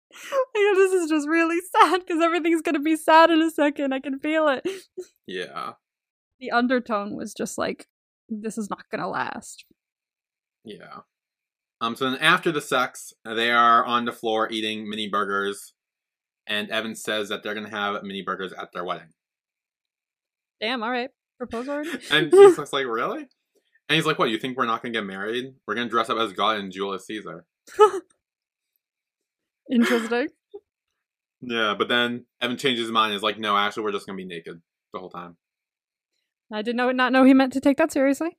this 0.54 0.92
is 0.92 1.08
just 1.11 1.28
really 1.28 1.58
sad 1.72 2.00
because 2.00 2.22
everything's 2.22 2.62
gonna 2.62 2.80
be 2.80 2.96
sad 2.96 3.30
in 3.30 3.40
a 3.42 3.50
second. 3.50 3.92
I 3.92 4.00
can 4.00 4.18
feel 4.18 4.48
it. 4.48 4.66
Yeah, 5.26 5.72
The 6.40 6.50
undertone 6.50 7.16
was 7.16 7.32
just 7.34 7.56
like, 7.58 7.86
this 8.28 8.58
is 8.58 8.68
not 8.70 8.84
gonna 8.90 9.08
last. 9.08 9.64
yeah. 10.64 11.00
Um. 11.80 11.96
So 11.96 12.11
then 12.11 12.20
after 12.20 12.52
the 12.52 12.61
sex, 12.61 13.12
they 13.24 13.50
are 13.50 13.84
on 13.84 14.04
the 14.04 14.12
floor 14.12 14.50
eating 14.50 14.88
mini 14.90 15.08
burgers, 15.08 15.72
and 16.46 16.70
Even 16.70 16.94
says 16.94 17.28
that 17.30 17.42
they're 17.42 17.54
gonna 17.54 17.70
have 17.70 18.02
mini 18.02 18.22
burgers 18.22 18.52
at 18.52 18.70
their 18.72 18.84
wedding. 18.84 19.08
Damn, 20.61 20.82
all 20.82 20.90
right. 20.90 21.11
Propose 21.38 21.68
already? 21.70 21.90
And 22.11 22.30
he's 22.30 22.58
like, 22.72 22.84
really? 22.86 23.28
And 23.91 23.97
he's 23.97 24.07
like, 24.07 24.20
what? 24.20 24.30
You 24.30 24.38
think 24.38 24.57
we're 24.57 24.66
not 24.66 24.82
gonna 24.84 24.93
get 24.93 25.05
married? 25.05 25.53
We're 25.66 25.74
gonna 25.74 25.88
dress 25.91 26.09
up 26.09 26.16
as 26.16 26.32
God 26.32 26.59
and 26.59 26.70
Julius 26.70 27.07
Caesar. 27.09 27.45
Interesting. 29.70 30.28
Yeah, 31.41 31.74
but 31.76 31.88
then 31.88 32.26
Even 32.41 32.57
changes 32.57 32.84
his 32.84 32.93
mind. 32.93 33.14
is 33.14 33.22
like, 33.22 33.41
no, 33.41 33.57
actually, 33.57 33.82
we're 33.82 33.91
just 33.91 34.07
gonna 34.07 34.16
be 34.16 34.24
naked 34.24 34.62
the 34.93 35.01
whole 35.01 35.11
time. 35.11 35.36
I 36.53 36.62
did 36.62 36.76
know 36.76 36.93
not 36.93 37.12
know 37.12 37.24
he 37.24 37.34
meant 37.34 37.53
to 37.55 37.61
take 37.61 37.78
that 37.78 37.91
seriously. 37.91 38.36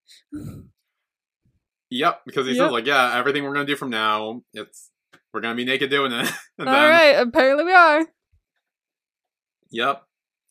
Yep, 1.89 2.21
because 2.25 2.45
he 2.47 2.53
Yep. 2.53 2.61
says 2.61 2.71
like, 2.71 2.85
yeah, 2.85 3.13
everything 3.17 3.43
we're 3.43 3.53
gonna 3.53 3.65
do 3.65 3.75
from 3.75 3.89
now, 3.89 4.43
it's 4.53 4.89
we're 5.33 5.41
gonna 5.41 5.55
be 5.55 5.65
naked 5.65 5.89
doing 5.89 6.13
it. 6.13 6.27
All 6.59 6.65
then, 6.65 6.73
right, 6.73 7.11
apparently 7.19 7.65
we 7.65 7.73
are. 7.73 8.05
Yep, 9.71 10.01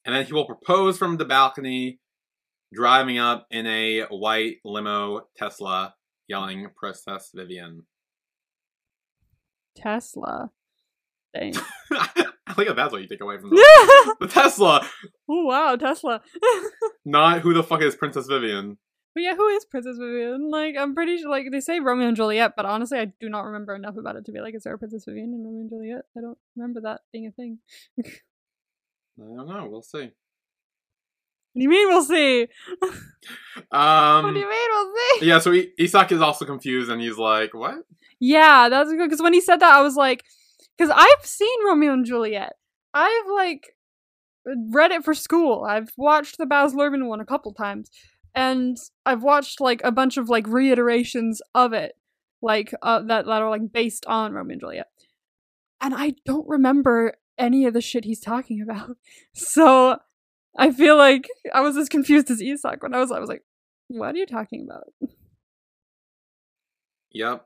and 0.05 0.14
then 0.14 0.26
he 0.26 0.32
will 0.34 0.44
propose 0.44 0.98
from 0.98 1.16
the 1.16 1.24
balcony, 1.24 2.01
driving 2.72 3.18
up 3.18 3.46
in 3.50 3.66
a 3.66 4.02
white 4.10 4.56
limo 4.64 5.22
Tesla, 5.36 5.94
yelling 6.28 6.68
"Princess 6.76 7.30
Vivian." 7.34 7.84
Tesla. 9.76 10.50
Dang. 11.34 11.54
I 11.92 12.54
think 12.54 12.74
that's 12.74 12.92
what 12.92 13.00
you 13.02 13.06
take 13.08 13.20
away 13.20 13.38
from 13.38 13.50
the, 13.50 14.16
the 14.20 14.26
Tesla, 14.26 14.84
Oh 15.28 15.44
wow, 15.44 15.76
Tesla. 15.76 16.20
not 17.04 17.40
who 17.42 17.54
the 17.54 17.62
fuck 17.62 17.80
is 17.82 17.94
Princess 17.94 18.26
Vivian. 18.26 18.78
but 19.14 19.22
yeah, 19.22 19.36
who 19.36 19.46
is 19.48 19.64
Princess 19.64 19.96
Vivian? 19.98 20.50
Like, 20.50 20.74
I'm 20.76 20.92
pretty 20.94 21.18
sure. 21.18 21.30
Like, 21.30 21.46
they 21.52 21.60
say 21.60 21.78
Romeo 21.78 22.08
and 22.08 22.16
Juliet, 22.16 22.54
but 22.56 22.66
honestly, 22.66 22.98
I 22.98 23.12
do 23.20 23.28
not 23.28 23.44
remember 23.44 23.76
enough 23.76 23.96
about 23.96 24.16
it 24.16 24.24
to 24.24 24.32
be 24.32 24.40
like, 24.40 24.56
is 24.56 24.64
there 24.64 24.74
a 24.74 24.78
Princess 24.78 25.04
Vivian 25.06 25.32
in 25.32 25.44
Romeo 25.44 25.60
and 25.60 25.70
Juliet? 25.70 26.02
I 26.18 26.20
don't 26.20 26.38
remember 26.56 26.80
that 26.80 27.02
being 27.12 27.26
a 27.28 27.30
thing. 27.30 27.58
I 28.04 28.10
don't 29.18 29.48
know. 29.48 29.68
We'll 29.70 29.82
see. 29.82 30.10
What 31.53 31.59
do 31.59 31.62
you 31.62 31.68
mean 31.68 31.88
we'll 31.88 32.05
see? 32.05 32.46
Um, 33.72 34.24
what 34.24 34.34
do 34.34 34.40
you 34.40 34.48
mean 34.48 34.68
we'll 34.70 34.92
see? 35.20 35.26
yeah, 35.26 35.38
so 35.38 35.53
I- 35.53 35.68
Isak 35.78 36.12
is 36.12 36.20
also 36.22 36.44
confused 36.44 36.90
and 36.90 37.01
he's 37.01 37.18
like, 37.18 37.55
"What?" 37.55 37.84
Yeah, 38.18 38.68
that's 38.68 38.90
good 38.90 39.09
because 39.09 39.22
when 39.22 39.32
he 39.32 39.40
said 39.40 39.61
that, 39.61 39.74
I 39.74 39.82
was 39.82 39.96
like, 39.96 40.24
because 40.76 40.92
I've 40.94 41.24
seen 41.26 41.66
Romeo 41.66 41.92
and 41.92 42.05
Juliet. 42.05 42.53
I've 42.94 43.26
like 43.34 43.76
read 44.44 44.90
it 44.92 45.05
for 45.05 45.14
school. 45.14 45.64
I've 45.64 45.90
watched 45.96 46.38
the 46.38 46.46
Baz 46.46 46.72
Luhrmann 46.74 47.07
one 47.09 47.20
a 47.20 47.26
couple 47.26 47.53
times, 47.53 47.90
and 48.34 48.76
I've 49.05 49.22
watched 49.22 49.61
like 49.61 49.80
a 49.84 49.92
bunch 49.92 50.16
of 50.16 50.28
like 50.28 50.46
reiterations 50.48 51.42
of 51.55 51.72
it, 51.72 51.96
like 52.42 52.72
uh, 52.82 53.01
that 53.03 53.26
that 53.26 53.42
are 53.42 53.51
like 53.51 53.72
based 53.72 54.07
on 54.07 54.32
Romeo 54.32 54.53
and 54.53 54.61
Juliet. 54.61 54.86
And 55.80 55.94
I 55.94 56.14
don't 56.24 56.48
remember 56.48 57.14
any 57.38 57.64
of 57.66 57.72
the 57.74 57.80
shit 57.80 58.05
he's 58.05 58.20
talking 58.20 58.61
about. 58.62 58.96
So 59.34 59.98
I 60.59 60.70
feel 60.72 60.96
like 60.96 61.28
I 61.55 61.61
was 61.61 61.76
as 61.76 61.88
confused 61.88 62.30
as 62.30 62.40
Isak 62.40 62.82
when 62.82 62.94
I 62.94 62.98
was. 62.98 63.11
I 63.12 63.18
was 63.20 63.28
like, 63.28 63.42
"What 63.88 64.14
are 64.14 64.18
you 64.18 64.26
talking 64.26 64.66
about?" 64.68 64.84
Yep. 67.12 67.44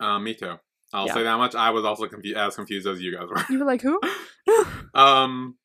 Um, 0.00 0.24
me 0.24 0.34
too. 0.34 0.54
I'll 0.92 1.06
Yeah. 1.06 1.14
say 1.14 1.22
that 1.22 1.36
much. 1.38 1.54
I 1.54 1.70
was 1.70 1.84
also 1.84 2.06
confu- 2.08 2.34
as 2.34 2.54
confused 2.56 2.86
as 2.86 3.00
you 3.00 3.14
guys 3.16 3.28
were. 3.28 3.42
You 3.48 3.58
were 3.60 3.64
like, 3.64 3.82
"Who?" 3.82 4.00
Um, 4.94 5.56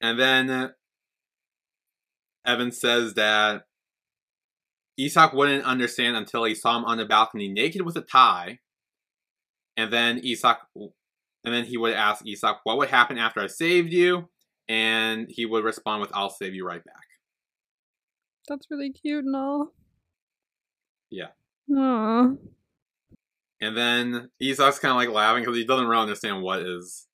and 0.00 0.18
then 0.18 0.74
Even 2.48 2.72
says 2.72 3.14
that 3.14 3.66
Isak 4.98 5.32
wouldn't 5.32 5.64
understand 5.64 6.16
until 6.16 6.42
he 6.44 6.56
saw 6.56 6.76
him 6.76 6.84
on 6.84 6.98
the 6.98 7.04
balcony 7.04 7.46
naked 7.48 7.82
with 7.82 7.96
a 7.96 8.00
tie. 8.00 8.58
And 9.76 9.92
then 9.92 10.18
Isak, 10.24 10.58
and 10.74 11.54
then 11.54 11.64
he 11.66 11.76
would 11.78 11.94
ask 11.94 12.26
Isak, 12.26 12.58
"What 12.64 12.78
would 12.78 12.88
happen 12.90 13.16
after 13.18 13.40
I 13.40 13.46
saved 13.46 13.92
you?" 13.92 14.28
And 14.72 15.28
he 15.28 15.44
would 15.44 15.64
respond 15.64 16.00
with, 16.00 16.10
"I'll 16.14 16.30
save 16.30 16.54
you 16.54 16.66
right 16.66 16.82
back." 16.82 17.04
That's 18.48 18.66
really 18.70 18.90
cute 18.90 19.24
and 19.24 19.36
all. 19.36 19.74
Yeah. 21.10 21.28
Aww. 21.70 22.38
And 23.60 23.76
then 23.76 24.30
Isak's 24.42 24.78
kind 24.78 24.92
of 24.92 24.96
like 24.96 25.10
laughing 25.10 25.42
because 25.42 25.58
he 25.58 25.66
doesn't 25.66 25.86
really 25.86 26.02
understand 26.02 26.42
what 26.42 26.60
is 26.60 27.06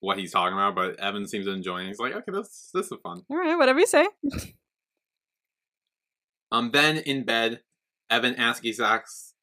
what 0.00 0.18
he's 0.18 0.32
talking 0.32 0.54
about, 0.54 0.74
but 0.74 0.98
Even 1.06 1.26
seems 1.26 1.44
to 1.44 1.52
enjoy 1.52 1.82
it. 1.82 1.88
He's 1.88 1.98
like, 1.98 2.14
"Okay, 2.14 2.32
this 2.32 2.70
this 2.72 2.90
is 2.90 2.98
fun." 3.02 3.22
All 3.30 3.36
right, 3.36 3.56
whatever 3.56 3.80
you 3.80 3.86
say. 3.86 4.08
Um, 6.52 6.70
then 6.70 6.98
in 6.98 7.24
bed, 7.24 7.60
Even 8.10 8.36
asks 8.36 8.64
Isak's 8.64 9.34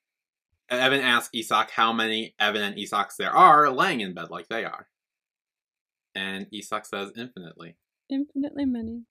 Even 0.71 1.01
asks 1.01 1.29
Isak 1.33 1.69
how 1.69 1.91
many 1.91 2.33
Even 2.41 2.61
and 2.61 2.77
Isaks 2.77 3.17
there 3.17 3.31
are 3.31 3.69
laying 3.69 3.99
in 3.99 4.13
bed 4.13 4.29
like 4.29 4.47
they 4.47 4.63
are. 4.63 4.87
And 6.15 6.47
Isak 6.53 6.85
says 6.85 7.11
infinitely. 7.17 7.75
Infinitely 8.09 8.65
many. 8.65 9.03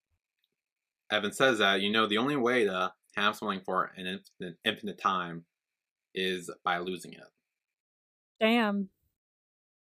Even 1.13 1.33
says 1.33 1.59
that, 1.59 1.81
you 1.81 1.91
know, 1.91 2.07
the 2.07 2.19
only 2.19 2.37
way 2.37 2.65
to 2.65 2.93
have 3.17 3.37
something 3.37 3.61
for 3.65 3.93
an 3.97 4.07
infinite, 4.07 4.59
infinite 4.65 4.99
time 4.99 5.45
is 6.15 6.51
by 6.65 6.79
losing 6.79 7.13
it. 7.13 7.21
Damn. 8.41 8.89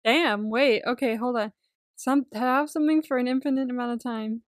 Damn. 0.04 0.50
Wait. 0.50 0.82
Okay. 0.86 1.16
Hold 1.16 1.36
on. 1.36 1.52
Some 1.96 2.26
have 2.34 2.70
something 2.70 3.02
for 3.02 3.18
an 3.18 3.28
infinite 3.28 3.70
amount 3.70 3.92
of 3.92 4.02
time. 4.02 4.42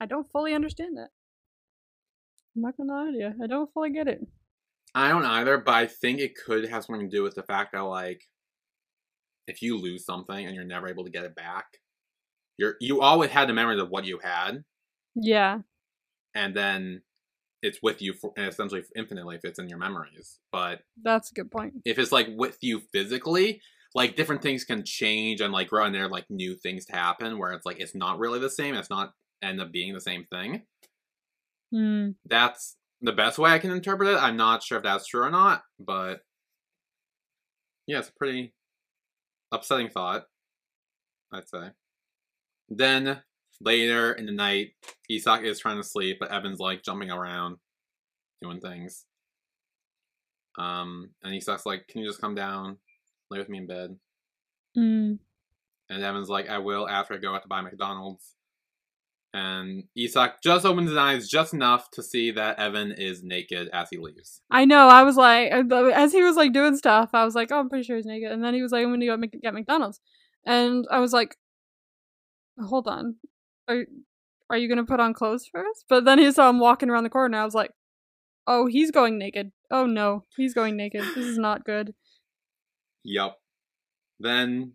I 0.00 0.06
don't 0.06 0.30
fully 0.30 0.54
understand 0.54 0.96
that. 0.96 1.10
I'm 2.56 2.62
not 2.62 2.76
gonna 2.76 2.92
lie 2.92 3.10
to 3.10 3.16
you. 3.16 3.34
I 3.42 3.46
don't 3.46 3.72
fully 3.72 3.90
get 3.90 4.08
it. 4.08 4.20
I 4.94 5.10
don't 5.10 5.24
either, 5.24 5.58
but 5.58 5.74
I 5.74 5.86
think 5.86 6.18
it 6.18 6.36
could 6.36 6.68
have 6.68 6.84
something 6.84 7.08
to 7.08 7.16
do 7.16 7.22
with 7.22 7.34
the 7.34 7.42
fact 7.42 7.72
that, 7.72 7.80
like, 7.80 8.22
if 9.48 9.62
you 9.62 9.76
lose 9.78 10.04
something 10.04 10.46
and 10.46 10.54
you're 10.54 10.64
never 10.64 10.88
able 10.88 11.04
to 11.04 11.10
get 11.10 11.24
it 11.24 11.34
back, 11.34 11.66
you're 12.56 12.76
you 12.80 13.00
always 13.00 13.30
had 13.30 13.48
the 13.48 13.52
memories 13.54 13.80
of 13.80 13.88
what 13.90 14.04
you 14.04 14.18
had, 14.22 14.64
Yeah. 15.14 15.60
and 16.34 16.54
then 16.54 17.02
it's 17.62 17.80
with 17.82 18.00
you 18.00 18.12
for 18.12 18.32
essentially 18.36 18.82
infinitely 18.94 19.34
if 19.36 19.44
it's 19.44 19.58
in 19.58 19.68
your 19.68 19.78
memories. 19.78 20.38
But 20.52 20.80
That's 21.02 21.30
a 21.30 21.34
good 21.34 21.50
point. 21.50 21.74
if 21.84 21.98
it's 21.98 22.12
like 22.12 22.28
with 22.30 22.58
you 22.60 22.82
physically, 22.92 23.60
like 23.94 24.14
different 24.16 24.42
things 24.42 24.64
can 24.64 24.84
change 24.84 25.40
and 25.40 25.52
like 25.52 25.68
grow 25.68 25.84
and 25.84 25.94
there 25.94 26.04
are 26.04 26.08
like 26.08 26.26
new 26.30 26.54
things 26.54 26.84
to 26.86 26.92
happen 26.94 27.38
where 27.38 27.52
it's 27.52 27.66
like 27.66 27.80
it's 27.80 27.94
not 27.96 28.18
really 28.18 28.38
the 28.38 28.50
same, 28.50 28.74
it's 28.74 28.90
not 28.90 29.12
end 29.42 29.60
up 29.60 29.72
being 29.72 29.92
the 29.94 30.00
same 30.00 30.24
thing. 30.30 30.62
Hmm. 31.72 32.10
That's 32.24 32.76
the 33.00 33.12
best 33.12 33.38
way 33.38 33.50
I 33.50 33.58
can 33.58 33.70
interpret 33.70 34.08
it. 34.08 34.16
I'm 34.22 34.36
not 34.36 34.62
sure 34.62 34.78
if 34.78 34.84
that's 34.84 35.06
true 35.06 35.22
or 35.22 35.30
not, 35.30 35.62
but 35.80 36.20
yeah, 37.86 37.98
it's 37.98 38.10
pretty 38.10 38.52
upsetting 39.52 39.88
thought, 39.88 40.24
I'd 41.32 41.48
say. 41.48 41.70
Then 42.68 43.22
later 43.60 44.12
in 44.12 44.26
the 44.26 44.32
night, 44.32 44.72
Isak 45.08 45.42
is 45.42 45.58
trying 45.58 45.78
to 45.78 45.88
sleep, 45.88 46.18
but 46.20 46.30
Even's 46.30 46.60
like 46.60 46.82
jumping 46.82 47.10
around, 47.10 47.56
doing 48.42 48.60
things. 48.60 49.04
Um, 50.58 51.10
and 51.22 51.34
Isak's 51.34 51.66
like, 51.66 51.86
"Can 51.88 52.00
you 52.00 52.08
just 52.08 52.20
come 52.20 52.34
down, 52.34 52.78
lay 53.30 53.38
with 53.38 53.48
me 53.48 53.58
in 53.58 53.66
bed?" 53.66 53.96
Hmm. 54.74 55.14
And 55.88 56.02
Even's 56.02 56.28
like, 56.28 56.48
"I 56.48 56.58
will 56.58 56.88
after 56.88 57.14
I 57.14 57.18
go 57.18 57.34
out 57.34 57.42
to 57.42 57.48
buy 57.48 57.60
McDonald's." 57.60 58.34
And 59.38 59.84
Isak 59.96 60.42
just 60.42 60.66
opens 60.66 60.88
his 60.88 60.98
eyes 60.98 61.28
just 61.28 61.54
enough 61.54 61.92
to 61.92 62.02
see 62.02 62.32
that 62.32 62.58
Even 62.58 62.90
is 62.90 63.22
naked 63.22 63.68
as 63.72 63.88
he 63.88 63.96
leaves. 63.96 64.42
I 64.50 64.64
know. 64.64 64.88
I 64.88 65.04
was 65.04 65.16
like, 65.16 65.52
as 65.52 66.12
he 66.12 66.24
was 66.24 66.34
like 66.34 66.52
doing 66.52 66.76
stuff, 66.76 67.10
I 67.12 67.24
was 67.24 67.36
like, 67.36 67.52
oh, 67.52 67.60
I'm 67.60 67.68
pretty 67.68 67.84
sure 67.84 67.94
he's 67.94 68.04
naked. 68.04 68.32
And 68.32 68.42
then 68.42 68.52
he 68.52 68.62
was 68.62 68.72
like, 68.72 68.84
I'm 68.84 68.90
gonna 68.90 69.06
go 69.06 69.16
get 69.40 69.54
McDonald's, 69.54 70.00
and 70.44 70.86
I 70.90 70.98
was 70.98 71.12
like, 71.12 71.36
hold 72.58 72.88
on, 72.88 73.14
are 73.68 73.84
are 74.50 74.56
you 74.56 74.68
gonna 74.68 74.84
put 74.84 74.98
on 74.98 75.14
clothes 75.14 75.46
first? 75.52 75.84
But 75.88 76.04
then 76.04 76.18
he 76.18 76.32
saw 76.32 76.50
him 76.50 76.58
walking 76.58 76.90
around 76.90 77.04
the 77.04 77.10
corner. 77.10 77.38
I 77.38 77.44
was 77.44 77.54
like, 77.54 77.70
oh, 78.48 78.66
he's 78.66 78.90
going 78.90 79.18
naked. 79.18 79.52
Oh 79.70 79.86
no, 79.86 80.24
he's 80.36 80.52
going 80.52 80.76
naked. 80.76 81.02
This 81.14 81.26
is 81.26 81.38
not 81.38 81.64
good. 81.64 81.94
Yep. 83.04 83.36
Then 84.18 84.72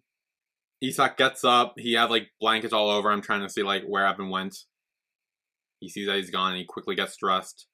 Isak 0.83 1.17
gets 1.17 1.43
up. 1.45 1.75
He 1.77 1.93
had 1.93 2.09
like 2.09 2.29
blankets 2.41 2.73
all 2.73 2.89
over 2.89 3.09
him, 3.11 3.21
trying 3.21 3.41
to 3.41 3.49
see 3.49 3.63
like 3.63 3.83
where 3.85 4.07
Even 4.07 4.29
went. 4.29 4.57
He 5.79 5.89
sees 5.89 6.07
that 6.07 6.17
he's 6.17 6.29
gone, 6.29 6.51
and 6.51 6.59
he 6.59 6.65
quickly 6.65 6.95
gets 6.95 7.15
dressed 7.17 7.67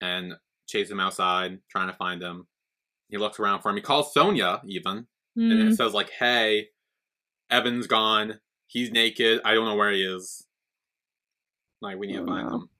and 0.00 0.34
chases 0.68 0.92
him 0.92 1.00
outside, 1.00 1.58
trying 1.70 1.88
to 1.88 1.96
find 1.96 2.22
him. 2.22 2.46
He 3.08 3.16
looks 3.18 3.38
around 3.38 3.60
for 3.62 3.70
him. 3.70 3.76
He 3.76 3.82
calls 3.82 4.14
Sonja 4.14 4.60
even, 4.66 5.06
and 5.36 5.52
Hmm. 5.52 5.68
it 5.68 5.74
says 5.76 5.92
like, 5.94 6.10
"Hey, 6.10 6.68
Even's 7.50 7.86
gone. 7.86 8.40
He's 8.68 8.90
naked. 8.92 9.40
I 9.44 9.54
don't 9.54 9.66
know 9.66 9.76
where 9.76 9.92
he 9.92 10.04
is. 10.04 10.46
Like, 11.80 11.98
we 11.98 12.06
need 12.06 12.18
Oh, 12.18 12.20
to 12.20 12.26
find 12.26 12.48
no. 12.48 12.54
him." 12.54 12.70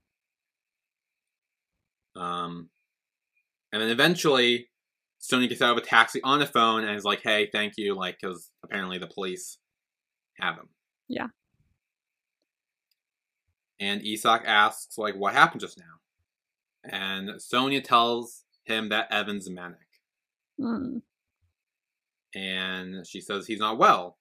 Um, 2.16 2.70
and 3.72 3.82
then 3.82 3.90
eventually, 3.90 4.70
Sonja 5.20 5.48
gets 5.48 5.62
out 5.62 5.76
of 5.76 5.82
a 5.82 5.86
taxi 5.86 6.22
on 6.22 6.38
the 6.38 6.46
phone 6.46 6.84
and 6.84 6.96
is 6.96 7.04
like, 7.04 7.22
"Hey, 7.22 7.48
thank 7.50 7.74
you," 7.76 7.94
like, 7.94 8.18
because 8.20 8.52
apparently 8.62 8.98
the 8.98 9.08
police 9.08 9.58
have 10.38 10.56
him. 10.56 10.68
Yeah. 11.08 11.28
And 13.80 14.02
Isak 14.06 14.42
asks, 14.46 14.96
like, 14.98 15.16
what 15.16 15.34
happened 15.34 15.60
just 15.60 15.78
now? 15.78 15.84
And 16.84 17.30
Sonja 17.40 17.82
tells 17.82 18.44
him 18.64 18.88
that 18.90 19.08
Even's 19.10 19.50
manic 19.50 19.78
Hmm. 20.58 20.98
and 22.34 23.04
she 23.06 23.20
says 23.20 23.46
he's 23.46 23.58
not 23.58 23.76
well. 23.78 24.18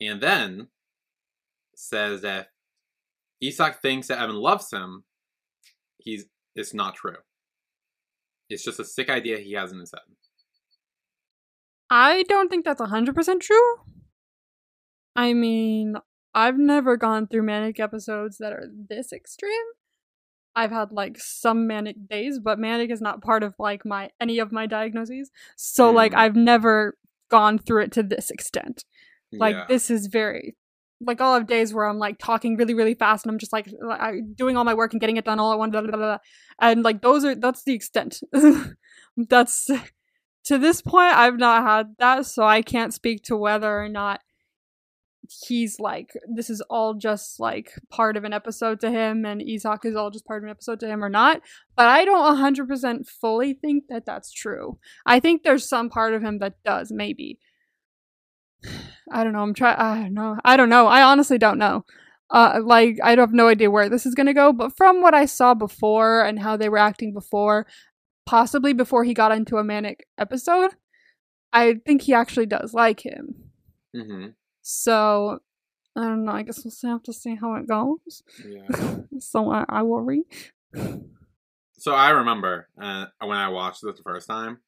And 0.00 0.20
then 0.20 0.68
says 1.76 2.22
that 2.22 2.48
Isak 3.40 3.80
thinks 3.80 4.08
that 4.08 4.22
Even 4.22 4.36
loves 4.36 4.70
him. 4.72 5.04
He's 5.98 6.24
it's 6.56 6.74
not 6.74 6.94
true. 6.96 7.16
It's 8.48 8.64
just 8.64 8.80
a 8.80 8.84
sick 8.84 9.08
idea 9.08 9.38
he 9.38 9.52
has 9.52 9.72
in 9.72 9.78
his 9.78 9.92
head. 9.92 10.02
I 11.90 12.24
don't 12.24 12.48
think 12.48 12.64
that's 12.64 12.80
100% 12.80 13.40
true. 13.40 13.74
I 15.16 15.32
mean, 15.32 15.96
I've 16.34 16.58
never 16.58 16.96
gone 16.96 17.28
through 17.28 17.44
manic 17.44 17.78
episodes 17.78 18.38
that 18.38 18.52
are 18.52 18.66
this 18.88 19.12
extreme. 19.12 19.52
I've 20.56 20.70
had 20.70 20.92
like 20.92 21.18
some 21.18 21.66
manic 21.66 21.96
days, 22.08 22.38
but 22.38 22.58
manic 22.58 22.90
is 22.90 23.00
not 23.00 23.22
part 23.22 23.42
of 23.42 23.54
like 23.58 23.84
my 23.84 24.10
any 24.20 24.38
of 24.38 24.52
my 24.52 24.66
diagnoses. 24.66 25.30
So 25.56 25.90
like 25.90 26.12
Hmm. 26.12 26.18
I've 26.18 26.36
never 26.36 26.96
gone 27.30 27.58
through 27.58 27.82
it 27.82 27.92
to 27.92 28.02
this 28.02 28.30
extent. 28.30 28.84
Like 29.32 29.54
yeah. 29.54 29.64
this 29.68 29.90
is 29.90 30.06
very 30.06 30.56
like 31.00 31.20
I'll 31.20 31.34
have 31.34 31.46
days 31.46 31.74
where 31.74 31.86
I'm 31.86 31.98
like 31.98 32.18
talking 32.18 32.56
really 32.56 32.74
really 32.74 32.94
fast 32.94 33.24
and 33.24 33.32
I'm 33.32 33.38
just 33.38 33.52
like 33.52 33.68
I, 33.90 34.20
doing 34.36 34.56
all 34.56 34.64
my 34.64 34.74
work 34.74 34.92
and 34.92 35.00
getting 35.00 35.16
it 35.16 35.24
done 35.24 35.40
all 35.40 35.52
at 35.52 35.58
once, 35.58 35.72
blah, 35.72 35.82
blah, 35.82 35.96
blah. 35.96 36.18
and 36.60 36.84
like 36.84 37.02
those 37.02 37.24
are 37.24 37.34
that's 37.34 37.64
the 37.64 37.74
extent. 37.74 38.20
that's 39.16 39.66
to 40.44 40.58
this 40.58 40.82
point 40.82 41.14
I've 41.14 41.38
not 41.38 41.64
had 41.64 41.96
that, 41.98 42.26
so 42.26 42.44
I 42.44 42.62
can't 42.62 42.94
speak 42.94 43.24
to 43.24 43.36
whether 43.36 43.76
or 43.76 43.88
not 43.88 44.20
he's 45.46 45.78
like 45.80 46.12
this 46.34 46.50
is 46.50 46.60
all 46.70 46.94
just 46.94 47.40
like 47.40 47.72
part 47.90 48.16
of 48.16 48.24
an 48.24 48.32
episode 48.32 48.80
to 48.80 48.90
him 48.90 49.24
and 49.24 49.42
Isak 49.42 49.84
is 49.84 49.96
all 49.96 50.10
just 50.10 50.26
part 50.26 50.42
of 50.42 50.44
an 50.44 50.50
episode 50.50 50.80
to 50.80 50.88
him 50.88 51.04
or 51.04 51.08
not. 51.08 51.40
But 51.76 51.88
I 51.88 52.04
don't 52.04 52.36
100% 52.36 53.08
fully 53.08 53.54
think 53.54 53.84
that 53.88 54.06
that's 54.06 54.32
true. 54.32 54.78
I 55.06 55.20
think 55.20 55.42
there's 55.42 55.68
some 55.68 55.90
part 55.90 56.14
of 56.14 56.22
him 56.22 56.38
that 56.38 56.62
does 56.64 56.92
maybe. 56.92 57.38
I 59.12 59.24
don't 59.24 59.32
know. 59.32 59.42
I'm 59.42 59.54
trying. 59.54 59.76
I 59.76 60.02
don't 60.02 60.14
know. 60.14 60.38
I 60.44 60.56
don't 60.56 60.70
know. 60.70 60.86
I 60.86 61.02
honestly 61.02 61.38
don't 61.38 61.58
know. 61.58 61.84
Uh, 62.30 62.60
like 62.64 62.98
I 63.02 63.14
have 63.16 63.32
no 63.32 63.48
idea 63.48 63.70
where 63.70 63.88
this 63.88 64.06
is 64.06 64.14
gonna 64.14 64.34
go. 64.34 64.52
But 64.52 64.76
from 64.76 65.02
what 65.02 65.14
I 65.14 65.26
saw 65.26 65.54
before 65.54 66.22
and 66.24 66.38
how 66.38 66.56
they 66.56 66.68
were 66.68 66.78
acting 66.78 67.12
before, 67.12 67.66
possibly 68.26 68.72
before 68.72 69.04
he 69.04 69.14
got 69.14 69.32
into 69.32 69.58
a 69.58 69.64
manic 69.64 70.06
episode, 70.18 70.72
I 71.52 71.74
think 71.86 72.02
he 72.02 72.14
actually 72.14 72.46
does 72.46 72.74
like 72.74 73.04
him. 73.04 73.50
hmm 73.94 74.26
So 74.66 75.40
I 75.94 76.00
don't 76.00 76.24
know. 76.24 76.32
I 76.32 76.42
guess 76.42 76.64
we'll 76.64 76.92
have 76.92 77.02
to 77.02 77.12
see 77.12 77.34
how 77.34 77.54
it 77.56 77.68
goes. 77.68 78.22
Yeah. 78.48 78.96
so 79.20 79.50
I, 79.50 79.64
I 79.68 79.82
worry. 79.82 80.22
So 81.78 81.94
I 81.94 82.10
remember 82.10 82.68
uh, 82.80 83.06
when 83.20 83.36
I 83.36 83.48
watched 83.48 83.82
this 83.82 83.98
the 83.98 84.02
first 84.02 84.26
time, 84.26 84.60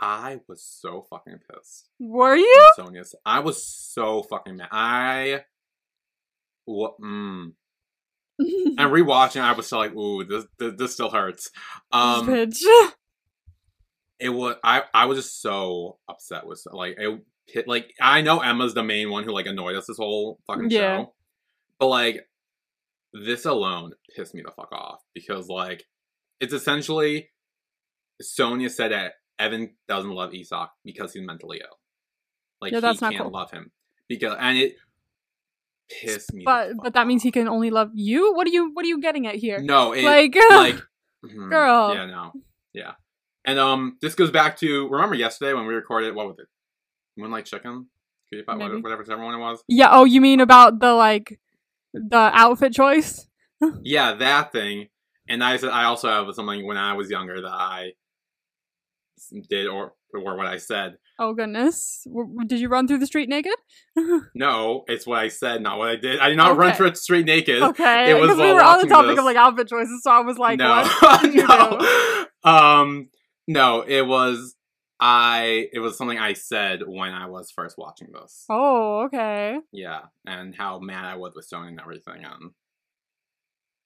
I 0.00 0.40
was 0.48 0.60
so 0.60 1.06
fucking 1.08 1.38
pissed. 1.48 1.88
Were 2.00 2.34
you? 2.34 2.68
Sonja's. 2.76 3.14
I 3.24 3.38
was 3.38 3.64
so 3.64 4.24
fucking 4.24 4.56
mad. 4.56 4.68
I. 4.72 5.44
What? 6.64 7.00
Mm. 7.00 7.52
And 8.40 8.78
rewatching, 8.78 9.40
I 9.40 9.52
was 9.52 9.66
still 9.66 9.78
like, 9.78 9.94
"Ooh, 9.94 10.24
this 10.24 10.46
this, 10.58 10.74
this 10.76 10.94
still 10.94 11.10
hurts." 11.10 11.50
Um, 11.92 12.26
Bitch. 12.26 12.60
it 14.18 14.30
was. 14.30 14.56
I 14.64 14.82
I 14.92 15.04
was 15.04 15.18
just 15.18 15.40
so 15.40 15.98
upset 16.08 16.44
with 16.44 16.60
like 16.72 16.96
it. 16.98 17.20
Like 17.66 17.92
I 18.00 18.20
know 18.22 18.40
Emma's 18.40 18.74
the 18.74 18.82
main 18.82 19.10
one 19.10 19.24
who 19.24 19.32
like 19.32 19.46
annoyed 19.46 19.76
us 19.76 19.86
this 19.86 19.96
whole 19.98 20.38
fucking 20.46 20.70
Yeah. 20.70 20.96
show, 20.98 21.14
but 21.78 21.86
like 21.88 22.28
this 23.12 23.44
alone 23.44 23.92
pissed 24.16 24.34
me 24.34 24.42
the 24.42 24.50
fuck 24.52 24.72
off 24.72 25.00
because 25.14 25.48
like 25.48 25.84
it's 26.40 26.52
essentially 26.54 27.30
Sonja 28.22 28.70
said 28.70 28.92
that 28.92 29.14
Even 29.40 29.74
doesn't 29.88 30.10
love 30.10 30.34
Isak 30.34 30.70
because 30.84 31.12
he's 31.12 31.26
mentally 31.26 31.60
ill. 31.60 31.78
Like 32.60 32.72
he 32.74 32.80
that's 32.80 33.00
not 33.00 33.12
can't 33.12 33.24
cool. 33.24 33.32
love 33.32 33.50
him 33.50 33.70
because 34.08 34.36
and 34.38 34.56
it 34.58 34.74
pissed 35.90 36.32
me. 36.32 36.42
But 36.44 36.72
but 36.82 36.94
that 36.94 37.06
means 37.06 37.22
he 37.22 37.32
can 37.32 37.48
only 37.48 37.70
love 37.70 37.90
you. 37.94 38.32
What 38.34 38.46
are 38.46 38.50
you 38.50 38.70
What 38.72 38.84
are 38.84 38.88
you 38.88 39.00
getting 39.00 39.26
at 39.26 39.34
here? 39.34 39.58
No, 39.60 39.92
it, 39.92 40.04
Like, 40.04 40.34
like 40.36 40.76
mhm, 41.24 41.50
girl. 41.50 41.94
Yeah, 41.94 42.06
no, 42.06 42.32
yeah. 42.72 42.92
And 43.44 43.58
um, 43.58 43.98
this 44.00 44.14
goes 44.14 44.30
back 44.30 44.56
to 44.58 44.88
remember 44.88 45.16
yesterday 45.16 45.52
when 45.52 45.66
we 45.66 45.74
recorded 45.74 46.14
what 46.14 46.28
was 46.28 46.36
it, 46.38 46.46
Moonlight 47.16 47.46
Chicken, 47.46 47.86
Cutie 48.30 48.44
Pie, 48.44 48.54
Maybe. 48.56 48.80
whatever, 48.80 49.02
whichever 49.02 49.22
one 49.24 49.34
it 49.34 49.38
was. 49.38 49.62
Yeah. 49.68 49.88
Oh, 49.90 50.04
you 50.04 50.20
mean 50.20 50.40
about 50.40 50.80
the 50.80 50.92
like 50.94 51.38
the 51.94 52.30
outfit 52.32 52.72
choice? 52.72 53.26
Yeah, 53.84 54.14
that 54.14 54.50
thing. 54.50 54.88
And 55.28 55.44
I 55.44 55.56
said 55.56 55.70
I 55.70 55.84
also 55.84 56.08
have 56.08 56.34
something 56.34 56.66
when 56.66 56.76
I 56.76 56.94
was 56.94 57.10
younger 57.10 57.40
that 57.42 57.48
I 57.52 57.92
did 59.48 59.68
or 59.68 59.92
or 60.12 60.36
what 60.36 60.46
I 60.46 60.56
said. 60.58 60.96
Oh 61.18 61.32
goodness. 61.32 62.02
W- 62.06 62.44
Did 62.46 62.58
you 62.60 62.68
run 62.68 62.88
through 62.88 62.98
the 62.98 63.06
street 63.06 63.28
naked? 63.28 63.54
No, 64.34 64.82
it's 64.88 65.06
what 65.06 65.20
I 65.20 65.28
said, 65.28 65.62
not 65.62 65.78
what 65.78 65.88
I 65.90 65.96
did. 65.96 66.18
I 66.18 66.28
did 66.28 66.36
not 66.36 66.56
run 66.56 66.74
through 66.74 66.90
the 66.90 66.96
street 66.96 67.24
naked. 67.26 67.62
okay. 67.62 68.10
it 68.10 68.14
was 68.14 68.22
Because 68.30 68.38
we 68.40 68.52
were 68.52 68.62
on 68.62 68.80
the 68.80 68.88
topic 68.88 69.10
this. 69.10 69.18
of 69.20 69.24
like 69.24 69.36
outfit 69.36 69.68
choices, 69.68 70.02
so 70.02 70.10
I 70.10 70.20
was 70.20 70.38
like, 70.38 70.58
no, 70.58 70.82
you 71.22 71.30
do? 71.32 71.46
no. 71.46 72.26
Um, 72.44 73.08
no, 73.46 73.82
it 73.86 74.06
was 74.06 74.56
I. 75.02 75.68
It 75.72 75.80
was 75.80 75.98
something 75.98 76.18
I 76.18 76.32
said 76.34 76.80
when 76.86 77.12
I 77.12 77.26
was 77.26 77.50
first 77.50 77.76
watching 77.76 78.08
this. 78.12 78.44
Oh, 78.48 79.02
okay. 79.06 79.58
Yeah, 79.72 80.02
and 80.26 80.54
how 80.54 80.78
mad 80.78 81.04
I 81.04 81.16
was 81.16 81.34
with 81.34 81.48
Sony 81.52 81.68
and 81.68 81.80
everything, 81.80 82.24
and 82.24 82.50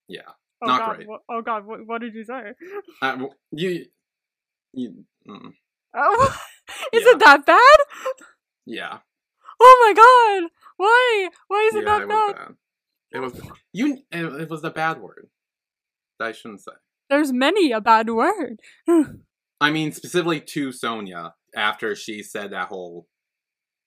yeah, 0.08 0.22
Oh 0.62 0.66
Not 0.66 0.80
god. 0.80 0.96
great. 0.96 1.08
wha- 1.08 1.18
oh 1.30 1.42
god. 1.42 1.66
What, 1.66 1.86
what 1.86 2.00
did 2.00 2.14
you 2.14 2.24
say? 2.24 2.52
uh, 3.02 3.18
you, 3.52 3.86
you, 4.72 5.04
mm, 5.28 5.52
Oh, 5.96 6.36
is 6.92 7.02
Yeah. 7.06 7.12
it 7.12 7.18
that 7.20 7.46
bad? 7.46 7.78
yeah, 8.66 8.98
Oh 9.60 9.76
my 9.86 9.94
god. 9.94 10.50
Why? 10.76 11.28
Why 11.48 11.60
is 11.68 11.74
it 11.76 11.84
yeah, 11.84 11.96
that 11.96 12.02
it 12.02 12.08
bad? 12.08 12.14
was 12.14 12.34
bad. 12.36 12.54
It 13.12 13.18
was 13.20 13.40
you. 13.72 13.98
It, 14.10 14.42
it 14.42 14.50
was 14.50 14.64
a 14.64 14.70
bad 14.70 15.00
word. 15.00 15.28
That 16.18 16.28
I 16.28 16.32
shouldn't 16.32 16.62
say. 16.62 16.72
There's 17.08 17.32
many 17.32 17.72
a 17.72 17.80
bad 17.80 18.10
word. 18.10 18.60
I 19.60 19.70
mean, 19.70 19.92
specifically 19.92 20.40
to 20.40 20.68
Sonja 20.68 21.32
after 21.54 21.94
she 21.94 22.22
said 22.22 22.50
that 22.50 22.68
whole 22.68 23.06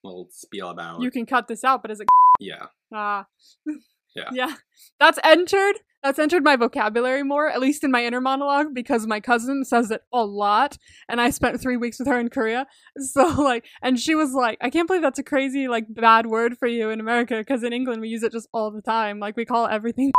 little 0.04 0.28
spiel 0.32 0.70
about 0.70 1.02
You 1.02 1.12
can 1.12 1.26
cut 1.26 1.48
this 1.48 1.64
out, 1.64 1.82
but 1.82 1.92
is 1.92 2.00
it 2.00 2.08
yeah. 2.40 2.68
Ah. 2.94 3.26
Yeah. 4.16 4.30
Yeah. 4.34 4.56
That's 5.00 5.20
entered. 5.24 5.76
That's 6.02 6.18
entered 6.18 6.44
my 6.44 6.56
vocabulary 6.56 7.22
more, 7.24 7.48
at 7.48 7.60
least 7.60 7.84
in 7.84 7.92
my 7.92 8.04
inner 8.04 8.20
monologue, 8.20 8.74
because 8.74 9.06
my 9.06 9.20
cousin 9.20 9.64
says 9.64 9.92
it 9.92 10.02
a 10.12 10.26
lot, 10.26 10.78
and 11.08 11.22
I 11.22 11.30
spent 11.30 11.62
three 11.62 11.78
weeks 11.78 12.00
with 12.00 12.08
her 12.08 12.20
in 12.20 12.30
Korea. 12.30 12.66
So 12.98 13.28
like, 13.28 13.66
and 13.84 14.00
she 14.00 14.16
was 14.16 14.34
like, 14.34 14.58
"I 14.62 14.72
can't 14.72 14.88
believe 14.88 15.04
that's 15.04 15.20
a 15.20 15.24
crazy 15.24 15.68
like 15.68 15.86
bad 15.90 16.26
word 16.26 16.58
for 16.58 16.68
you 16.68 16.90
in 16.90 17.00
America, 17.00 17.38
because 17.38 17.62
in 17.64 17.72
England 17.72 18.02
we 18.02 18.10
use 18.10 18.24
it 18.24 18.32
just 18.32 18.48
all 18.52 18.72
the 18.72 18.82
time. 18.82 19.20
Like 19.20 19.38
we 19.38 19.46
call 19.46 19.68
everything. 19.68 20.12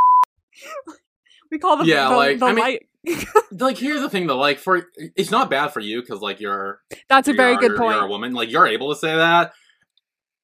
we 1.51 1.59
call 1.59 1.79
the 1.79 1.87
Yeah, 1.87 2.11
the, 2.11 2.17
like, 2.17 2.39
the 2.39 2.47
I 2.47 2.53
mean- 2.53 2.65
light. 2.65 2.83
Like 3.53 3.79
here's 3.79 4.01
the 4.01 4.09
thing 4.11 4.27
though, 4.29 4.39
like 4.39 4.59
for 4.59 4.87
it's 5.17 5.31
not 5.31 5.51
bad 5.51 5.69
for 5.73 5.81
you 5.81 6.01
because 6.01 6.21
like 6.21 6.39
you're 6.41 6.81
That's 7.09 7.29
a 7.29 7.33
very 7.33 7.57
good 7.57 7.77
point. 7.77 7.97
You're 7.97 8.07
a 8.07 8.09
woman, 8.09 8.33
like 8.33 8.51
you're 8.51 8.67
able 8.67 8.91
to 8.93 8.99
say 8.99 9.15
that. 9.17 9.53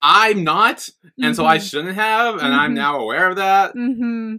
I'm 0.03 0.45
not, 0.45 0.89
and 1.23 1.35
so 1.35 1.47
I 1.47 1.59
Mhm. 1.59 1.71
shouldn't 1.71 1.95
have, 1.95 2.37
and 2.37 2.55
I'm 2.55 2.73
Mhm. 2.73 2.77
now 2.77 2.99
aware 3.01 3.29
of 3.31 3.37
that. 3.37 3.75
Mm-hmm. 3.75 4.37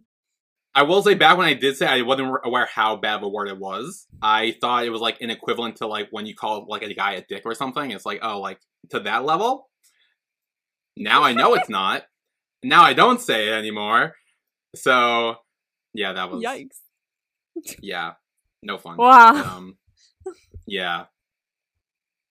I 0.76 0.84
will 0.84 1.02
say 1.02 1.16
back 1.16 1.38
when 1.38 1.48
I 1.48 1.54
did 1.54 1.76
say 1.78 1.88
I 1.88 2.02
wasn't 2.04 2.36
aware 2.44 2.68
how 2.72 2.98
bad 2.98 3.16
of 3.18 3.24
a 3.24 3.30
word 3.30 3.48
it 3.48 3.58
was. 3.58 4.06
I 4.22 4.52
thought 4.62 4.86
it 4.86 4.90
was 4.92 5.02
like 5.02 5.20
an 5.22 5.30
equivalent 5.32 5.78
to 5.78 5.88
like 5.88 6.10
when 6.12 6.26
you 6.26 6.36
call 6.36 6.66
like 6.68 6.84
a 6.84 6.94
guy 6.94 7.14
a 7.14 7.22
dick 7.28 7.44
or 7.46 7.56
something. 7.56 7.90
It's 7.92 8.06
like 8.06 8.20
oh 8.22 8.40
like 8.40 8.60
to 8.92 9.00
that 9.02 9.26
level. 9.26 9.70
Now 10.98 11.24
I 11.24 11.34
know 11.34 11.54
it's 11.56 11.70
not. 11.70 12.04
Now 12.64 12.84
I 12.84 12.94
don't 12.94 13.22
say 13.22 13.48
it 13.48 13.54
anymore. 13.54 14.14
So 14.76 15.36
yeah, 15.94 16.14
that 16.14 16.30
was 16.30 16.44
Yikes! 16.44 16.78
Yeah, 17.82 18.14
no 18.64 18.78
fun. 18.78 18.98
Wow. 18.98 19.58
Um, 19.58 19.78
yeah. 20.66 21.06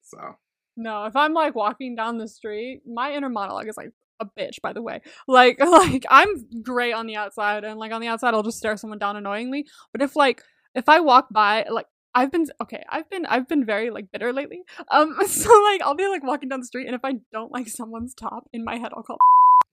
So 0.03 0.37
No, 0.77 1.07
if 1.07 1.17
I'm 1.17 1.33
like 1.33 1.55
walking 1.55 1.97
down 1.97 2.19
the 2.19 2.29
street, 2.29 2.83
my 2.87 3.13
inner 3.13 3.29
monologue 3.29 3.69
is 3.69 3.77
like 3.77 3.93
a 4.21 4.27
bitch, 4.27 4.61
by 4.63 4.73
the 4.73 4.83
way. 4.83 5.01
Like 5.27 5.59
like 5.65 6.05
I'm 6.11 6.63
great 6.63 6.93
on 6.93 7.07
the 7.07 7.17
outside 7.17 7.65
and 7.65 7.79
like 7.79 7.93
on 7.93 8.01
the 8.01 8.09
outside 8.09 8.35
I'll 8.35 8.43
just 8.43 8.59
stare 8.59 8.77
someone 8.77 8.99
down 8.99 9.17
annoyingly. 9.17 9.67
But 9.93 10.03
if 10.03 10.17
like 10.17 10.43
if 10.75 10.89
I 10.89 11.01
walk 11.01 11.29
by 11.31 11.67
like 11.71 11.87
I've 12.15 12.33
been 12.33 12.47
okay, 12.63 12.83
I've 12.89 13.11
been 13.11 13.27
I've 13.27 13.49
been 13.49 13.65
very 13.65 13.91
like 13.91 14.11
bitter 14.13 14.33
lately. 14.33 14.63
Um 14.91 15.17
so 15.27 15.51
like 15.63 15.83
I'll 15.83 15.97
be 15.97 16.09
like 16.09 16.25
walking 16.25 16.49
down 16.49 16.61
the 16.61 16.67
street 16.67 16.87
and 16.87 16.95
if 16.95 17.05
I 17.05 17.15
don't 17.33 17.53
like 17.53 17.69
someone's 17.69 18.15
top 18.15 18.49
in 18.53 18.65
my 18.65 18.77
head 18.77 18.93
I'll 18.97 19.03
call 19.03 19.19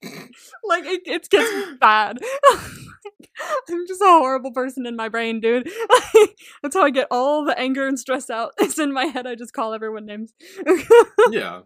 like 0.63 0.85
it, 0.85 1.01
it 1.05 1.29
gets 1.29 1.77
bad. 1.79 2.19
I'm 3.69 3.87
just 3.87 4.01
a 4.01 4.05
horrible 4.05 4.51
person 4.51 4.85
in 4.85 4.95
my 4.95 5.09
brain, 5.09 5.39
dude. 5.39 5.69
That's 6.63 6.75
how 6.75 6.83
I 6.83 6.89
get 6.89 7.07
all 7.09 7.45
the 7.45 7.57
anger 7.57 7.87
and 7.87 7.99
stress 7.99 8.29
out. 8.29 8.51
It's 8.59 8.79
in 8.79 8.93
my 8.93 9.05
head. 9.05 9.25
I 9.25 9.35
just 9.35 9.53
call 9.53 9.73
everyone 9.73 10.05
names. 10.05 10.33
yeah. 11.31 11.61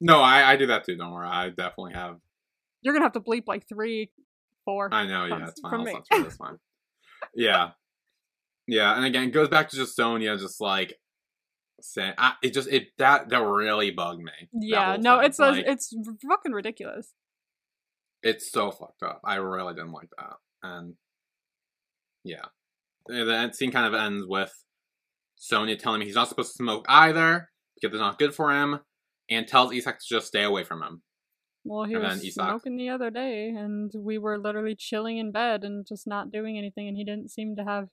No, 0.00 0.20
I, 0.20 0.52
I 0.52 0.56
do 0.56 0.66
that 0.66 0.84
too. 0.84 0.96
Don't 0.96 1.12
worry. 1.12 1.28
I 1.28 1.50
definitely 1.50 1.92
have. 1.94 2.16
You're 2.80 2.94
gonna 2.94 3.04
have 3.04 3.12
to 3.12 3.20
bleep 3.20 3.44
like 3.46 3.68
three, 3.68 4.10
four. 4.64 4.88
I 4.92 5.06
know. 5.06 5.26
Yeah, 5.26 5.48
it's 5.48 5.60
fine. 5.60 5.70
from 5.70 5.80
I'll 5.80 5.86
me. 5.86 5.98
censor 6.10 6.28
it, 6.28 6.32
fine. 6.32 6.58
Yeah. 7.34 7.70
Yeah, 8.66 8.96
and 8.96 9.04
again, 9.04 9.24
it 9.24 9.32
goes 9.32 9.48
back 9.48 9.68
to 9.70 9.76
just 9.76 9.98
Sonja, 9.98 10.38
just 10.38 10.60
like 10.60 10.94
saying, 11.80 12.14
I, 12.16 12.34
it 12.42 12.54
just 12.54 12.68
it 12.68 12.88
that 12.98 13.28
that 13.30 13.38
really 13.38 13.90
bugged 13.90 14.22
me. 14.22 14.32
yeah, 14.52 14.96
no, 14.98 15.18
thing. 15.18 15.26
it's 15.26 15.40
a, 15.40 15.70
it's 15.70 15.94
fucking 16.28 16.52
ridiculous. 16.52 17.12
It's 18.22 18.50
so 18.50 18.70
fucked 18.70 19.02
up. 19.02 19.20
I 19.24 19.36
really 19.36 19.74
didn't 19.74 19.92
like 19.92 20.10
that, 20.18 20.36
and 20.62 20.94
yeah, 22.24 22.44
the 23.06 23.34
end 23.36 23.54
scene 23.54 23.72
kind 23.72 23.86
of 23.92 24.00
ends 24.00 24.24
with 24.26 24.52
Sonja 25.38 25.78
telling 25.78 26.00
me 26.00 26.06
he's 26.06 26.14
not 26.14 26.28
supposed 26.28 26.52
to 26.52 26.56
smoke 26.56 26.84
either 26.88 27.48
because 27.74 27.94
it's 27.94 28.00
not 28.00 28.18
good 28.18 28.34
for 28.34 28.52
him, 28.52 28.80
and 29.28 29.48
tells 29.48 29.72
Isak 29.72 29.98
to 29.98 30.04
just 30.08 30.28
stay 30.28 30.44
away 30.44 30.62
from 30.64 30.82
him. 30.82 31.02
Well, 31.64 31.84
he 31.84 31.94
And 31.94 32.02
was 32.04 32.24
Isak- 32.24 32.34
smoking 32.44 32.76
the 32.76 32.90
other 32.90 33.10
day, 33.10 33.48
and 33.48 33.90
we 33.94 34.18
were 34.18 34.38
literally 34.38 34.74
chilling 34.76 35.18
in 35.18 35.32
bed 35.32 35.64
and 35.64 35.86
just 35.86 36.06
not 36.06 36.30
doing 36.30 36.58
anything, 36.58 36.86
and 36.88 36.96
he 36.96 37.04
didn't 37.04 37.30
seem 37.30 37.56
to 37.56 37.64
have 37.64 37.88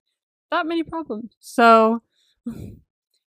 that 0.51 0.65
many 0.67 0.83
problems. 0.83 1.35
So 1.39 2.01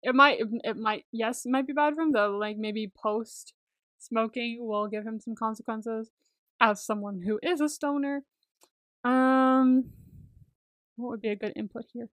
it 0.03 0.14
might, 0.14 0.38
it 0.64 0.76
might, 0.76 1.05
yes, 1.12 1.44
it 1.46 1.51
might 1.51 1.66
be 1.66 1.72
bad 1.72 1.94
for 1.94 2.03
him 2.03 2.12
though. 2.12 2.36
Like 2.36 2.57
maybe 2.59 2.90
post 3.03 3.55
smoking 3.98 4.59
will 4.61 4.88
give 4.88 5.05
him 5.07 5.20
some 5.20 5.34
consequences. 5.34 6.11
As 6.61 6.84
someone 6.84 7.22
who 7.24 7.38
is 7.42 7.61
a 7.61 7.68
stoner, 7.68 8.22
um, 9.04 9.90
what 10.96 11.11
would 11.11 11.22
be 11.22 11.28
a 11.30 11.36
good 11.36 11.52
input 11.56 11.84
here? 11.92 12.08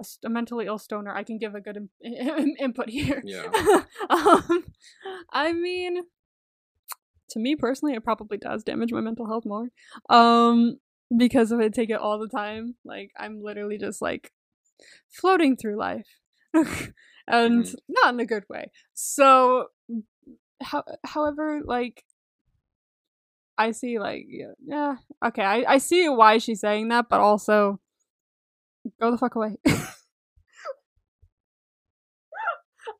A, 0.00 0.04
st- 0.04 0.24
a 0.24 0.30
mentally 0.30 0.66
ill 0.66 0.78
stoner, 0.78 1.14
I 1.14 1.22
can 1.22 1.38
give 1.38 1.54
a 1.54 1.60
good 1.60 1.76
im- 1.76 2.56
input 2.58 2.88
here. 2.90 3.22
Yeah. 3.24 3.50
um, 4.10 4.64
I 5.32 5.52
mean, 5.52 6.02
to 7.30 7.38
me 7.38 7.56
personally, 7.56 7.94
it 7.94 8.04
probably 8.04 8.38
does 8.38 8.64
damage 8.64 8.92
my 8.92 9.00
mental 9.00 9.26
health 9.26 9.44
more. 9.46 9.68
Um, 10.10 10.78
because 11.16 11.52
if 11.52 11.60
I 11.60 11.68
take 11.68 11.90
it 11.90 12.00
all 12.00 12.18
the 12.18 12.28
time, 12.28 12.74
like 12.84 13.10
I'm 13.18 13.42
literally 13.42 13.78
just 13.78 14.02
like 14.02 14.32
floating 15.08 15.56
through 15.56 15.76
life, 15.78 16.08
and 16.54 17.64
Mhm. 17.64 17.74
not 17.88 18.14
in 18.14 18.20
a 18.20 18.26
good 18.26 18.44
way. 18.48 18.70
So, 18.94 19.68
how, 20.62 20.84
however, 21.04 21.60
like, 21.64 22.04
I 23.58 23.70
see, 23.72 23.98
like, 23.98 24.24
yeah, 24.28 24.52
yeah 24.64 24.96
okay, 25.24 25.42
I, 25.42 25.64
I 25.74 25.78
see 25.78 26.08
why 26.08 26.38
she's 26.38 26.60
saying 26.60 26.88
that, 26.88 27.06
but 27.08 27.20
also, 27.20 27.80
go 29.00 29.10
the 29.10 29.18
fuck 29.18 29.34
away. 29.34 29.56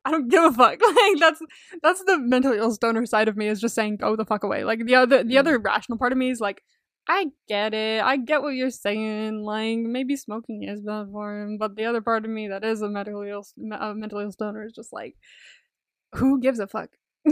I 0.05 0.11
don't 0.11 0.29
give 0.29 0.43
a 0.43 0.51
fuck. 0.51 0.79
Like 0.81 1.19
that's 1.19 1.41
that's 1.81 2.03
the 2.05 2.17
mentally 2.19 2.57
ill 2.57 2.71
stoner 2.71 3.05
side 3.05 3.27
of 3.27 3.35
me 3.37 3.47
is 3.47 3.59
just 3.59 3.75
saying 3.75 3.97
go 3.97 4.15
the 4.15 4.25
fuck 4.25 4.43
away. 4.43 4.63
Like 4.63 4.85
the 4.85 4.95
other 4.95 5.23
the 5.23 5.35
Mm. 5.35 5.39
other 5.39 5.59
rational 5.59 5.97
part 5.97 6.11
of 6.11 6.17
me 6.17 6.29
is 6.29 6.39
like 6.39 6.61
I 7.07 7.27
get 7.49 7.73
it. 7.73 8.01
I 8.01 8.15
get 8.17 8.41
what 8.41 8.49
you're 8.55 8.69
saying. 8.69 9.43
Like 9.43 9.77
maybe 9.79 10.15
smoking 10.15 10.63
is 10.63 10.81
bad 10.81 11.07
for 11.11 11.41
him, 11.41 11.57
but 11.57 11.75
the 11.75 11.85
other 11.85 12.01
part 12.01 12.23
of 12.25 12.31
me 12.31 12.47
that 12.49 12.63
is 12.63 12.81
a 12.81 12.89
mentally 12.89 13.29
ill 13.29 13.45
a 13.79 13.93
mentally 13.93 14.23
ill 14.25 14.31
stoner 14.31 14.65
is 14.65 14.73
just 14.73 14.93
like 14.93 15.15
who 16.15 16.39
gives 16.39 16.59
a 16.59 16.67
fuck? 16.67 16.89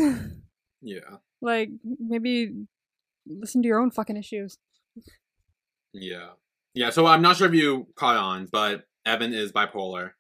Yeah. 0.84 1.18
like 1.42 1.70
maybe 1.84 2.54
listen 3.40 3.62
to 3.62 3.68
your 3.68 3.80
own 3.80 3.92
fucking 3.92 4.18
issues. 4.18 4.58
Yeah. 5.94 6.30
Yeah, 6.74 6.90
so 6.90 7.06
I'm 7.06 7.22
not 7.22 7.38
sure 7.38 7.48
if 7.48 7.54
you 7.54 7.88
caught 7.96 8.16
on, 8.16 8.48
but 8.52 8.84
Even 9.08 9.34
is 9.34 9.52
bipolar. 9.52 10.12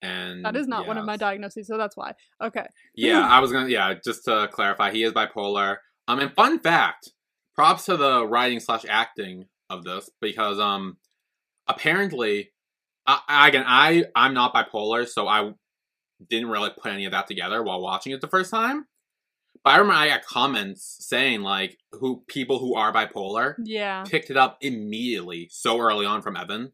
And 0.00 0.44
That 0.44 0.56
is 0.56 0.66
not 0.66 0.88
one 0.88 0.98
of 0.98 1.04
my 1.04 1.16
diagnoses, 1.16 1.68
so 1.68 1.78
that's 1.78 1.96
why. 1.96 2.14
Okay. 2.42 2.66
Yeah, 2.96 3.20
I 3.30 3.38
was 3.38 3.52
gonna 3.52 3.68
yeah, 3.68 3.94
just 4.04 4.24
to 4.24 4.48
clarify, 4.50 4.90
he 4.90 5.04
is 5.04 5.12
bipolar. 5.12 5.76
Um 6.08 6.18
and 6.18 6.34
fun 6.34 6.58
fact, 6.58 7.10
props 7.54 7.84
to 7.84 7.96
the 7.96 8.26
writing 8.26 8.58
slash 8.58 8.84
acting 8.88 9.46
of 9.70 9.84
this 9.84 10.10
because 10.20 10.58
um 10.58 10.96
apparently 11.68 12.50
I, 13.06 13.20
I 13.28 13.48
again 13.48 13.64
I 13.66 14.04
I'm 14.16 14.34
not 14.34 14.52
bipolar, 14.52 15.06
so 15.06 15.28
I 15.28 15.52
didn't 16.28 16.50
really 16.50 16.70
put 16.70 16.92
any 16.92 17.04
of 17.04 17.12
that 17.12 17.28
together 17.28 17.62
while 17.62 17.80
watching 17.80 18.12
it 18.12 18.20
the 18.20 18.28
first 18.28 18.50
time. 18.50 18.86
I 19.64 19.76
remember 19.76 19.94
I 19.94 20.08
got 20.08 20.24
comments 20.24 20.96
saying 21.00 21.42
like 21.42 21.78
who 21.92 22.24
people 22.26 22.58
who 22.58 22.74
are 22.74 22.92
bipolar 22.92 23.54
Yeah. 23.62 24.02
picked 24.04 24.30
it 24.30 24.36
up 24.36 24.58
immediately 24.60 25.48
so 25.52 25.78
early 25.78 26.04
on 26.06 26.20
from 26.22 26.36
Even. 26.36 26.72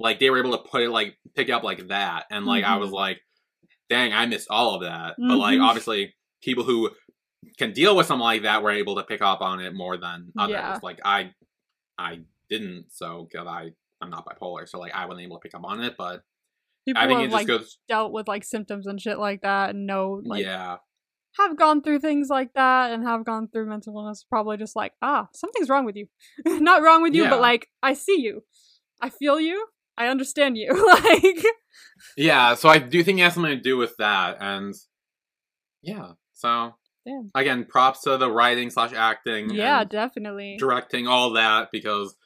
Like 0.00 0.18
they 0.18 0.30
were 0.30 0.38
able 0.38 0.52
to 0.52 0.68
put 0.68 0.82
it 0.82 0.90
like 0.90 1.16
pick 1.34 1.48
it 1.48 1.52
up 1.52 1.62
like 1.62 1.88
that. 1.88 2.26
And 2.30 2.46
like 2.46 2.64
I 2.64 2.76
was 2.76 2.90
Mhm. 2.90 2.94
like, 2.94 3.20
dang, 3.88 4.12
I 4.12 4.26
missed 4.26 4.48
all 4.50 4.74
of 4.74 4.82
that. 4.82 5.16
But 5.18 5.36
like 5.36 5.58
Mhm. 5.58 5.64
obviously 5.68 6.14
people 6.42 6.64
who 6.64 6.90
can 7.58 7.72
deal 7.72 7.96
with 7.96 8.06
something 8.06 8.22
like 8.24 8.42
that 8.42 8.62
were 8.62 8.70
able 8.70 8.96
to 8.96 9.04
pick 9.04 9.22
up 9.22 9.40
on 9.40 9.60
it 9.60 9.74
more 9.74 9.96
than 9.96 10.32
others. 10.38 10.52
Yeah. 10.54 10.78
Like 10.82 11.00
I 11.04 11.32
I 11.96 12.20
didn't, 12.48 12.92
so 12.92 13.28
because 13.30 13.46
I 13.46 13.70
I'm 14.00 14.10
not 14.10 14.24
bipolar, 14.26 14.68
so 14.68 14.78
like 14.78 14.94
I 14.94 15.06
wasn't 15.06 15.24
able 15.26 15.38
to 15.38 15.42
pick 15.42 15.54
up 15.54 15.64
on 15.64 15.80
it, 15.82 15.94
but 15.98 16.22
People 16.86 17.02
I 17.02 17.06
think 17.06 17.18
have 17.20 17.28
it 17.28 17.30
just 17.32 17.34
like 17.34 17.46
goes 17.46 17.78
dealt 17.88 18.12
with 18.12 18.28
like 18.28 18.44
symptoms 18.44 18.86
and 18.86 19.00
shit 19.00 19.18
like 19.18 19.42
that 19.42 19.70
and 19.70 19.86
know 19.86 20.22
like 20.24 20.44
Yeah. 20.44 20.76
Have 21.36 21.56
gone 21.56 21.82
through 21.82 21.98
things 22.00 22.28
like 22.28 22.52
that 22.54 22.92
and 22.92 23.04
have 23.04 23.24
gone 23.24 23.48
through 23.48 23.68
mental 23.68 23.96
illness 23.96 24.24
probably 24.28 24.56
just 24.56 24.74
like 24.74 24.92
ah 25.02 25.28
something's 25.34 25.68
wrong 25.68 25.84
with 25.84 25.94
you 25.96 26.06
not 26.46 26.82
wrong 26.82 27.02
with 27.02 27.14
you 27.14 27.24
Yeah. 27.24 27.30
but 27.30 27.40
like 27.40 27.68
i 27.82 27.92
see 27.92 28.20
you 28.20 28.42
i 29.00 29.08
feel 29.08 29.38
you 29.38 29.66
i 29.96 30.08
understand 30.08 30.56
you 30.56 30.72
like 30.86 31.44
Yeah, 32.16 32.54
so 32.54 32.68
I 32.68 32.78
do 32.78 33.02
think 33.04 33.18
it 33.18 33.22
has 33.22 33.34
something 33.34 33.54
to 33.56 33.60
do 33.60 33.76
with 33.76 33.94
that, 33.98 34.38
and 34.40 34.74
yeah. 35.82 36.12
So 36.34 36.74
Damn. 37.06 37.30
again, 37.34 37.64
props 37.68 38.02
to 38.02 38.16
the 38.16 38.30
writing 38.30 38.70
slash 38.70 38.92
acting. 38.92 39.50
yeah 39.50 39.84
definitely 39.84 40.56
directing, 40.58 41.06
all 41.06 41.32
that, 41.34 41.68
because 41.72 42.16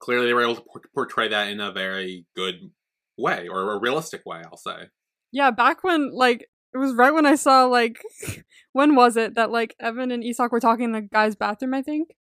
clearly 0.00 0.26
they 0.26 0.34
were 0.34 0.42
able 0.42 0.56
to 0.56 0.62
portray 0.94 1.28
that 1.28 1.48
in 1.50 1.60
a 1.60 1.72
very 1.72 2.26
good 2.36 2.70
way, 3.18 3.48
or 3.48 3.72
a 3.72 3.78
realistic 3.80 4.22
way, 4.24 4.42
I'll 4.44 4.56
say. 4.56 4.88
yeah 5.32 5.50
back 5.50 5.82
when 5.84 6.10
like 6.14 6.46
it 6.74 6.78
was 6.78 6.94
right 6.94 7.12
when 7.14 7.26
i 7.26 7.34
saw 7.34 7.64
like 7.64 8.00
when 8.72 8.94
was 8.94 9.16
it 9.16 9.34
that 9.34 9.50
like 9.50 9.74
even 9.84 10.10
and 10.10 10.22
isak 10.24 10.52
were 10.52 10.60
talking 10.60 10.84
in 10.86 10.92
the 10.92 11.00
guy's 11.02 11.34
bathroom 11.34 11.74
i 11.74 11.82
think 11.82 12.14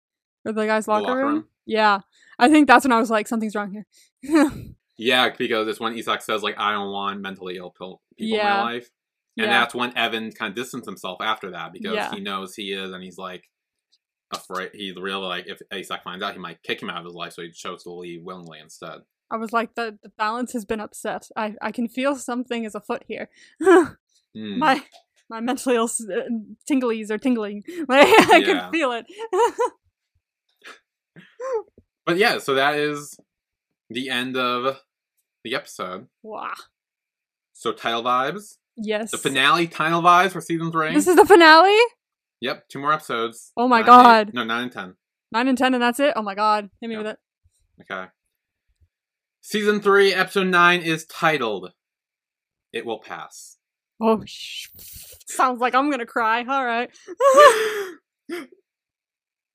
or 0.45 0.52
the 0.52 0.66
guy's 0.66 0.86
The 0.86 0.91
locker, 0.91 1.04
locker 1.08 1.18
room? 1.18 1.34
room? 1.36 1.45
yeah 1.66 2.00
i 2.39 2.50
think 2.50 2.68
that's 2.68 2.86
when 2.86 2.91
i 2.91 3.00
was 3.00 3.10
like 3.10 3.28
something's 3.28 3.56
wrong 3.56 3.72
here 4.24 4.52
Yeah, 5.02 5.30
because 5.30 5.66
it's 5.70 5.80
when 5.80 5.97
Isak 5.97 6.22
says, 6.22 6.43
like, 6.43 6.60
I 6.60 6.74
don't 6.74 6.91
want 6.91 7.22
mentally 7.22 7.56
ill 7.56 7.70
people 7.72 8.02
in 8.18 8.38
my 8.38 8.60
life. 8.64 8.89
And 9.38 9.50
yeah 9.50 9.62
that's 9.62 9.74
when 9.74 9.91
Even 9.97 10.30
kind 10.34 10.50
of 10.50 10.56
distanced 10.56 10.86
himself 10.89 11.22
after 11.22 11.52
that, 11.52 11.72
because 11.72 11.93
Yeah. 11.93 12.12
he 12.14 12.20
knows 12.20 12.54
he 12.54 12.74
is, 12.74 12.91
and 12.91 13.02
he's 13.02 13.18
like, 13.18 13.45
afraid. 14.34 14.72
He's 14.74 14.97
really 14.97 15.26
like, 15.26 15.47
if 15.47 15.62
Isak 15.72 16.04
finds 16.04 16.22
out, 16.22 16.34
he 16.34 16.39
might 16.39 16.62
kick 16.64 16.82
him 16.82 16.89
out 16.89 16.97
of 17.00 17.06
his 17.06 17.14
life, 17.14 17.32
so 17.32 17.43
he 17.43 17.52
chose 17.52 17.84
to 17.84 17.91
leave 17.93 18.24
willingly 18.24 18.60
instead. 18.60 19.00
i 19.32 19.38
was 19.38 19.54
like 19.54 19.76
the, 19.76 19.97
the 20.04 20.10
balance 20.18 20.52
has 20.52 20.66
been 20.66 20.82
upset 20.82 21.30
i 21.38 21.56
i 21.62 21.72
can 21.72 21.88
feel 21.88 22.16
something 22.18 22.66
is 22.66 22.76
afoot 22.76 23.04
here 23.08 23.30
Hmm. 24.39 24.59
my 24.59 24.83
my 25.29 25.41
mental 25.41 25.71
ill 25.73 25.83
uh, 25.85 26.21
tinglies 26.69 27.09
are 27.11 27.17
tingling. 27.17 27.63
Like, 27.87 28.07
I 28.07 28.37
Yeah. 28.37 28.45
can 28.45 28.71
feel 28.71 28.91
it. 28.93 29.05
But 32.05 32.17
yeah, 32.17 32.39
so 32.39 32.55
that 32.55 32.75
is 32.75 33.19
the 33.89 34.09
end 34.09 34.35
of 34.35 34.77
the 35.43 35.55
episode. 35.55 36.07
wow. 36.23 36.53
So 37.53 37.71
title 37.73 38.01
vibes, 38.03 38.57
Yes. 38.77 39.11
the 39.11 39.17
finale 39.17 39.67
title 39.67 40.01
vibes 40.01 40.31
for 40.31 40.41
season 40.41 40.71
three. 40.71 40.93
This 40.93 41.07
is 41.07 41.15
the 41.17 41.25
finale. 41.25 41.77
yep, 42.39 42.67
two 42.69 42.79
more 42.79 42.93
episodes. 42.93 43.51
Oh 43.57 43.67
my 43.67 43.81
Nine 43.81 43.89
and 43.89 43.89
eight- 43.89 44.03
God. 44.03 44.33
No, 44.33 44.43
nine 44.43 44.63
and 44.63 44.71
ten. 44.71 44.95
Nine 45.31 45.47
and 45.49 45.57
ten, 45.57 45.73
and 45.75 45.83
that's 45.83 45.99
it. 45.99 46.13
Oh 46.15 46.21
my 46.23 46.33
god, 46.35 46.69
hit 46.81 46.87
me 46.87 46.95
Yeah. 46.95 47.01
with 47.03 47.07
it. 47.07 47.19
Okay. 47.81 48.05
Season 49.41 49.79
three, 49.81 50.13
episode 50.13 50.47
nine 50.47 50.81
is 50.81 51.05
titled 51.05 51.73
"It 52.73 52.85
Will 52.85 52.99
Pass." 52.99 53.57
Oh, 54.02 54.24
sh- 54.26 54.68
sounds 55.28 55.60
like 55.60 55.76
I'm 55.76 55.89
gonna 55.91 56.06
cry. 56.06 56.43
All 56.47 56.66
right. 56.66 56.89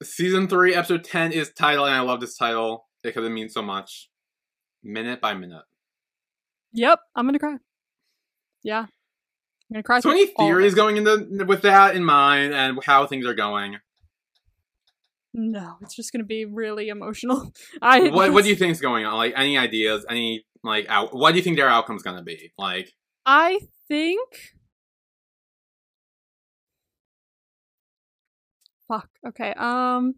Season 0.03 0.49
three, 0.49 0.75
episode 0.75 1.05
ten 1.05 1.33
is 1.33 1.53
titled, 1.53 1.87
and 1.89 1.97
I 1.97 2.01
love 2.01 2.21
this 2.21 2.37
title 2.37 2.87
because 3.03 3.25
it 3.25 3.31
means 3.31 3.55
so 3.55 3.63
much. 3.63 4.11
Minute 4.83 5.21
by 5.21 5.35
minute. 5.35 5.63
yep, 6.73 6.99
I'm 7.17 7.27
gonna 7.27 7.39
cry. 7.39 7.57
Yeah, 8.63 8.81
I'm 8.81 8.89
gonna 9.73 9.83
cry. 9.83 10.01
So 10.01 10.11
any 10.11 10.27
theories 10.27 10.75
going 10.75 10.97
into 10.99 11.45
with 11.47 11.63
that 11.63 11.97
in 11.97 12.05
mind 12.05 12.53
and 12.53 12.79
how 12.85 13.07
things 13.07 13.25
are 13.25 13.35
going? 13.35 13.79
No, 15.33 15.77
it's 15.81 15.97
just 15.97 16.13
gonna 16.13 16.25
be 16.25 16.45
really 16.45 16.89
emotional. 16.89 17.53
I 17.83 18.11
what 18.11 18.33
what 18.33 18.45
do 18.45 18.51
you 18.51 18.57
think 18.57 18.73
is 18.73 18.81
going 18.81 19.07
on? 19.07 19.15
Like 19.17 19.33
any 19.37 19.57
ideas? 19.57 20.05
Any 20.11 20.45
like 20.63 20.87
out, 20.89 21.15
what 21.15 21.31
do 21.33 21.39
you 21.39 21.43
think 21.43 21.57
their 21.57 21.69
outcome's 21.69 22.03
gonna 22.03 22.23
be? 22.23 22.53
Like 22.59 22.93
I 23.27 23.61
think. 23.89 24.55
Fuck. 28.89 29.09
Okay. 29.27 29.55
Um. 29.57 30.17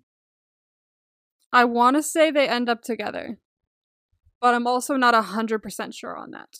I 1.53 1.65
want 1.65 1.97
to 1.97 2.03
say 2.03 2.31
they 2.31 2.49
end 2.49 2.69
up 2.69 2.83
together, 2.83 3.39
but 4.41 4.55
I'm 4.55 4.67
also 4.67 4.97
not 4.97 5.15
a 5.15 5.23
hundred 5.23 5.63
percent 5.63 5.95
sure 5.95 6.17
on 6.17 6.33
that. 6.33 6.59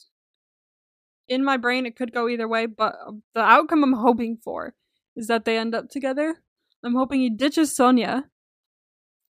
In 1.29 1.45
my 1.45 1.57
brain, 1.57 1.87
it 1.87 1.97
could 1.97 2.15
go 2.15 2.29
either 2.29 2.49
way, 2.49 2.67
but 2.67 2.95
the 3.35 3.41
outcome 3.41 3.83
I'm 3.83 3.93
hoping 3.95 4.39
for 4.43 4.75
is 5.17 5.27
that 5.27 5.45
they 5.45 5.59
end 5.59 5.75
up 5.75 5.91
together. 5.91 6.37
I'm 6.85 6.95
hoping 6.95 7.21
he 7.21 7.31
ditches 7.31 7.77
Sonja. 7.77 8.25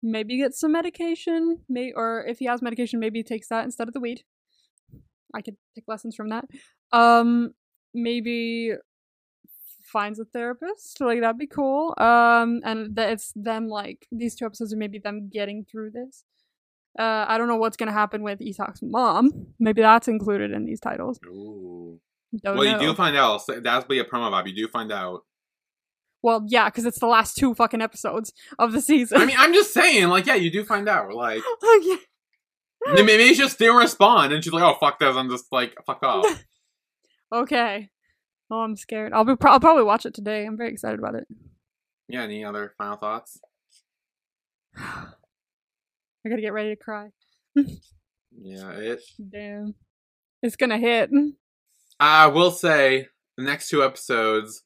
Maybe 0.03 0.37
gets 0.39 0.61
some 0.61 0.73
medication, 0.73 1.61
may 1.69 1.93
or 1.95 2.27
if 2.27 2.41
he 2.41 2.47
has 2.47 2.61
medication, 2.61 3.01
maybe 3.01 3.21
he 3.21 3.23
takes 3.23 3.49
that 3.49 3.65
instead 3.65 3.89
of 3.89 3.95
the 3.95 4.01
weed. 4.01 4.25
I 5.35 5.43
could 5.43 5.57
take 5.75 5.85
lessons 5.89 6.15
from 6.15 6.29
that. 6.31 6.45
Um, 6.93 7.53
maybe 7.93 8.73
finds 9.83 10.19
a 10.19 10.25
therapist. 10.25 11.01
Like 11.01 11.21
that'd 11.21 11.39
be 11.39 11.47
cool. 11.47 11.95
Um, 11.99 12.61
and 12.65 12.95
that 12.97 13.11
it's 13.13 13.33
them 13.37 13.69
like 13.69 14.07
these 14.11 14.35
two 14.35 14.47
episodes 14.47 14.73
are 14.73 14.77
maybe 14.77 14.99
them 14.99 15.29
getting 15.33 15.65
through 15.65 15.91
this. 15.93 16.25
Uh, 16.99 17.25
I 17.29 17.39
don't 17.39 17.49
know 17.49 17.57
what's 17.57 17.77
gonna 17.77 17.93
happen 17.93 18.23
with 18.23 18.41
Isak's 18.41 18.81
mom. 18.83 19.49
Maybe 19.59 19.83
that's 19.83 20.09
included 20.09 20.53
in 20.53 20.65
these 20.65 20.81
titles. 20.81 21.19
Ooh. 21.27 22.01
Don't 22.43 22.57
well, 22.57 22.65
know. 22.65 22.81
you 22.81 22.89
do 22.89 22.95
find 22.95 23.17
out. 23.17 23.43
so 23.43 23.61
That'll 23.61 23.89
be 23.89 24.01
a 24.01 24.05
promo 24.05 24.31
vibe. 24.31 24.49
You 24.49 24.67
do 24.67 24.69
find 24.69 24.91
out. 24.91 25.21
well, 26.23 26.45
yeah, 26.49 26.67
because 26.69 26.85
it's 26.85 26.99
the 26.99 27.07
last 27.07 27.37
two 27.37 27.55
fucking 27.55 27.81
episodes 27.81 28.33
of 28.59 28.73
the 28.73 28.81
season. 28.81 29.21
I 29.21 29.27
mean, 29.27 29.37
I'm 29.39 29.53
just 29.55 29.73
saying. 29.73 30.09
Like, 30.09 30.27
yeah, 30.27 30.35
you 30.35 30.51
do 30.51 30.65
find 30.65 30.89
out. 30.89 31.13
Like, 31.15 31.43
Okay. 31.63 31.87
maybe 31.89 32.01
maybe 32.93 33.29
she 33.29 33.35
just 33.35 33.59
didn't 33.59 33.77
respond, 33.77 34.33
and 34.33 34.43
she's 34.43 34.53
like, 34.53 34.63
"Oh 34.63 34.77
fuck 34.79 34.99
this," 34.99 35.17
I'm 35.17 35.31
just 35.31 35.47
like, 35.53 35.75
"Fuck 35.87 36.03
off." 36.03 36.45
okay. 37.35 37.91
Oh, 38.51 38.61
I'm 38.61 38.77
scared. 38.77 39.13
I'll 39.13 39.25
be. 39.25 39.37
Pro- 39.37 39.53
I'll 39.53 39.61
probably 39.61 39.85
watch 39.85 40.07
it 40.07 40.15
today. 40.15 40.45
I'm 40.45 40.57
very 40.57 40.71
excited 40.71 40.99
about 40.99 41.15
it. 41.15 41.27
yeah. 42.09 42.23
Any 42.23 42.45
other 42.45 42.75
final 42.79 42.97
thoughts? 42.97 43.39
I 44.77 46.29
gotta 46.29 46.43
get 46.43 46.53
ready 46.53 46.71
to 46.71 46.77
cry. 46.77 47.09
Yeah. 48.33 48.71
It. 48.71 49.01
Damn. 49.33 49.75
It's 50.43 50.57
gonna 50.57 50.79
hit. 50.79 51.11
I 52.01 52.27
will 52.27 52.51
say 52.51 53.09
the 53.37 53.45
next 53.45 53.69
two 53.69 53.83
episodes. 53.83 54.63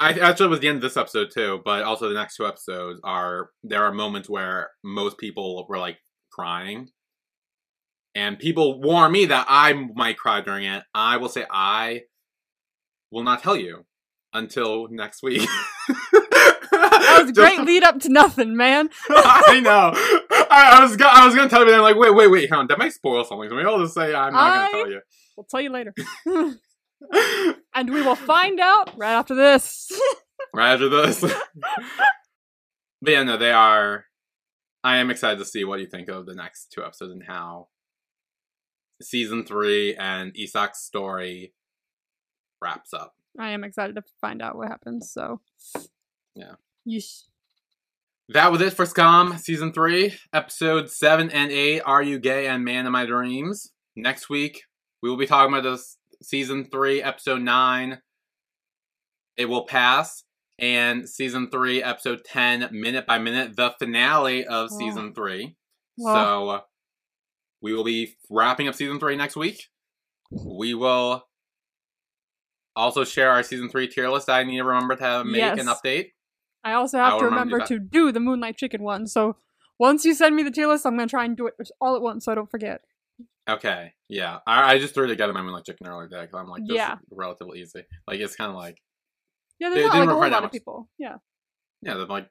I 0.00 0.12
actually 0.12 0.46
it 0.46 0.50
was 0.50 0.60
the 0.60 0.68
end 0.68 0.76
of 0.76 0.82
this 0.82 0.96
episode 0.96 1.28
too, 1.34 1.60
but 1.64 1.82
also 1.82 2.08
the 2.08 2.14
next 2.14 2.36
two 2.36 2.46
episodes 2.46 3.00
are 3.02 3.50
there 3.64 3.84
are 3.84 3.92
moments 3.92 4.28
where 4.28 4.70
most 4.84 5.18
people 5.18 5.66
were 5.68 5.78
like 5.78 5.98
crying, 6.38 6.88
and 8.14 8.38
people 8.38 8.80
warn 8.80 9.10
me 9.12 9.26
that 9.26 9.46
I 9.48 9.72
might 9.72 10.16
cry 10.16 10.40
during 10.40 10.64
it. 10.64 10.84
I 10.94 11.16
will 11.16 11.28
say 11.28 11.44
I 11.50 12.02
will 13.10 13.24
not 13.24 13.42
tell 13.42 13.56
you 13.56 13.84
until 14.32 14.88
next 14.90 15.22
week. 15.22 15.48
That 16.70 17.18
was 17.22 17.30
a 17.30 17.32
great 17.34 17.60
lead 17.62 17.82
up 17.82 18.00
to 18.00 18.08
nothing, 18.08 18.56
man. 18.56 18.88
I 19.10 19.60
know. 19.60 19.92
I, 19.94 20.78
I 20.78 20.80
was 20.84 20.96
I 21.00 21.26
was 21.26 21.34
gonna 21.34 21.48
tell 21.48 21.60
you, 21.60 21.66
but 21.66 21.74
I'm 21.74 21.82
like, 21.82 21.96
wait, 21.96 22.14
wait, 22.14 22.30
wait, 22.30 22.50
hang 22.50 22.60
on. 22.60 22.66
That 22.68 22.78
might 22.78 22.92
spoil 22.92 23.24
something. 23.24 23.48
So 23.48 23.56
maybe 23.56 23.66
I'll 23.68 23.80
just 23.80 23.94
say 23.94 24.14
I'm 24.14 24.32
not 24.32 24.40
I- 24.40 24.70
gonna 24.72 24.82
tell 24.84 24.90
you. 24.92 25.00
We'll 25.36 25.44
tell 25.44 25.60
you 25.60 25.70
later. 25.70 25.94
and 27.74 27.90
we 27.94 28.02
will 28.02 28.16
find 28.16 28.58
out 28.58 28.90
right 28.98 29.12
after 29.12 29.36
this. 29.36 29.88
right 30.52 30.72
after 30.72 30.88
this. 30.88 31.20
but 31.20 33.12
yeah, 33.12 33.22
no, 33.22 33.36
they 33.36 33.52
are. 33.52 34.04
I 34.88 34.96
am 34.96 35.10
excited 35.10 35.38
to 35.38 35.44
see 35.44 35.64
what 35.64 35.80
you 35.80 35.86
think 35.86 36.08
of 36.08 36.24
the 36.24 36.34
next 36.34 36.72
two 36.72 36.82
episodes 36.82 37.12
and 37.12 37.22
how 37.22 37.68
season 39.02 39.44
three 39.44 39.94
and 39.94 40.32
Isak's 40.32 40.78
story 40.78 41.52
wraps 42.62 42.94
up. 42.94 43.14
I 43.38 43.50
am 43.50 43.64
excited 43.64 43.96
to 43.96 44.02
find 44.18 44.40
out 44.40 44.56
what 44.56 44.68
happens, 44.68 45.12
so. 45.12 45.42
Yeah. 46.34 46.54
Yeesh. 46.88 47.24
That 48.30 48.50
was 48.50 48.62
it 48.62 48.72
for 48.72 48.86
Skam 48.86 49.38
season 49.38 49.74
three, 49.74 50.14
episode 50.32 50.88
seven 50.88 51.30
and 51.32 51.52
eight. 51.52 51.82
Are 51.82 52.02
you 52.02 52.18
gay 52.18 52.46
and 52.46 52.64
man 52.64 52.86
of 52.86 52.92
my 52.92 53.04
dreams? 53.04 53.70
Next 53.94 54.30
week 54.30 54.62
we 55.02 55.10
will 55.10 55.18
be 55.18 55.26
talking 55.26 55.52
about 55.52 55.70
this 55.70 55.98
season 56.22 56.64
three, 56.72 57.02
episode 57.02 57.42
nine. 57.42 58.00
It 59.36 59.50
will 59.50 59.66
pass, 59.66 60.24
and 60.58 61.08
season 61.08 61.50
three, 61.50 61.82
episode 61.82 62.24
ten, 62.24 62.68
minute 62.72 63.06
by 63.06 63.18
minute, 63.18 63.56
the 63.56 63.74
finale 63.78 64.46
of 64.46 64.70
season 64.70 65.14
three. 65.14 65.56
Well. 65.96 66.14
So 66.14 66.62
we 67.60 67.74
will 67.74 67.84
be 67.84 68.16
wrapping 68.30 68.68
up 68.68 68.74
season 68.74 69.00
three 69.00 69.16
next 69.16 69.36
week. 69.36 69.64
We 70.30 70.74
will 70.74 71.24
also 72.76 73.04
share 73.04 73.30
our 73.30 73.42
season 73.42 73.68
three 73.68 73.88
tier 73.88 74.08
list. 74.08 74.28
I 74.28 74.44
need 74.44 74.58
to 74.58 74.64
remember 74.64 74.96
to 74.96 75.24
make 75.24 75.58
an 75.58 75.66
update. 75.66 76.12
I 76.64 76.74
also 76.74 76.98
have 76.98 77.14
I'll 77.14 77.18
to 77.20 77.24
remember 77.26 77.56
remember 77.56 77.66
to 77.74 77.78
do 77.78 78.12
the 78.12 78.20
Moonlight 78.20 78.56
Chicken 78.56 78.82
one, 78.82 79.06
so 79.06 79.36
once 79.78 80.04
you 80.04 80.12
send 80.14 80.34
me 80.34 80.42
the 80.42 80.50
tier 80.50 80.66
list, 80.66 80.86
I'm 80.86 80.96
gonna 80.96 81.08
try 81.08 81.24
and 81.24 81.36
do 81.36 81.46
it 81.46 81.54
all 81.80 81.96
at 81.96 82.02
once 82.02 82.24
so 82.24 82.32
I 82.32 82.34
don't 82.34 82.50
forget. 82.50 82.82
Okay, 83.48 83.94
yeah. 84.08 84.40
I, 84.46 84.74
I 84.74 84.78
just 84.78 84.92
threw 84.92 85.06
together 85.06 85.32
my 85.32 85.40
Moonlight 85.40 85.64
Chicken 85.64 85.86
earlier 85.86 86.08
today 86.08 86.22
because 86.22 86.38
I'm 86.38 86.48
like, 86.48 86.62
this 86.66 86.76
Yeah. 86.76 86.96
relatively 87.10 87.60
easy. 87.60 87.82
Like, 88.06 88.20
it's 88.20 88.36
kind 88.36 88.50
of 88.50 88.56
like, 88.56 88.78
Yeah, 89.58 89.70
They 89.70 89.76
there's 89.76 89.86
not 89.88 89.92
didn't 89.94 90.06
like 90.06 90.08
a 90.08 90.12
whole 90.12 90.20
lot 90.30 90.30
much. 90.30 90.44
of 90.44 90.52
people. 90.52 90.88
Yeah. 90.98 91.16
yeah, 91.82 91.94
there's 91.94 92.08
like, 92.08 92.28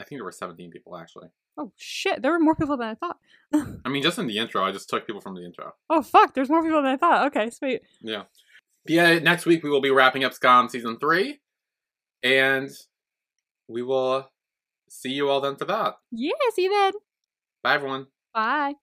I 0.00 0.04
think 0.04 0.18
there 0.18 0.24
were 0.24 0.32
17 0.32 0.70
people 0.70 0.96
actually. 0.96 1.28
Oh 1.58 1.72
shit, 1.76 2.22
there 2.22 2.32
were 2.32 2.38
more 2.38 2.54
people 2.54 2.76
than 2.76 2.88
I 2.88 2.94
thought. 2.94 3.18
I 3.84 3.88
mean, 3.88 4.02
just 4.02 4.18
in 4.18 4.26
the 4.26 4.38
intro, 4.38 4.62
I 4.64 4.72
just 4.72 4.88
took 4.88 5.06
people 5.06 5.20
from 5.20 5.34
the 5.34 5.44
intro. 5.44 5.74
Oh 5.90 6.00
fuck, 6.02 6.32
there's 6.34 6.48
more 6.48 6.62
people 6.62 6.82
than 6.82 6.92
I 6.92 6.96
thought. 6.96 7.26
Okay, 7.26 7.50
sweet. 7.50 7.82
Yeah. 8.00 8.22
But 8.86 8.94
yeah, 8.94 9.18
next 9.18 9.44
week 9.46 9.62
we 9.62 9.68
will 9.68 9.82
be 9.82 9.90
wrapping 9.90 10.24
up 10.24 10.32
Skam 10.32 10.70
season 10.70 10.98
three, 10.98 11.40
and 12.22 12.70
we 13.68 13.82
will 13.82 14.30
see 14.88 15.10
you 15.10 15.28
all 15.28 15.40
then 15.42 15.56
for 15.56 15.66
that. 15.66 15.96
Yeah, 16.12 16.32
see 16.54 16.62
you 16.64 16.70
then. 16.70 16.92
Bye, 17.62 17.74
everyone. 17.74 18.06
Bye. 18.32 18.74